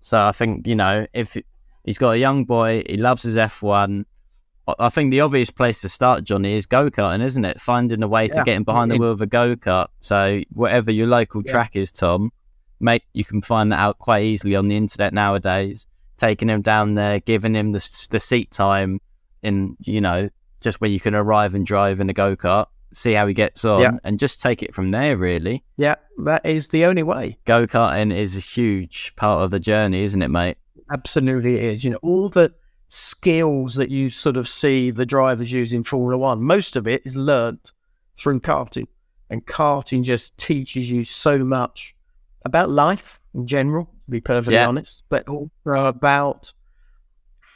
So 0.00 0.20
I 0.20 0.32
think, 0.32 0.66
you 0.66 0.76
know, 0.76 1.06
if 1.12 1.36
he's 1.84 1.98
got 1.98 2.10
a 2.10 2.18
young 2.18 2.44
boy, 2.44 2.84
he 2.86 2.96
loves 2.96 3.24
his 3.24 3.36
F1. 3.36 4.04
I- 4.78 4.88
think 4.90 5.10
the 5.10 5.20
obvious 5.20 5.50
place 5.50 5.80
to 5.82 5.88
start, 5.88 6.24
Johnny, 6.24 6.54
is 6.56 6.66
go 6.66 6.90
karting, 6.90 7.22
isn't 7.22 7.44
it? 7.44 7.60
Finding 7.60 8.02
a 8.02 8.08
way 8.08 8.28
to 8.28 8.42
get 8.44 8.56
him 8.56 8.64
behind 8.64 8.90
the 8.90 8.98
wheel 8.98 9.10
of 9.12 9.20
a 9.22 9.26
go 9.26 9.56
kart. 9.56 9.88
So 10.00 10.40
whatever 10.52 10.90
your 10.90 11.06
local 11.06 11.42
Yeah. 11.44 11.52
track 11.52 11.76
is, 11.76 11.90
Tom, 11.90 12.32
mate, 12.80 13.02
you 13.12 13.24
can 13.24 13.42
find 13.42 13.72
that 13.72 13.78
out 13.78 13.98
quite 13.98 14.24
easily 14.24 14.54
on 14.56 14.68
the 14.68 14.76
internet 14.76 15.12
nowadays. 15.12 15.86
Taking 16.16 16.48
him 16.48 16.62
down 16.62 16.94
there, 16.94 17.20
giving 17.20 17.54
him 17.54 17.72
the 17.72 18.06
the 18.10 18.18
seat 18.20 18.50
time 18.50 19.00
in 19.42 19.76
you 19.84 20.00
know 20.00 20.28
just 20.60 20.80
where 20.80 20.90
you 20.90 20.98
can 20.98 21.14
arrive 21.14 21.54
and 21.54 21.64
drive 21.64 22.00
in 22.00 22.10
a 22.10 22.12
go 22.12 22.34
kart, 22.34 22.66
see 22.92 23.12
how 23.12 23.26
he 23.28 23.34
gets 23.34 23.64
on, 23.64 23.80
Yeah. 23.80 23.90
and 24.02 24.18
just 24.18 24.42
take 24.42 24.60
it 24.62 24.74
from 24.74 24.90
there. 24.90 25.16
Really, 25.16 25.62
Yeah, 25.76 25.94
that 26.24 26.44
is 26.44 26.66
the 26.68 26.84
only 26.86 27.04
way. 27.04 27.36
go 27.44 27.66
karting 27.68 28.12
is 28.12 28.36
a 28.36 28.40
huge 28.40 29.12
part 29.14 29.42
of 29.44 29.52
the 29.52 29.60
journey, 29.60 30.02
isn't 30.02 30.20
it, 30.20 30.28
mate? 30.32 30.56
Absolutely 30.90 31.56
it 31.58 31.64
is. 31.64 31.84
You 31.84 31.90
know, 31.92 31.98
all 32.02 32.28
the 32.28 32.52
skills 32.88 33.74
that 33.74 33.90
you 33.90 34.08
sort 34.08 34.36
of 34.36 34.48
see 34.48 34.90
the 34.90 35.06
drivers 35.06 35.52
use 35.52 35.72
in 35.72 35.82
Formula 35.82 36.16
One, 36.18 36.42
most 36.42 36.76
of 36.76 36.86
it 36.86 37.02
is 37.04 37.16
learnt 37.16 37.72
through 38.16 38.40
karting. 38.40 38.86
And 39.30 39.46
karting 39.46 40.02
just 40.04 40.36
teaches 40.38 40.90
you 40.90 41.04
so 41.04 41.38
much 41.38 41.94
about 42.44 42.70
life 42.70 43.20
in 43.34 43.46
general, 43.46 43.84
to 44.06 44.10
be 44.10 44.20
perfectly 44.20 44.54
Yeah. 44.54 44.68
honest, 44.68 45.02
but 45.10 45.28
also 45.28 45.50
about 45.66 46.52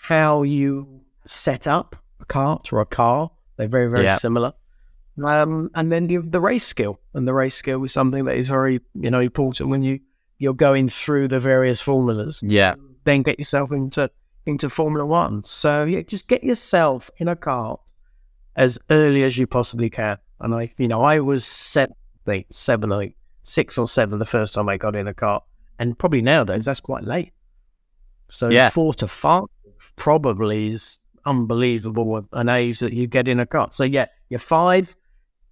how 0.03 0.43
you 0.43 1.01
set 1.25 1.67
up 1.67 1.97
a 2.21 2.25
cart 2.25 2.73
or 2.73 2.81
a 2.81 2.87
car. 2.87 3.31
They're 3.57 3.69
very, 3.69 3.91
very 3.91 4.05
Yeah. 4.05 4.17
similar. 4.17 4.53
Um, 5.23 5.71
and 5.75 5.91
then 5.93 6.09
you, 6.09 6.23
the 6.23 6.41
race 6.41 6.65
skill, 6.65 6.99
and 7.15 7.27
the 7.29 7.35
race 7.35 7.55
skill 7.55 7.83
is 7.85 7.93
something 7.93 8.25
that 8.25 8.37
is 8.37 8.49
very, 8.49 8.81
you 8.95 9.11
know, 9.11 9.21
important 9.21 9.69
when 9.71 9.83
you 9.83 10.01
you're 10.39 10.55
going 10.55 10.89
through 10.89 11.29
the 11.29 11.39
various 11.39 11.81
formulas 11.81 12.41
Yeah, 12.43 12.75
then 13.05 13.23
get 13.23 13.39
yourself 13.39 13.71
into 13.71 14.11
into 14.47 14.69
Formula 14.69 15.05
One. 15.07 15.45
So 15.45 15.85
yeah, 15.85 16.03
just 16.03 16.27
get 16.29 16.43
yourself 16.45 17.11
in 17.19 17.29
a 17.29 17.37
cart 17.37 17.93
as 18.57 18.79
early 18.91 19.23
as 19.23 19.39
you 19.39 19.47
possibly 19.47 19.89
can. 19.91 20.19
And 20.41 20.55
I, 20.55 20.69
you 20.77 20.89
know, 20.89 21.03
I 21.03 21.21
was 21.21 21.45
seven, 21.45 21.95
think, 22.27 22.47
seven, 22.51 22.93
I 22.93 23.15
six 23.43 23.79
or 23.79 23.87
seven 23.89 24.19
the 24.19 24.25
first 24.27 24.55
time 24.55 24.69
I 24.69 24.77
got 24.77 24.95
in 24.97 25.07
a 25.09 25.15
cart, 25.15 25.43
and 25.79 25.99
probably 25.99 26.23
nowadays 26.23 26.65
that's 26.65 26.81
quite 26.81 27.05
late. 27.05 27.33
So 28.29 28.49
Yeah. 28.49 28.71
four 28.71 28.95
to 28.95 29.09
five 29.09 29.45
probably 29.97 30.69
is 30.69 30.99
unbelievable 31.25 32.27
an 32.33 32.49
age 32.49 32.81
that 32.81 32.93
you 32.93 33.07
get 33.07 33.29
in 33.29 33.41
a 33.41 33.47
cart. 33.47 33.75
So 33.75 33.85
yeah, 33.85 34.07
you're 34.29 34.41
five, 34.41 34.95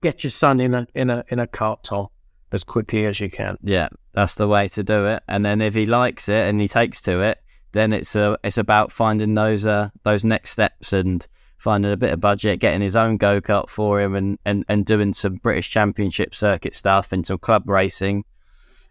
get 0.03 0.25
your 0.25 0.31
son 0.31 0.61
in 0.61 0.75
a 0.75 0.87
in 0.95 1.11
a 1.11 1.25
in 1.29 1.39
a 1.39 1.47
cart, 1.47 1.85
Tom, 1.85 2.09
as 2.53 2.65
quickly 2.65 3.07
as 3.07 3.21
you 3.21 3.31
can. 3.31 3.57
yeah, 3.63 3.89
that's 4.13 4.35
the 4.35 4.49
way 4.49 4.69
to 4.69 4.83
do 4.83 5.07
it. 5.07 5.23
And 5.29 5.45
then 5.45 5.61
if 5.61 5.75
he 5.75 5.87
likes 5.87 6.29
it 6.29 6.49
and 6.49 6.61
he 6.61 6.69
takes 6.69 7.01
to 7.03 7.21
it, 7.21 7.39
then 7.73 7.93
it's 7.93 8.15
a 8.17 8.39
it's 8.45 8.59
about 8.59 8.91
finding 8.93 9.35
those 9.35 9.67
uh 9.67 9.91
those 10.03 10.25
next 10.25 10.51
steps 10.51 10.93
and 10.93 11.27
finding 11.57 11.93
a 11.93 11.97
bit 11.97 12.13
of 12.13 12.21
budget, 12.21 12.59
getting 12.61 12.81
his 12.81 12.97
own 12.97 13.17
go 13.19 13.41
kart 13.41 13.69
for 13.69 14.01
him, 14.01 14.15
and, 14.15 14.39
and 14.45 14.65
and 14.69 14.87
doing 14.87 15.13
some 15.13 15.35
British 15.37 15.71
Championship 15.71 16.35
circuit 16.35 16.75
stuff 16.75 17.13
and 17.13 17.27
some 17.27 17.39
club 17.39 17.69
racing. 17.69 18.25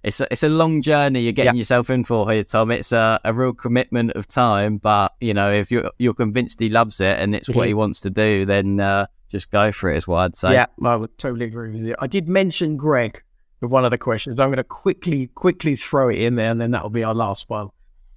It's 0.01 0.21
a, 0.21 0.27
it's 0.31 0.43
a 0.43 0.49
long 0.49 0.81
journey 0.81 1.19
you're 1.21 1.33
getting 1.33 1.55
Yeah. 1.55 1.59
yourself 1.59 1.89
in 1.89 2.05
for 2.05 2.31
here, 2.31 2.43
Tom. 2.45 2.71
It's 2.71 2.93
a, 2.93 3.19
a 3.25 3.33
real 3.33 3.51
commitment 3.53 4.11
of 4.11 4.27
time, 4.27 4.77
but 4.77 5.13
you 5.19 5.33
know 5.33 5.51
if 5.51 5.71
you're 5.71 5.91
you're 5.97 6.13
convinced 6.13 6.59
he 6.61 6.69
loves 6.69 7.01
it 7.01 7.19
and 7.19 7.35
it's 7.35 7.49
what 7.49 7.67
he 7.67 7.73
wants 7.83 7.99
to 8.01 8.09
do, 8.09 8.45
then 8.45 8.79
uh, 8.79 9.07
just 9.29 9.51
go 9.51 9.71
for 9.73 9.91
it. 9.91 9.97
Is 9.97 10.07
what 10.07 10.19
I'd 10.19 10.35
say. 10.37 10.53
Yeah, 10.53 10.67
I 10.83 10.95
would 10.95 11.17
totally 11.17 11.45
agree 11.47 11.71
with 11.71 11.81
you. 11.81 11.95
I 11.99 12.07
did 12.07 12.29
mention 12.29 12.77
Greg 12.77 13.21
with 13.59 13.71
one 13.71 13.83
of 13.83 13.91
the 13.91 13.97
questions. 13.97 14.39
I'm 14.39 14.47
going 14.49 14.55
to 14.57 14.63
quickly, 14.63 15.27
quickly 15.27 15.75
throw 15.75 16.07
it 16.07 16.17
in 16.19 16.35
there, 16.35 16.49
and 16.51 16.61
then 16.61 16.71
that'll 16.71 16.89
be 16.89 17.03
our 17.03 17.13
last 17.13 17.49
one. 17.49 17.69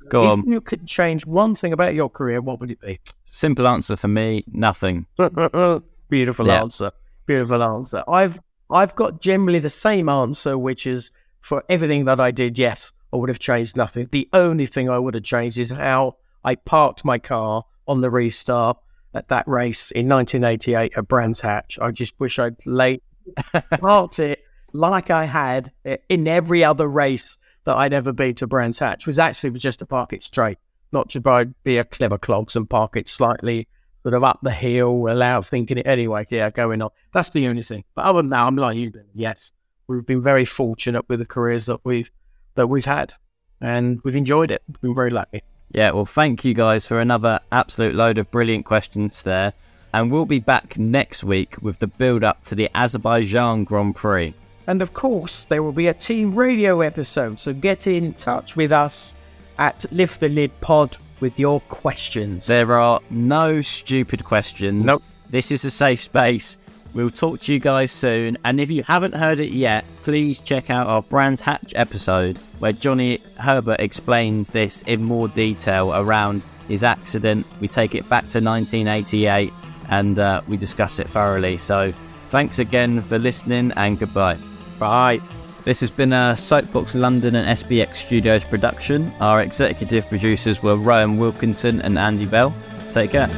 Go 0.09 0.25
if 0.25 0.31
on. 0.33 0.49
you 0.49 0.61
could 0.61 0.87
change 0.87 1.27
one 1.27 1.55
thing 1.55 1.73
about 1.73 1.95
your 1.95 2.09
career, 2.11 2.41
what 2.41 2.61
would 2.61 2.71
it 2.71 2.81
be? 2.81 3.01
Simple 3.25 3.67
answer 3.67 3.97
for 3.97 4.09
me: 4.09 4.45
nothing. 4.53 5.07
Beautiful 6.09 6.47
Yeah. 6.47 6.61
answer. 6.61 6.91
Beautiful 7.27 7.63
answer. 7.63 8.03
I've 8.09 8.41
I've 8.71 8.95
got 8.95 9.21
generally 9.21 9.59
the 9.59 9.71
same 9.71 10.09
answer, 10.09 10.57
which 10.59 10.87
is 10.87 11.11
for 11.41 11.65
everything 11.69 12.05
that 12.07 12.21
I 12.21 12.31
did. 12.31 12.59
Yes, 12.59 12.93
I 13.13 13.17
would 13.17 13.29
have 13.29 13.39
changed 13.39 13.77
nothing. 13.77 14.09
The 14.11 14.29
only 14.33 14.67
thing 14.67 14.89
I 14.89 14.99
would 14.99 15.15
have 15.15 15.25
changed 15.25 15.59
is 15.59 15.71
how 15.71 16.17
I 16.45 16.55
parked 16.55 17.05
my 17.05 17.19
car 17.19 17.65
on 17.87 18.01
the 18.01 18.11
restart 18.11 18.79
at 19.15 19.29
that 19.29 19.47
race 19.47 19.91
in 19.91 20.09
1988 20.09 20.93
at 20.97 21.09
Brands 21.09 21.41
Hatch. 21.41 21.79
I 21.81 21.91
just 21.91 22.19
wish 22.19 22.39
I'd 22.39 22.65
laid 22.67 23.03
parked 23.79 24.19
it 24.19 24.43
like 24.73 25.11
I 25.11 25.25
had 25.25 25.71
in 26.09 26.27
every 26.27 26.65
other 26.65 26.89
race 26.89 27.37
that 27.65 27.77
I'd 27.77 27.93
ever 27.93 28.13
been 28.13 28.35
to 28.37 28.47
Brands 28.47 28.79
Hatch. 28.79 29.07
Was 29.07 29.19
actually 29.19 29.51
was 29.51 29.63
just 29.63 29.81
to 29.81 29.87
park 29.87 30.13
it 30.13 30.23
straight, 30.23 30.59
not 30.93 31.11
to 31.11 31.55
be 31.65 31.79
a 31.79 31.85
clever 31.85 32.19
clogs 32.19 32.57
and 32.57 32.69
park 32.69 32.97
it 32.97 33.09
slightly 33.09 33.69
sort 34.03 34.15
of 34.15 34.25
up 34.25 34.41
the 34.43 34.51
hill, 34.51 35.07
allow 35.09 35.41
thinking 35.43 35.79
it 35.79 35.87
anyway. 35.87 36.27
Yeah, 36.29 36.51
going 36.51 36.83
on. 36.83 36.91
That's 37.13 37.29
the 37.31 37.47
only 37.47 37.63
thing. 37.63 37.85
But 37.95 38.05
other 38.05 38.23
than 38.23 38.31
that, 38.31 38.41
I'm 38.41 38.57
like 38.57 38.77
you. 38.77 38.93
Yes, 39.15 39.53
we've 39.87 40.07
been 40.07 40.23
very 40.23 40.45
fortunate 40.45 41.09
with 41.09 41.21
the 41.21 41.27
careers 41.27 41.67
that 41.67 41.81
we've 41.85 42.11
that 42.55 42.67
we've 42.67 42.85
had, 42.85 43.15
and 43.61 44.01
we've 44.05 44.17
enjoyed 44.17 44.51
it. 44.51 44.63
We've 44.69 44.81
been 44.81 44.95
very 44.95 45.11
lucky. 45.11 45.43
Yeah, 45.71 45.93
well, 45.93 46.05
thank 46.05 46.45
you 46.45 46.53
guys 46.53 46.87
for 46.87 47.01
another 47.01 47.41
absolute 47.51 47.95
load 47.95 48.19
of 48.19 48.31
brilliant 48.31 48.67
questions 48.67 49.23
there. 49.23 49.55
And 49.95 50.11
we'll 50.11 50.27
be 50.27 50.39
back 50.39 50.79
next 50.79 51.23
week 51.23 51.57
with 51.63 51.79
the 51.79 51.87
build 51.87 52.25
up 52.25 52.43
to 52.47 52.55
the 52.55 52.71
Azerbaijan 52.75 53.65
Grand 53.65 53.95
Prix. 53.95 54.35
And 54.67 54.83
of 54.83 54.95
course, 54.95 55.45
there 55.45 55.63
will 55.63 55.73
be 55.73 55.89
a 55.89 55.95
team 55.95 56.35
radio 56.35 56.81
episode. 56.81 57.41
So 57.41 57.53
get 57.53 57.87
in 57.87 58.15
touch 58.15 58.57
with 58.57 58.73
us 58.73 59.13
at 59.59 59.85
Lift 59.91 60.21
the 60.21 60.29
Lid 60.29 60.59
Pod 60.61 60.97
with 61.21 61.39
your 61.39 61.61
questions. 61.63 62.47
There 62.47 62.73
are 62.79 63.01
no 63.11 63.63
stupid 63.63 64.25
questions. 64.25 64.85
Nope. 64.85 65.03
This 65.31 65.51
is 65.51 65.65
a 65.65 65.71
safe 65.71 66.03
space. 66.03 66.57
We'll 66.95 67.11
talk 67.11 67.41
to 67.41 67.53
you 67.55 67.59
guys 67.59 67.91
soon. 67.91 68.37
And 68.45 68.61
if 68.61 68.71
you 68.71 68.83
haven't 68.83 69.15
heard 69.15 69.39
it 69.39 69.53
yet, 69.53 69.85
please 70.03 70.41
check 70.41 70.69
out 70.69 70.87
our 70.87 71.03
Brands 71.03 71.41
Hatch 71.41 71.73
episode 71.75 72.39
where 72.59 72.73
Johnny 72.73 73.21
Herbert 73.39 73.81
explains 73.81 74.51
this 74.51 74.83
in 74.83 75.03
more 75.03 75.29
detail 75.29 75.95
around 75.95 76.43
his 76.69 76.83
accident. 76.83 77.47
We 77.61 77.69
take 77.69 77.95
it 77.95 78.09
back 78.11 78.29
to 78.31 78.41
1988 78.41 79.53
and 79.89 80.19
uh, 80.19 80.43
we 80.49 80.57
discuss 80.57 80.99
it 80.99 81.09
thoroughly. 81.09 81.57
So 81.57 81.95
thanks 82.29 82.59
again 82.59 83.01
for 83.01 83.19
listening 83.19 83.73
and 83.77 83.99
goodbye. 83.99 84.37
Bye. 84.83 85.21
This 85.63 85.79
has 85.79 85.93
been 85.93 86.13
a 86.13 86.37
Soapbox 86.37 86.97
London 86.97 87.37
and 87.37 87.57
SBX 87.57 87.95
Studios 87.95 88.43
production. 88.43 89.13
Our 89.21 89.41
executive 89.41 90.09
producers 90.09 90.61
were 90.61 90.75
Rowan 90.75 91.19
Wilkinson 91.19 91.81
and 91.83 91.97
Andy 91.97 92.27
Bell. 92.27 92.53
Take 92.93 93.13
care. 93.13 93.29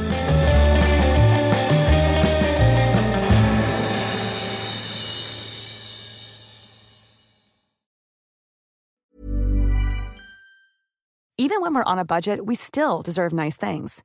Even 11.36 11.60
when 11.60 11.74
we're 11.74 11.84
on 11.84 11.98
a 11.98 12.06
budget, 12.06 12.46
we 12.46 12.54
still 12.54 13.02
deserve 13.02 13.34
nice 13.34 13.58
things. 13.58 14.02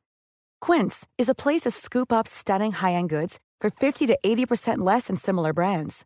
Quince 0.60 1.08
is 1.18 1.30
a 1.30 1.36
place 1.36 1.62
to 1.62 1.72
scoop 1.72 2.12
up 2.12 2.28
stunning 2.28 2.74
high 2.74 2.96
end 2.96 3.08
goods 3.08 3.40
for 3.62 3.70
50 3.70 4.08
to 4.08 4.20
80% 4.26 4.80
less 4.80 5.08
than 5.08 5.16
similar 5.16 5.54
brands. 5.54 6.06